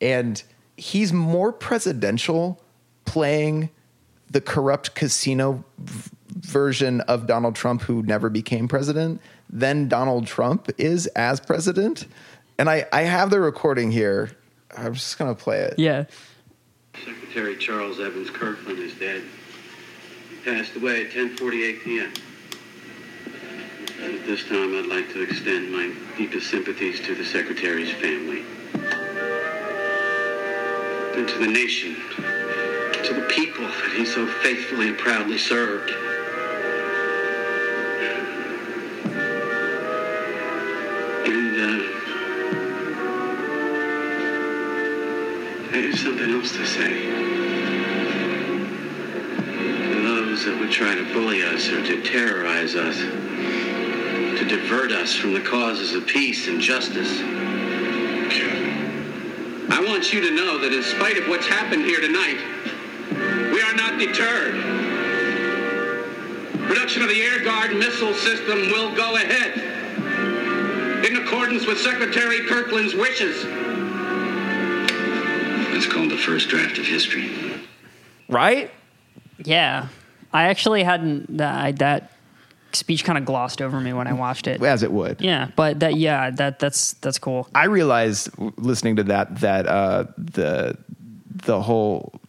and 0.00 0.42
he's 0.78 1.12
more 1.12 1.52
presidential 1.52 2.62
playing 3.04 3.68
the 4.30 4.40
corrupt 4.40 4.94
casino 4.94 5.64
version 6.28 7.00
of 7.02 7.26
Donald 7.26 7.54
Trump 7.54 7.82
who 7.82 8.02
never 8.02 8.30
became 8.30 8.68
president 8.68 9.20
than 9.50 9.88
Donald 9.88 10.26
Trump 10.26 10.70
is 10.78 11.06
as 11.08 11.40
president. 11.40 12.06
And 12.58 12.68
I, 12.68 12.86
I 12.92 13.02
have 13.02 13.30
the 13.30 13.40
recording 13.40 13.90
here. 13.90 14.30
I'm 14.76 14.94
just 14.94 15.18
going 15.18 15.34
to 15.34 15.40
play 15.40 15.60
it. 15.60 15.78
Yeah. 15.78 16.04
Secretary 17.04 17.56
Charles 17.56 18.00
Evans 18.00 18.30
Kirkland 18.30 18.78
is 18.78 18.94
dead. 18.94 19.22
He 20.30 20.36
passed 20.50 20.76
away 20.76 21.04
at 21.04 21.10
10:48 21.10 21.82
p.m. 21.82 22.12
And 24.02 24.14
at 24.14 24.26
this 24.26 24.44
time, 24.44 24.76
I'd 24.76 24.86
like 24.86 25.12
to 25.12 25.22
extend 25.22 25.72
my 25.72 25.92
deepest 26.16 26.50
sympathies 26.50 27.00
to 27.00 27.14
the 27.14 27.24
Secretary's 27.24 27.92
family 27.92 28.44
and 31.16 31.28
to 31.28 31.38
the 31.38 31.46
nation, 31.46 31.96
to 33.02 33.14
the 33.14 33.26
people 33.30 33.64
that 33.64 33.94
he 33.96 34.04
so 34.04 34.26
faithfully 34.26 34.88
and 34.88 34.98
proudly 34.98 35.38
served. 35.38 35.92
And 41.56 41.82
uh, 41.82 41.86
there's 45.70 46.00
something 46.00 46.32
else 46.32 46.50
to 46.50 46.66
say. 46.66 47.06
To 49.36 50.02
those 50.02 50.44
that 50.46 50.58
would 50.58 50.72
try 50.72 50.96
to 50.96 51.04
bully 51.12 51.44
us 51.44 51.68
or 51.68 51.80
to 51.86 52.02
terrorize 52.02 52.74
us, 52.74 52.96
to 52.96 54.44
divert 54.48 54.90
us 54.90 55.14
from 55.14 55.32
the 55.32 55.42
causes 55.42 55.94
of 55.94 56.08
peace 56.08 56.48
and 56.48 56.60
justice. 56.60 57.20
I 59.70 59.84
want 59.86 60.12
you 60.12 60.22
to 60.22 60.34
know 60.34 60.58
that 60.58 60.72
in 60.72 60.82
spite 60.82 61.18
of 61.18 61.28
what's 61.28 61.46
happened 61.46 61.84
here 61.84 62.00
tonight, 62.00 62.40
we 63.52 63.62
are 63.62 63.74
not 63.76 64.00
deterred. 64.00 64.56
Production 66.66 67.02
of 67.02 67.08
the 67.08 67.22
Air 67.22 67.44
Guard 67.44 67.76
missile 67.76 68.14
system 68.14 68.72
will 68.72 68.92
go 68.96 69.14
ahead 69.14 69.73
in 71.04 71.16
accordance 71.16 71.66
with 71.66 71.78
Secretary 71.78 72.40
Kirkland's 72.46 72.94
wishes. 72.94 73.44
It's 75.76 75.86
called 75.92 76.10
the 76.10 76.16
first 76.16 76.48
draft 76.48 76.78
of 76.78 76.86
history. 76.86 77.30
Right? 78.28 78.70
Yeah. 79.38 79.88
I 80.32 80.44
actually 80.44 80.82
hadn't 80.82 81.36
that 81.36 81.78
that 81.78 82.12
speech 82.72 83.04
kind 83.04 83.18
of 83.18 83.24
glossed 83.24 83.62
over 83.62 83.80
me 83.80 83.92
when 83.92 84.06
I 84.06 84.12
watched 84.12 84.46
it. 84.46 84.62
As 84.62 84.82
it 84.82 84.92
would. 84.92 85.20
Yeah, 85.20 85.50
but 85.54 85.80
that 85.80 85.96
yeah, 85.96 86.30
that 86.30 86.58
that's 86.58 86.94
that's 86.94 87.18
cool. 87.18 87.48
I 87.54 87.66
realized 87.66 88.30
listening 88.58 88.96
to 88.96 89.04
that 89.04 89.40
that 89.40 89.66
uh, 89.66 90.06
the 90.18 90.76
the 91.28 91.62
whole 91.62 92.20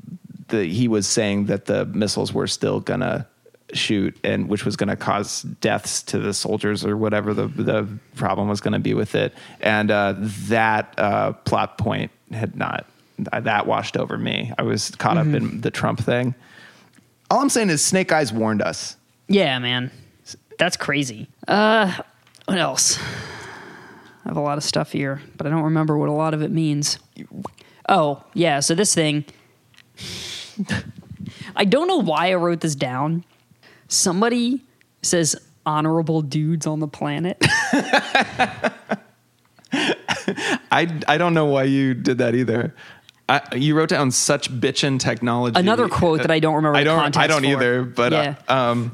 the 0.49 0.65
he 0.65 0.87
was 0.87 1.07
saying 1.07 1.45
that 1.47 1.65
the 1.65 1.85
missiles 1.85 2.31
were 2.31 2.47
still 2.47 2.79
gonna 2.79 3.27
shoot 3.73 4.15
and 4.23 4.47
which 4.47 4.63
was 4.63 4.75
gonna 4.75 4.95
cause 4.95 5.41
deaths 5.41 6.03
to 6.03 6.19
the 6.19 6.33
soldiers 6.33 6.85
or 6.85 6.95
whatever 6.95 7.33
the 7.33 7.47
the 7.47 7.87
problem 8.15 8.47
was 8.47 8.61
gonna 8.61 8.79
be 8.79 8.93
with 8.93 9.15
it 9.15 9.33
and 9.59 9.89
uh, 9.89 10.13
that 10.17 10.93
uh, 10.97 11.31
plot 11.31 11.77
point 11.77 12.11
had 12.31 12.55
not 12.55 12.85
that 13.17 13.65
washed 13.65 13.95
over 13.95 14.17
me. 14.17 14.51
I 14.57 14.63
was 14.63 14.91
caught 14.91 15.17
up 15.17 15.27
in 15.27 15.61
the 15.61 15.71
Trump 15.71 16.01
thing. 16.01 16.35
All 17.31 17.39
I'm 17.39 17.49
saying 17.49 17.69
is 17.69 17.83
Snake 17.83 18.11
Eyes 18.11 18.33
warned 18.33 18.61
us. 18.61 18.97
Yeah, 19.29 19.57
man. 19.59 19.89
That's 20.59 20.77
crazy. 20.77 21.27
Uh 21.47 21.93
what 22.45 22.59
else? 22.59 22.99
I 22.99 24.29
have 24.29 24.37
a 24.37 24.41
lot 24.41 24.57
of 24.57 24.63
stuff 24.63 24.91
here, 24.91 25.21
but 25.37 25.47
I 25.47 25.49
don't 25.49 25.63
remember 25.63 25.97
what 25.97 26.09
a 26.09 26.13
lot 26.13 26.33
of 26.33 26.41
it 26.41 26.51
means. 26.51 26.99
Oh, 27.87 28.23
yeah, 28.33 28.59
so 28.59 28.75
this 28.75 28.93
thing 28.93 29.25
I 31.55 31.65
don't 31.65 31.87
know 31.87 31.97
why 31.97 32.31
I 32.31 32.35
wrote 32.35 32.61
this 32.61 32.75
down. 32.75 33.23
Somebody 33.95 34.61
says 35.01 35.35
honorable 35.65 36.21
dudes 36.21 36.67
on 36.67 36.79
the 36.79 36.87
planet. 36.87 37.37
I, 40.71 40.87
I 41.07 41.17
don't 41.17 41.33
know 41.33 41.45
why 41.45 41.63
you 41.63 41.93
did 41.93 42.17
that 42.19 42.35
either. 42.35 42.73
I, 43.27 43.41
you 43.55 43.75
wrote 43.75 43.89
down 43.89 44.11
such 44.11 44.51
bitchin' 44.51 44.99
technology. 44.99 45.59
Another 45.59 45.87
quote 45.89 46.21
that 46.21 46.29
I 46.31 46.39
don't 46.39 46.55
remember 46.55 46.77
I 46.77 46.83
don't. 46.83 47.17
I 47.17 47.27
don't 47.27 47.41
for. 47.41 47.47
either. 47.47 47.83
But 47.83 48.11
Yeah. 48.11 48.35
uh, 48.47 48.53
um, 48.71 48.91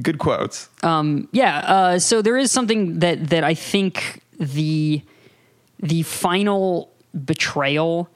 good 0.00 0.18
quotes. 0.18 0.68
yeah 0.82 1.58
uh, 1.58 1.98
so 1.98 2.22
there 2.22 2.38
is 2.38 2.52
something 2.52 3.00
that 3.00 3.30
that 3.30 3.42
i 3.42 3.52
think 3.52 4.22
the 4.38 5.02
the 5.80 6.02
final 6.04 6.88
betrayal 7.24 8.08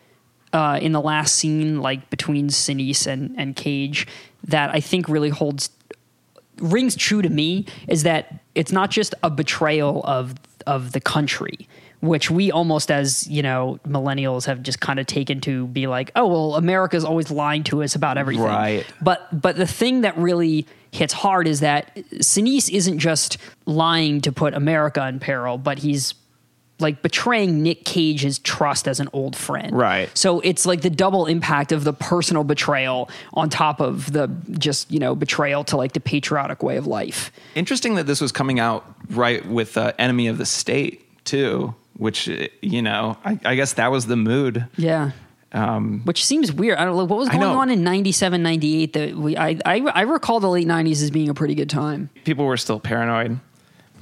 uh, 0.52 0.78
in 0.80 0.92
the 0.92 1.00
last 1.00 1.34
scene 1.34 1.80
like 1.80 2.08
between 2.08 2.48
Sinise 2.48 3.06
and 3.08 3.34
and 3.36 3.56
cage 3.56 4.06
that 4.44 4.70
i 4.72 4.78
think 4.80 5.08
really 5.08 5.30
holds 5.30 5.70
rings 6.58 6.94
true 6.96 7.22
to 7.22 7.28
me 7.28 7.66
is 7.88 8.02
that 8.02 8.40
it's 8.54 8.72
not 8.72 8.90
just 8.90 9.14
a 9.22 9.30
betrayal 9.30 10.02
of 10.04 10.34
of 10.66 10.92
the 10.92 11.00
country 11.00 11.66
which 12.00 12.30
we 12.30 12.50
almost 12.52 12.90
as 12.90 13.26
you 13.28 13.42
know 13.42 13.78
millennials 13.86 14.46
have 14.46 14.62
just 14.62 14.80
kind 14.80 14.98
of 15.00 15.06
taken 15.06 15.40
to 15.40 15.66
be 15.68 15.86
like 15.86 16.10
oh 16.14 16.26
well 16.26 16.54
america's 16.56 17.04
always 17.04 17.30
lying 17.30 17.64
to 17.64 17.82
us 17.82 17.94
about 17.94 18.16
everything 18.18 18.44
Right. 18.44 18.86
but 19.00 19.28
but 19.40 19.56
the 19.56 19.66
thing 19.66 20.02
that 20.02 20.16
really 20.16 20.66
hits 20.92 21.12
hard 21.14 21.48
is 21.48 21.60
that 21.60 21.96
Sinise 22.18 22.68
isn't 22.70 22.98
just 22.98 23.38
lying 23.66 24.20
to 24.20 24.30
put 24.30 24.52
America 24.52 25.06
in 25.08 25.20
peril, 25.20 25.56
but 25.56 25.78
he's 25.78 26.12
like 26.82 27.02
betraying 27.02 27.62
Nick 27.62 27.84
Cage's 27.84 28.38
trust 28.40 28.86
as 28.88 29.00
an 29.00 29.08
old 29.12 29.36
friend. 29.36 29.76
Right. 29.76 30.10
So 30.16 30.40
it's 30.40 30.66
like 30.66 30.82
the 30.82 30.90
double 30.90 31.26
impact 31.26 31.72
of 31.72 31.84
the 31.84 31.92
personal 31.92 32.44
betrayal 32.44 33.08
on 33.32 33.48
top 33.48 33.80
of 33.80 34.12
the 34.12 34.28
just, 34.58 34.90
you 34.90 34.98
know, 34.98 35.14
betrayal 35.14 35.64
to 35.64 35.76
like 35.76 35.92
the 35.92 36.00
patriotic 36.00 36.62
way 36.62 36.76
of 36.76 36.86
life. 36.86 37.30
Interesting 37.54 37.94
that 37.94 38.06
this 38.06 38.20
was 38.20 38.32
coming 38.32 38.58
out 38.60 38.84
right 39.10 39.46
with 39.46 39.76
uh, 39.76 39.92
"Enemy 39.98 40.26
of 40.28 40.38
the 40.38 40.46
State" 40.46 41.24
too, 41.24 41.74
which 41.96 42.28
you 42.60 42.82
know, 42.82 43.16
I, 43.24 43.38
I 43.44 43.54
guess 43.54 43.74
that 43.74 43.90
was 43.90 44.06
the 44.06 44.16
mood. 44.16 44.66
Yeah. 44.76 45.12
Um, 45.54 46.00
Which 46.04 46.24
seems 46.24 46.50
weird. 46.50 46.78
I 46.78 46.84
don't 46.86 46.96
know 46.96 47.04
what 47.04 47.18
was 47.18 47.28
going 47.28 47.42
on 47.42 47.68
in 47.68 47.84
97, 47.84 48.42
98 48.42 48.92
that 48.94 49.14
we 49.14 49.36
I, 49.36 49.58
I 49.66 49.80
I 49.80 50.00
recall 50.02 50.40
the 50.40 50.48
late 50.48 50.66
90s 50.66 51.02
as 51.02 51.10
being 51.10 51.28
a 51.28 51.34
pretty 51.34 51.54
good 51.54 51.68
time. 51.68 52.08
people 52.24 52.46
were 52.46 52.56
still 52.56 52.80
paranoid. 52.80 53.38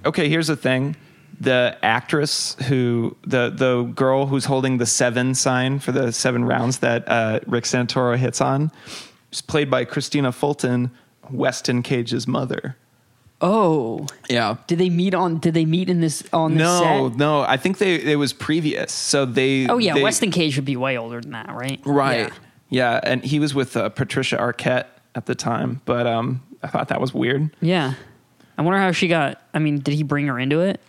Okay, 0.04 0.28
here's 0.28 0.46
the 0.46 0.54
thing. 0.54 0.94
The 1.40 1.76
actress 1.82 2.54
who 2.68 3.16
the 3.26 3.50
the 3.50 3.82
girl 3.94 4.26
who's 4.26 4.44
holding 4.44 4.76
the 4.78 4.86
seven 4.86 5.34
sign 5.34 5.78
for 5.78 5.90
the 5.92 6.12
seven 6.12 6.44
rounds 6.44 6.78
that 6.80 7.08
uh, 7.08 7.40
Rick 7.46 7.64
Santoro 7.64 8.16
hits 8.16 8.40
on 8.40 8.70
is 9.32 9.40
played 9.40 9.70
by 9.70 9.84
Christina 9.84 10.32
Fulton, 10.32 10.90
Weston 11.30 11.82
Cage's 11.82 12.26
mother. 12.28 12.76
Oh, 13.42 14.06
Yeah. 14.28 14.56
did 14.66 14.78
they 14.78 14.90
meet 14.90 15.14
on? 15.14 15.38
Did 15.38 15.54
they 15.54 15.64
meet 15.64 15.88
in 15.88 16.00
this 16.02 16.22
on 16.32 16.52
this 16.52 16.58
No, 16.60 17.08
set? 17.08 17.16
no. 17.18 17.40
I 17.40 17.56
think 17.56 17.78
they 17.78 17.94
it 17.94 18.16
was 18.16 18.34
previous. 18.34 18.92
So 18.92 19.24
they. 19.24 19.66
Oh 19.66 19.78
yeah, 19.78 19.94
they- 19.94 20.02
Weston 20.02 20.30
Cage 20.30 20.56
would 20.56 20.66
be 20.66 20.76
way 20.76 20.98
older 20.98 21.20
than 21.22 21.30
that, 21.32 21.48
right? 21.48 21.80
Right. 21.86 22.28
Yeah. 22.28 22.34
Yeah, 22.72 23.00
and 23.02 23.24
he 23.24 23.40
was 23.40 23.52
with 23.54 23.76
uh, 23.76 23.88
Patricia 23.88 24.36
Arquette 24.36 24.86
at 25.16 25.26
the 25.26 25.34
time, 25.34 25.80
but 25.86 26.06
um, 26.06 26.40
I 26.62 26.68
thought 26.68 26.86
that 26.88 27.00
was 27.00 27.12
weird. 27.12 27.50
Yeah. 27.60 27.94
I 28.56 28.62
wonder 28.62 28.78
how 28.78 28.92
she 28.92 29.08
got. 29.08 29.40
I 29.54 29.58
mean, 29.58 29.78
did 29.80 29.94
he 29.94 30.02
bring 30.04 30.26
her 30.28 30.38
into 30.38 30.60
it? 30.60 30.80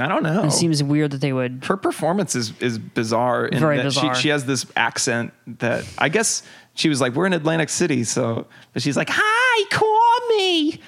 I 0.00 0.08
don't 0.08 0.22
know. 0.22 0.44
It 0.44 0.52
seems 0.52 0.82
weird 0.82 1.10
that 1.12 1.20
they 1.20 1.32
would. 1.32 1.64
her 1.66 1.76
performance 1.76 2.34
is 2.34 2.52
is 2.60 2.78
bizarre. 2.78 3.46
in 3.46 3.58
Very 3.60 3.76
that 3.78 3.84
bizarre. 3.84 4.14
She, 4.14 4.22
she 4.22 4.28
has 4.30 4.44
this 4.46 4.66
accent 4.76 5.32
that 5.58 5.84
I 5.98 6.08
guess 6.08 6.42
she 6.74 6.88
was 6.88 7.00
like, 7.00 7.14
"We're 7.14 7.26
in 7.26 7.32
Atlantic 7.32 7.68
City," 7.68 8.04
so 8.04 8.46
but 8.72 8.82
she's 8.82 8.96
like, 8.96 9.08
"Hi, 9.12 9.64
call 9.70 10.36
me." 10.36 10.80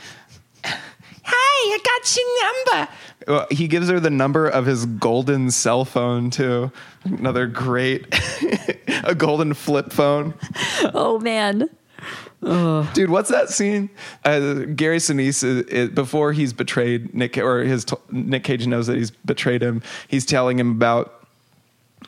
Hi, 1.24 1.34
I 1.34 1.78
got 1.84 2.16
your 2.16 2.76
number. 2.80 2.92
Well, 3.28 3.46
he 3.50 3.68
gives 3.68 3.88
her 3.88 4.00
the 4.00 4.10
number 4.10 4.48
of 4.48 4.66
his 4.66 4.86
golden 4.86 5.50
cell 5.52 5.84
phone 5.84 6.30
too. 6.30 6.72
Another 7.04 7.46
great, 7.46 8.06
a 9.04 9.14
golden 9.14 9.54
flip 9.54 9.92
phone. 9.92 10.34
Oh 10.94 11.18
man. 11.20 11.68
Dude, 12.42 13.10
what's 13.10 13.30
that 13.30 13.50
scene? 13.50 13.88
Uh, 14.24 14.64
Gary 14.74 14.98
Sinise, 14.98 15.44
uh, 15.44 15.64
it, 15.68 15.94
before 15.94 16.32
he's 16.32 16.52
betrayed 16.52 17.14
Nick, 17.14 17.38
or 17.38 17.60
his 17.60 17.86
Nick 18.10 18.42
Cage 18.42 18.66
knows 18.66 18.88
that 18.88 18.96
he's 18.96 19.12
betrayed 19.12 19.62
him. 19.62 19.80
He's 20.08 20.26
telling 20.26 20.58
him 20.58 20.72
about 20.72 21.24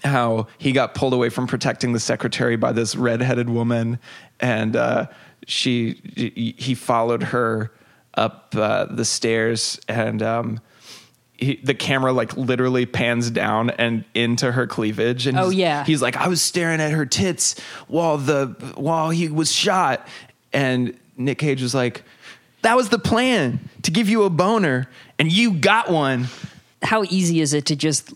how 0.03 0.49
he 0.59 0.73
got 0.73 0.95
pulled 0.95 1.15
away 1.15 1.29
from 1.29 1.47
protecting 1.47 1.93
the 1.93 2.01
secretary 2.01 2.57
by 2.57 2.73
this 2.73 2.97
redheaded 2.97 3.49
woman, 3.49 4.01
and 4.41 4.75
uh, 4.75 5.07
she 5.47 6.01
he 6.17 6.55
he 6.59 6.75
followed 6.75 7.23
her 7.23 7.71
up 8.15 8.55
uh, 8.57 8.87
the 8.87 9.05
stairs, 9.05 9.81
and 9.89 10.21
um, 10.21 10.61
he, 11.45 11.57
the 11.63 11.75
camera 11.75 12.13
like 12.13 12.37
literally 12.37 12.87
pans 12.87 13.31
down 13.31 13.71
and 13.71 14.05
into 14.15 14.51
her 14.53 14.67
cleavage, 14.67 15.27
and 15.27 15.39
Oh, 15.39 15.51
he's- 15.51 15.55
yeah. 15.61 15.85
he's 15.85 16.03
like, 16.03 16.17
I 16.17 16.29
was 16.29 16.43
staring 16.43 16.81
at 16.81 16.91
her 16.93 17.07
tits 17.07 17.55
while 17.87 18.19
the 18.19 18.47
while 18.77 19.11
he 19.11 19.29
was 19.29 19.53
shot, 19.53 20.07
and 20.53 20.99
Nick 21.17 21.39
Cage 21.39 21.63
was 21.63 21.75
like, 21.75 22.03
that 22.63 22.77
was 22.77 22.89
the 22.89 22.99
plan 22.99 23.61
to 23.83 23.91
give 23.91 24.09
you 24.09 24.25
a 24.25 24.31
boner, 24.31 24.89
and 25.19 25.31
you 25.31 25.53
got 25.53 25.91
one. 25.91 26.27
How 26.83 27.05
easy 27.05 27.41
is 27.41 27.53
it 27.55 27.67
to 27.67 27.77
just 27.77 28.13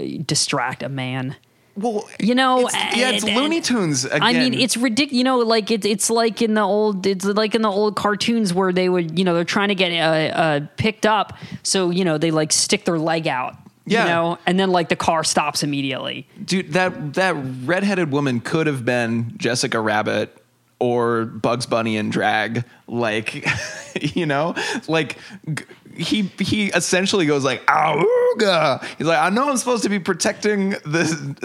uh, 0.00 0.04
distract 0.24 0.82
a 0.82 0.88
man? 0.88 1.36
Well, 1.78 2.08
You 2.20 2.34
know, 2.34 2.66
it's, 2.66 2.74
yeah, 2.74 3.10
it's 3.10 3.24
and- 3.24 3.36
Looney 3.36 3.60
Tunes. 3.60 4.04
Again. 4.04 4.22
I 4.22 4.32
mean, 4.32 4.54
it's 4.54 4.76
ridiculous. 4.76 5.16
You 5.18 5.24
know, 5.24 5.38
like 5.38 5.70
it's 5.70 5.86
it's 5.86 6.10
like 6.10 6.42
in 6.42 6.54
the 6.54 6.62
old 6.62 7.06
it's 7.06 7.24
like 7.24 7.54
in 7.54 7.62
the 7.62 7.70
old 7.70 7.96
cartoons 7.96 8.52
where 8.52 8.72
they 8.72 8.88
would 8.88 9.18
you 9.18 9.24
know 9.24 9.34
they're 9.34 9.44
trying 9.44 9.68
to 9.68 9.74
get 9.74 9.92
uh, 9.92 10.36
uh, 10.36 10.60
picked 10.76 11.06
up, 11.06 11.38
so 11.62 11.90
you 11.90 12.04
know 12.04 12.18
they 12.18 12.30
like 12.30 12.52
stick 12.52 12.84
their 12.84 12.98
leg 12.98 13.26
out. 13.28 13.54
Yeah. 13.86 14.02
You 14.02 14.08
know, 14.10 14.38
and 14.44 14.60
then 14.60 14.70
like 14.70 14.90
the 14.90 14.96
car 14.96 15.24
stops 15.24 15.62
immediately. 15.62 16.26
dude. 16.44 16.72
That 16.74 17.14
that 17.14 17.34
redheaded 17.64 18.10
woman 18.12 18.40
could 18.40 18.66
have 18.66 18.84
been 18.84 19.32
Jessica 19.38 19.80
Rabbit 19.80 20.36
or 20.78 21.24
Bugs 21.24 21.64
Bunny 21.66 21.96
in 21.96 22.10
drag. 22.10 22.64
Like, 22.86 23.46
you 24.14 24.26
know, 24.26 24.54
like 24.88 25.16
g- 25.54 25.64
he 25.98 26.22
he 26.38 26.66
essentially 26.68 27.26
goes 27.26 27.44
like, 27.44 27.66
"Auga." 27.66 28.82
He's 28.96 29.06
like, 29.06 29.18
I 29.18 29.30
know 29.30 29.50
I'm 29.50 29.56
supposed 29.56 29.82
to 29.82 29.88
be 29.88 29.98
protecting 29.98 30.70
the 30.70 31.36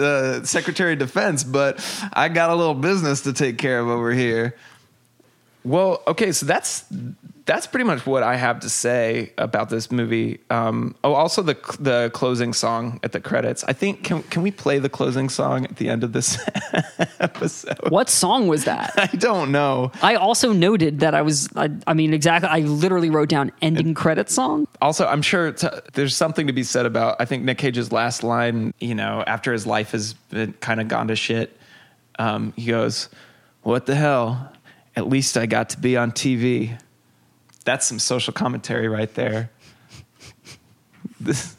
uh, 0.42 0.46
Secretary 0.46 0.92
of 0.94 1.00
Defense, 1.00 1.44
but 1.44 1.84
I 2.12 2.28
got 2.28 2.50
a 2.50 2.54
little 2.54 2.74
business 2.74 3.22
to 3.22 3.32
take 3.32 3.58
care 3.58 3.80
of 3.80 3.88
over 3.88 4.12
here. 4.12 4.56
Well, 5.64 6.02
okay, 6.06 6.32
so 6.32 6.46
that's 6.46 6.84
that's 7.46 7.66
pretty 7.66 7.84
much 7.84 8.06
what 8.06 8.22
I 8.22 8.36
have 8.36 8.60
to 8.60 8.70
say 8.70 9.32
about 9.36 9.68
this 9.68 9.92
movie. 9.92 10.40
Um, 10.48 10.94
oh, 11.04 11.12
also 11.12 11.42
the 11.42 11.54
the 11.78 12.10
closing 12.14 12.54
song 12.54 13.00
at 13.02 13.12
the 13.12 13.20
credits. 13.20 13.62
I 13.64 13.74
think 13.74 14.02
can 14.02 14.22
can 14.24 14.42
we 14.42 14.50
play 14.50 14.78
the 14.78 14.88
closing 14.88 15.28
song 15.28 15.64
at 15.64 15.76
the 15.76 15.90
end 15.90 16.04
of 16.04 16.12
this 16.12 16.38
episode? 17.20 17.90
What 17.90 18.08
song 18.08 18.48
was 18.48 18.64
that? 18.64 18.94
I 18.96 19.14
don't 19.16 19.52
know. 19.52 19.92
I 20.00 20.14
also 20.14 20.52
noted 20.52 21.00
that 21.00 21.14
I 21.14 21.20
was. 21.20 21.48
I, 21.54 21.70
I 21.86 21.92
mean, 21.92 22.14
exactly. 22.14 22.48
I 22.48 22.60
literally 22.60 23.10
wrote 23.10 23.28
down 23.28 23.52
ending 23.60 23.92
credit 23.92 24.30
song. 24.30 24.66
Also, 24.80 25.06
I'm 25.06 25.22
sure 25.22 25.52
t- 25.52 25.68
there's 25.92 26.16
something 26.16 26.46
to 26.46 26.52
be 26.52 26.62
said 26.62 26.86
about. 26.86 27.16
I 27.20 27.26
think 27.26 27.44
Nick 27.44 27.58
Cage's 27.58 27.92
last 27.92 28.22
line. 28.22 28.72
You 28.80 28.94
know, 28.94 29.22
after 29.26 29.52
his 29.52 29.66
life 29.66 29.90
has 29.90 30.14
been 30.30 30.54
kind 30.54 30.80
of 30.80 30.88
gone 30.88 31.08
to 31.08 31.16
shit, 31.16 31.58
um, 32.18 32.54
he 32.56 32.70
goes, 32.70 33.10
"What 33.62 33.84
the 33.84 33.94
hell? 33.94 34.50
At 34.96 35.08
least 35.08 35.36
I 35.36 35.44
got 35.44 35.70
to 35.70 35.78
be 35.78 35.98
on 35.98 36.10
TV." 36.12 36.78
That's 37.64 37.86
some 37.86 37.98
social 37.98 38.32
commentary 38.32 38.88
right 38.88 39.12
there. 39.14 39.50
This, 41.20 41.56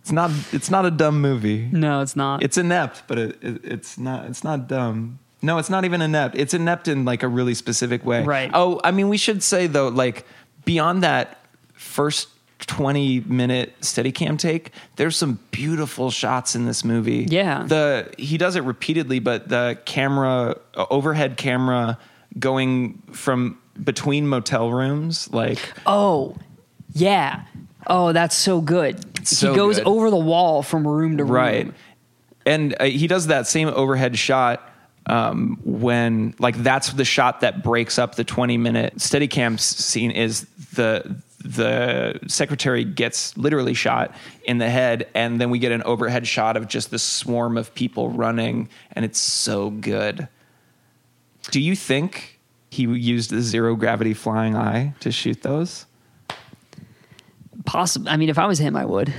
it's 0.00 0.12
not. 0.12 0.30
It's 0.52 0.70
not 0.70 0.86
a 0.86 0.90
dumb 0.90 1.20
movie. 1.20 1.68
No, 1.72 2.00
it's 2.00 2.16
not. 2.16 2.42
It's 2.42 2.56
inept, 2.56 3.02
but 3.06 3.18
it, 3.18 3.38
it, 3.42 3.64
it's 3.64 3.98
not. 3.98 4.26
It's 4.26 4.44
not 4.44 4.68
dumb. 4.68 5.18
No, 5.42 5.58
it's 5.58 5.70
not 5.70 5.84
even 5.84 6.00
inept. 6.02 6.36
It's 6.36 6.54
inept 6.54 6.86
in 6.86 7.04
like 7.04 7.24
a 7.24 7.28
really 7.28 7.54
specific 7.54 8.04
way. 8.04 8.22
Right. 8.22 8.50
Oh, 8.54 8.80
I 8.84 8.92
mean, 8.92 9.08
we 9.08 9.16
should 9.16 9.42
say 9.42 9.66
though, 9.66 9.88
like 9.88 10.24
beyond 10.64 11.02
that 11.02 11.44
first 11.72 12.28
twenty 12.58 13.20
minute 13.20 13.74
Steadicam 13.80 14.38
take, 14.38 14.70
there's 14.96 15.16
some 15.16 15.40
beautiful 15.50 16.12
shots 16.12 16.54
in 16.54 16.66
this 16.66 16.84
movie. 16.84 17.26
Yeah. 17.28 17.64
The 17.64 18.12
he 18.18 18.38
does 18.38 18.54
it 18.54 18.62
repeatedly, 18.62 19.18
but 19.18 19.48
the 19.48 19.80
camera, 19.84 20.56
overhead 20.76 21.36
camera, 21.36 21.98
going 22.38 23.02
from 23.12 23.58
between 23.82 24.26
motel 24.26 24.70
rooms, 24.70 25.32
like 25.32 25.72
oh, 25.86 26.36
yeah. 26.92 27.44
Oh, 27.86 28.12
that's 28.12 28.36
so 28.36 28.60
good. 28.60 29.26
So 29.26 29.50
he 29.50 29.56
goes 29.56 29.78
good. 29.78 29.86
over 29.86 30.10
the 30.10 30.16
wall 30.16 30.62
from 30.62 30.86
room 30.86 31.16
to 31.16 31.24
room. 31.24 31.32
right 31.32 31.74
and 32.46 32.74
uh, 32.80 32.84
he 32.84 33.06
does 33.06 33.28
that 33.28 33.46
same 33.46 33.68
overhead 33.68 34.18
shot 34.18 34.68
um, 35.06 35.58
when 35.64 36.34
like 36.38 36.56
that's 36.62 36.92
the 36.92 37.04
shot 37.04 37.40
that 37.40 37.62
breaks 37.62 37.98
up 37.98 38.14
the 38.14 38.24
20 38.24 38.56
minute 38.56 38.96
steadicam 38.96 39.58
scene 39.58 40.10
is 40.10 40.46
the 40.74 41.16
the 41.44 42.20
secretary 42.28 42.84
gets 42.84 43.36
literally 43.36 43.74
shot 43.74 44.14
in 44.44 44.58
the 44.58 44.70
head 44.70 45.08
and 45.14 45.40
then 45.40 45.50
we 45.50 45.58
get 45.58 45.72
an 45.72 45.82
overhead 45.82 46.26
shot 46.26 46.56
of 46.56 46.68
just 46.68 46.92
this 46.92 47.02
swarm 47.02 47.56
of 47.56 47.74
people 47.74 48.10
running 48.10 48.68
and 48.92 49.04
it's 49.04 49.18
so 49.18 49.70
good 49.70 50.28
do 51.50 51.60
you 51.60 51.74
think 51.74 52.31
he 52.72 52.84
used 52.84 53.30
the 53.30 53.42
zero 53.42 53.76
gravity 53.76 54.14
flying 54.14 54.56
eye 54.56 54.94
to 55.00 55.12
shoot 55.12 55.42
those 55.42 55.84
Possibly. 57.66 58.10
I 58.10 58.16
mean, 58.16 58.28
if 58.28 58.38
I 58.38 58.46
was 58.46 58.58
him, 58.58 58.76
I 58.76 58.84
would. 58.84 59.12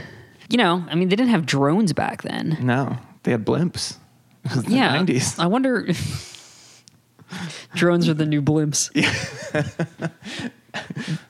You 0.49 0.57
know, 0.57 0.83
I 0.89 0.95
mean, 0.95 1.07
they 1.07 1.15
didn't 1.15 1.31
have 1.31 1.45
drones 1.45 1.93
back 1.93 2.23
then. 2.23 2.57
no 2.61 2.97
they 3.23 3.31
had 3.31 3.45
blimps 3.45 3.95
It 4.45 4.55
was 4.55 4.63
the 4.65 4.73
yeah. 4.73 4.97
90s 4.97 5.39
I 5.39 5.47
wonder. 5.47 5.87
drones 7.75 8.09
are 8.09 8.13
the 8.13 8.25
new 8.25 8.41
blimps. 8.41 8.91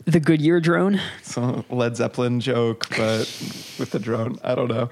the 0.05 0.19
Goodyear 0.19 0.59
drone. 0.59 0.99
So 1.21 1.65
Led 1.69 1.97
Zeppelin 1.97 2.39
joke, 2.39 2.87
but 2.89 3.19
with 3.77 3.91
the 3.91 3.99
drone. 3.99 4.39
I 4.43 4.55
don't 4.55 4.69
know. 4.69 4.89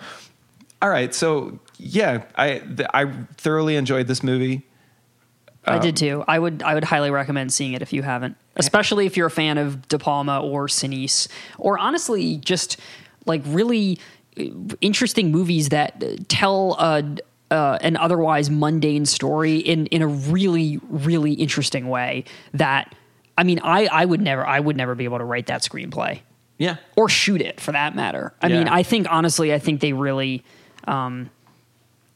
All 0.81 0.89
right, 0.89 1.13
so 1.13 1.59
yeah, 1.77 2.23
I 2.35 2.59
th- 2.59 2.89
I 2.93 3.11
thoroughly 3.37 3.75
enjoyed 3.75 4.07
this 4.07 4.23
movie. 4.23 4.67
I 5.71 5.75
Um, 5.75 5.81
did 5.81 5.95
too. 5.95 6.23
I 6.27 6.37
would 6.39 6.61
I 6.63 6.73
would 6.73 6.83
highly 6.83 7.11
recommend 7.11 7.51
seeing 7.53 7.73
it 7.73 7.81
if 7.81 7.91
you 7.93 8.01
haven't, 8.03 8.35
especially 8.55 9.05
if 9.05 9.17
you're 9.17 9.27
a 9.27 9.31
fan 9.31 9.57
of 9.57 9.87
De 9.87 9.97
Palma 9.97 10.39
or 10.41 10.67
Sinise, 10.67 11.27
or 11.57 11.77
honestly 11.79 12.37
just 12.37 12.77
like 13.25 13.41
really 13.45 13.99
uh, 14.39 14.43
interesting 14.81 15.31
movies 15.31 15.69
that 15.69 16.03
uh, 16.03 16.15
tell 16.27 16.75
a, 16.79 17.03
uh, 17.51 17.77
an 17.81 17.97
otherwise 17.97 18.49
mundane 18.49 19.05
story 19.05 19.57
in 19.57 19.85
in 19.87 20.01
a 20.01 20.07
really 20.07 20.79
really 20.89 21.33
interesting 21.33 21.87
way. 21.89 22.23
That 22.53 22.93
I 23.37 23.43
mean, 23.43 23.59
I 23.63 23.87
I 23.91 24.05
would 24.05 24.21
never 24.21 24.45
I 24.45 24.59
would 24.59 24.77
never 24.77 24.95
be 24.95 25.03
able 25.05 25.17
to 25.19 25.23
write 25.25 25.47
that 25.47 25.61
screenplay 25.61 26.19
Yeah, 26.57 26.77
or 26.95 27.09
shoot 27.09 27.41
it 27.41 27.59
for 27.59 27.71
that 27.71 27.95
matter. 27.95 28.33
I 28.41 28.49
mean, 28.49 28.67
I 28.67 28.83
think 28.83 29.07
honestly, 29.09 29.53
I 29.53 29.59
think 29.59 29.81
they 29.81 29.93
really. 29.93 30.43
Um, 30.87 31.29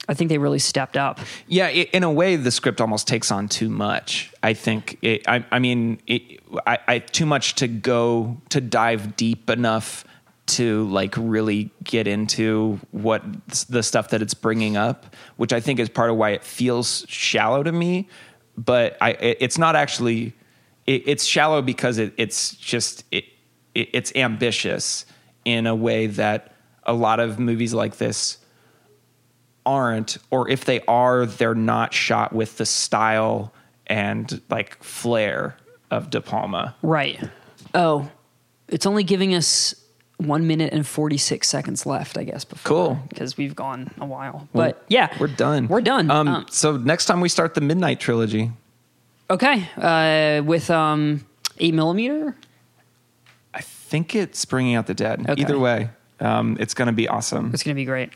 I 0.08 0.14
think 0.14 0.30
they 0.30 0.38
really 0.38 0.60
stepped 0.60 0.98
up. 0.98 1.20
yeah. 1.48 1.68
i 1.68 1.90
in 1.94 2.04
a 2.04 2.12
way, 2.12 2.36
the 2.36 2.52
script 2.52 2.82
almost 2.82 3.08
takes 3.08 3.32
on 3.32 3.48
too 3.48 3.70
much. 3.70 4.32
I 4.44 4.54
think. 4.54 4.98
It, 5.02 5.28
I, 5.28 5.46
I 5.52 5.60
mean, 5.60 6.00
it, 6.08 6.42
I, 6.68 6.80
I 6.88 7.00
too 7.00 7.26
much 7.26 7.56
to 7.56 7.68
go 7.68 8.38
to 8.50 8.62
dive 8.62 9.16
deep 9.16 9.50
enough 9.50 10.06
to 10.48 10.88
like 10.90 11.16
really 11.18 11.72
get 11.84 12.08
into 12.08 12.80
what 12.92 13.24
the 13.70 13.82
stuff 13.82 14.10
that 14.10 14.22
it's 14.22 14.36
bringing 14.36 14.78
up, 14.78 15.16
which 15.38 15.52
I 15.52 15.60
think 15.60 15.80
is 15.80 15.90
part 15.90 16.12
of 16.12 16.18
why 16.18 16.32
it 16.32 16.44
feels 16.44 17.06
shallow 17.08 17.64
to 17.64 17.72
me. 17.72 18.08
But 18.58 18.98
I, 19.02 19.12
it, 19.12 19.38
it's 19.42 19.58
not 19.58 19.76
actually. 19.76 20.34
It, 20.86 21.04
it's 21.08 21.26
shallow 21.26 21.64
because 21.64 21.98
it, 21.98 22.14
it's 22.18 22.56
just 22.56 23.06
it, 23.12 23.26
it, 23.74 23.90
it's 23.92 24.16
ambitious 24.16 25.06
in 25.46 25.66
a 25.66 25.76
way 25.76 26.08
that 26.08 26.54
a 26.84 26.94
lot 26.94 27.20
of 27.20 27.40
movies 27.40 27.74
like 27.74 27.98
this 27.98 28.38
aren't, 29.66 30.18
or 30.32 30.50
if 30.50 30.66
they 30.66 30.82
are, 30.88 31.26
they're 31.26 31.56
not 31.56 31.94
shot 31.94 32.34
with 32.34 32.58
the 32.58 32.66
style 32.66 33.52
and 33.88 34.42
like 34.50 34.82
flair 34.84 35.58
of 35.92 36.10
De 36.10 36.22
Palma. 36.22 36.76
Right. 36.82 37.20
Oh, 37.74 38.10
it's 38.68 38.86
only 38.86 39.04
giving 39.04 39.34
us 39.36 39.76
one 40.18 40.48
minute 40.48 40.72
and 40.74 40.88
46 40.88 41.48
seconds 41.48 41.86
left, 41.86 42.18
I 42.18 42.24
guess, 42.24 42.46
before. 42.46 42.68
Cool. 42.70 43.00
Because 43.10 43.38
we've 43.38 43.56
gone 43.56 43.92
a 44.00 44.06
while. 44.06 44.48
But 44.54 44.84
yeah. 44.88 45.16
We're 45.20 45.28
done. 45.28 45.68
We're 45.68 45.82
done. 45.82 46.10
Um, 46.10 46.28
Um, 46.28 46.46
so 46.50 46.78
next 46.78 47.06
time 47.06 47.20
we 47.22 47.30
start 47.30 47.54
the 47.54 47.62
Midnight 47.62 48.00
Trilogy. 48.00 48.52
okay. 49.30 49.68
Uh, 49.78 50.42
with 50.44 50.70
um, 50.72 51.26
8 51.60 51.74
millimeter. 51.74 52.36
I 53.54 53.62
think 53.62 54.16
it's 54.16 54.44
Bringing 54.46 54.76
Out 54.76 54.88
the 54.88 54.94
Dead. 54.94 55.30
Okay. 55.30 55.42
Either 55.42 55.60
way, 55.60 55.90
um, 56.20 56.58
it's 56.60 56.74
going 56.74 56.88
to 56.88 56.94
be 56.94 57.08
awesome. 57.08 57.52
It's 57.54 57.64
going 57.64 57.76
to 57.76 57.80
be 57.80 57.86
great. 57.86 58.10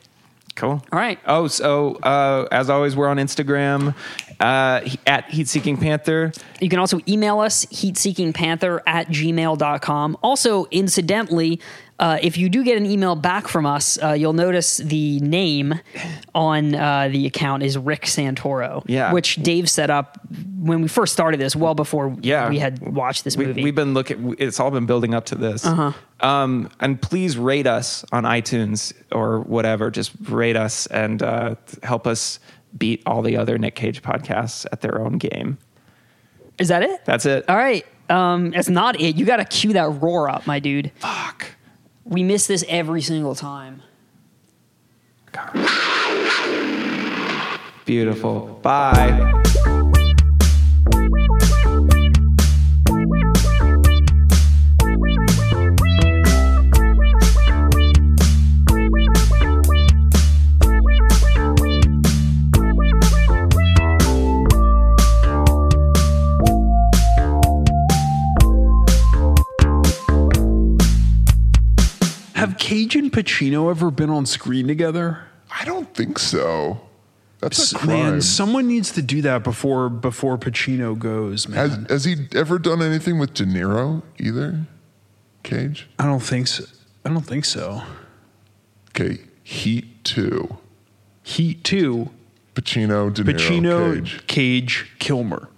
Cool. 0.60 0.84
All 0.92 1.00
right. 1.00 1.18
Oh, 1.26 1.48
so 1.48 1.96
uh, 2.04 2.46
as 2.52 2.70
always, 2.70 2.94
we're 2.94 3.08
on 3.08 3.16
Instagram 3.16 3.96
uh, 4.42 4.82
at 5.08 5.30
Heat 5.30 5.48
Seeking 5.48 5.78
Panther. 5.78 6.34
You 6.60 6.68
can 6.68 6.80
also 6.80 7.00
email 7.08 7.40
us, 7.40 7.64
heatseekingpanther 7.68 8.82
at 8.86 9.08
gmail.com. 9.08 10.18
Also, 10.22 10.66
incidentally, 10.70 11.62
uh, 12.00 12.18
if 12.22 12.38
you 12.38 12.48
do 12.50 12.64
get 12.64 12.78
an 12.78 12.86
email 12.86 13.16
back 13.16 13.48
from 13.48 13.66
us, 13.66 14.02
uh, 14.02 14.14
you'll 14.14 14.34
notice 14.34 14.78
the 14.78 15.20
name 15.20 15.74
on 16.34 16.74
uh, 16.74 17.10
the 17.12 17.26
account 17.28 17.62
is 17.64 17.78
Rick 17.78 18.04
Santoro, 18.04 18.84
Yeah. 18.88 19.12
which 19.12 19.36
Dave 19.38 19.70
set 19.70 19.90
up 19.90 20.18
when 20.62 20.82
we 20.82 20.88
first 20.88 21.12
started 21.14 21.40
this, 21.40 21.56
well 21.56 21.76
before 21.76 22.16
Yeah. 22.22 22.50
we 22.50 22.58
had 22.60 22.80
watched 22.94 23.24
this 23.26 23.36
We, 23.36 23.46
movie. 23.48 23.64
we've 23.64 23.76
been 23.76 23.94
looking. 23.94 24.36
It's 24.40 24.60
all 24.60 24.72
been 24.72 24.86
building 24.86 25.14
up 25.14 25.26
to 25.26 25.36
this. 25.36 25.66
Uh-huh. 25.66 25.92
Um, 26.22 26.70
and 26.80 27.02
please 27.02 27.38
rate 27.38 27.68
us 27.68 28.06
on 28.12 28.24
iTunes 28.24 28.94
or 29.12 29.42
whatever. 29.42 29.92
Just 29.92 30.12
rate 30.30 30.56
us 30.56 30.86
and 30.88 31.22
uh, 31.22 31.56
help 31.84 32.08
us 32.08 32.40
beat 32.78 33.02
all 33.06 33.22
the 33.22 33.36
other 33.38 33.58
Nick 33.58 33.76
Cage 33.76 34.02
podcasts 34.02 34.66
at 34.72 34.82
their 34.82 35.02
own 35.02 35.18
game. 35.18 35.58
Is 36.58 36.68
that 36.70 36.84
it? 36.84 37.04
That's 37.06 37.26
it. 37.26 37.46
All 37.50 37.58
right. 37.58 37.86
Um, 38.10 38.52
that's 38.52 38.70
not 38.70 39.00
it. 39.00 39.16
You 39.18 39.26
got 39.26 39.38
to 39.38 39.46
cue 39.46 39.74
that 39.74 39.90
roar 40.02 40.30
up, 40.30 40.46
my 40.48 40.60
dude. 40.60 40.92
Fuck. 40.96 41.46
We 42.10 42.24
miss 42.24 42.48
this 42.48 42.66
every 42.68 43.04
single 43.04 43.36
time. 43.36 43.84
Beautiful. 47.86 48.60
Bye. 48.64 49.44
Cage 72.70 72.96
and 72.96 73.12
Pacino 73.12 73.72
ever 73.72 73.90
been 73.90 74.12
on 74.12 74.28
screen 74.28 74.68
together? 74.68 75.24
I 75.50 75.66
don't 75.66 75.92
think 75.96 76.20
so. 76.20 76.82
That's 77.40 77.72
a 77.72 77.78
crime. 77.78 77.88
Man, 77.88 78.22
someone 78.22 78.68
needs 78.68 78.92
to 78.92 79.02
do 79.02 79.24
that 79.24 79.44
before 79.44 79.90
before 79.90 80.38
Pacino 80.38 80.98
goes, 80.98 81.46
has, 81.46 81.76
has 81.90 82.04
he 82.04 82.28
ever 82.36 82.60
done 82.60 82.84
anything 82.84 83.18
with 83.18 83.34
De 83.34 83.46
Niro 83.46 84.04
either? 84.20 84.68
Cage? 85.42 85.90
I 85.98 86.06
don't 86.06 86.20
think 86.20 86.48
so. 86.48 86.66
I 87.04 87.10
don't 87.10 87.26
think 87.26 87.46
so. 87.46 87.82
Okay, 88.90 89.20
Heat 89.44 90.04
2. 90.04 90.58
Heat 91.24 91.64
2, 91.64 92.10
Pacino, 92.54 93.12
De 93.12 93.24
Niro, 93.24 93.34
Pacino, 93.34 93.96
Cage. 93.96 94.28
Cage, 94.28 94.92
Kilmer. 95.00 95.50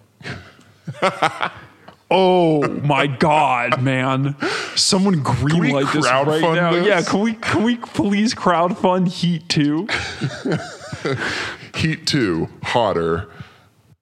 oh 2.11 2.67
my 2.83 3.07
god, 3.07 3.81
man. 3.81 4.35
Someone 4.75 5.23
greenlight 5.23 5.91
this 5.93 6.05
right 6.05 6.41
now. 6.41 6.73
this? 6.73 6.85
Yeah, 6.85 7.01
can 7.01 7.21
we 7.21 7.33
can 7.33 7.63
we 7.63 7.77
please 7.77 8.35
crowdfund 8.35 9.07
Heat 9.07 9.47
2? 9.49 9.87
Heat 11.77 12.05
2, 12.05 12.47
hotter. 12.63 13.29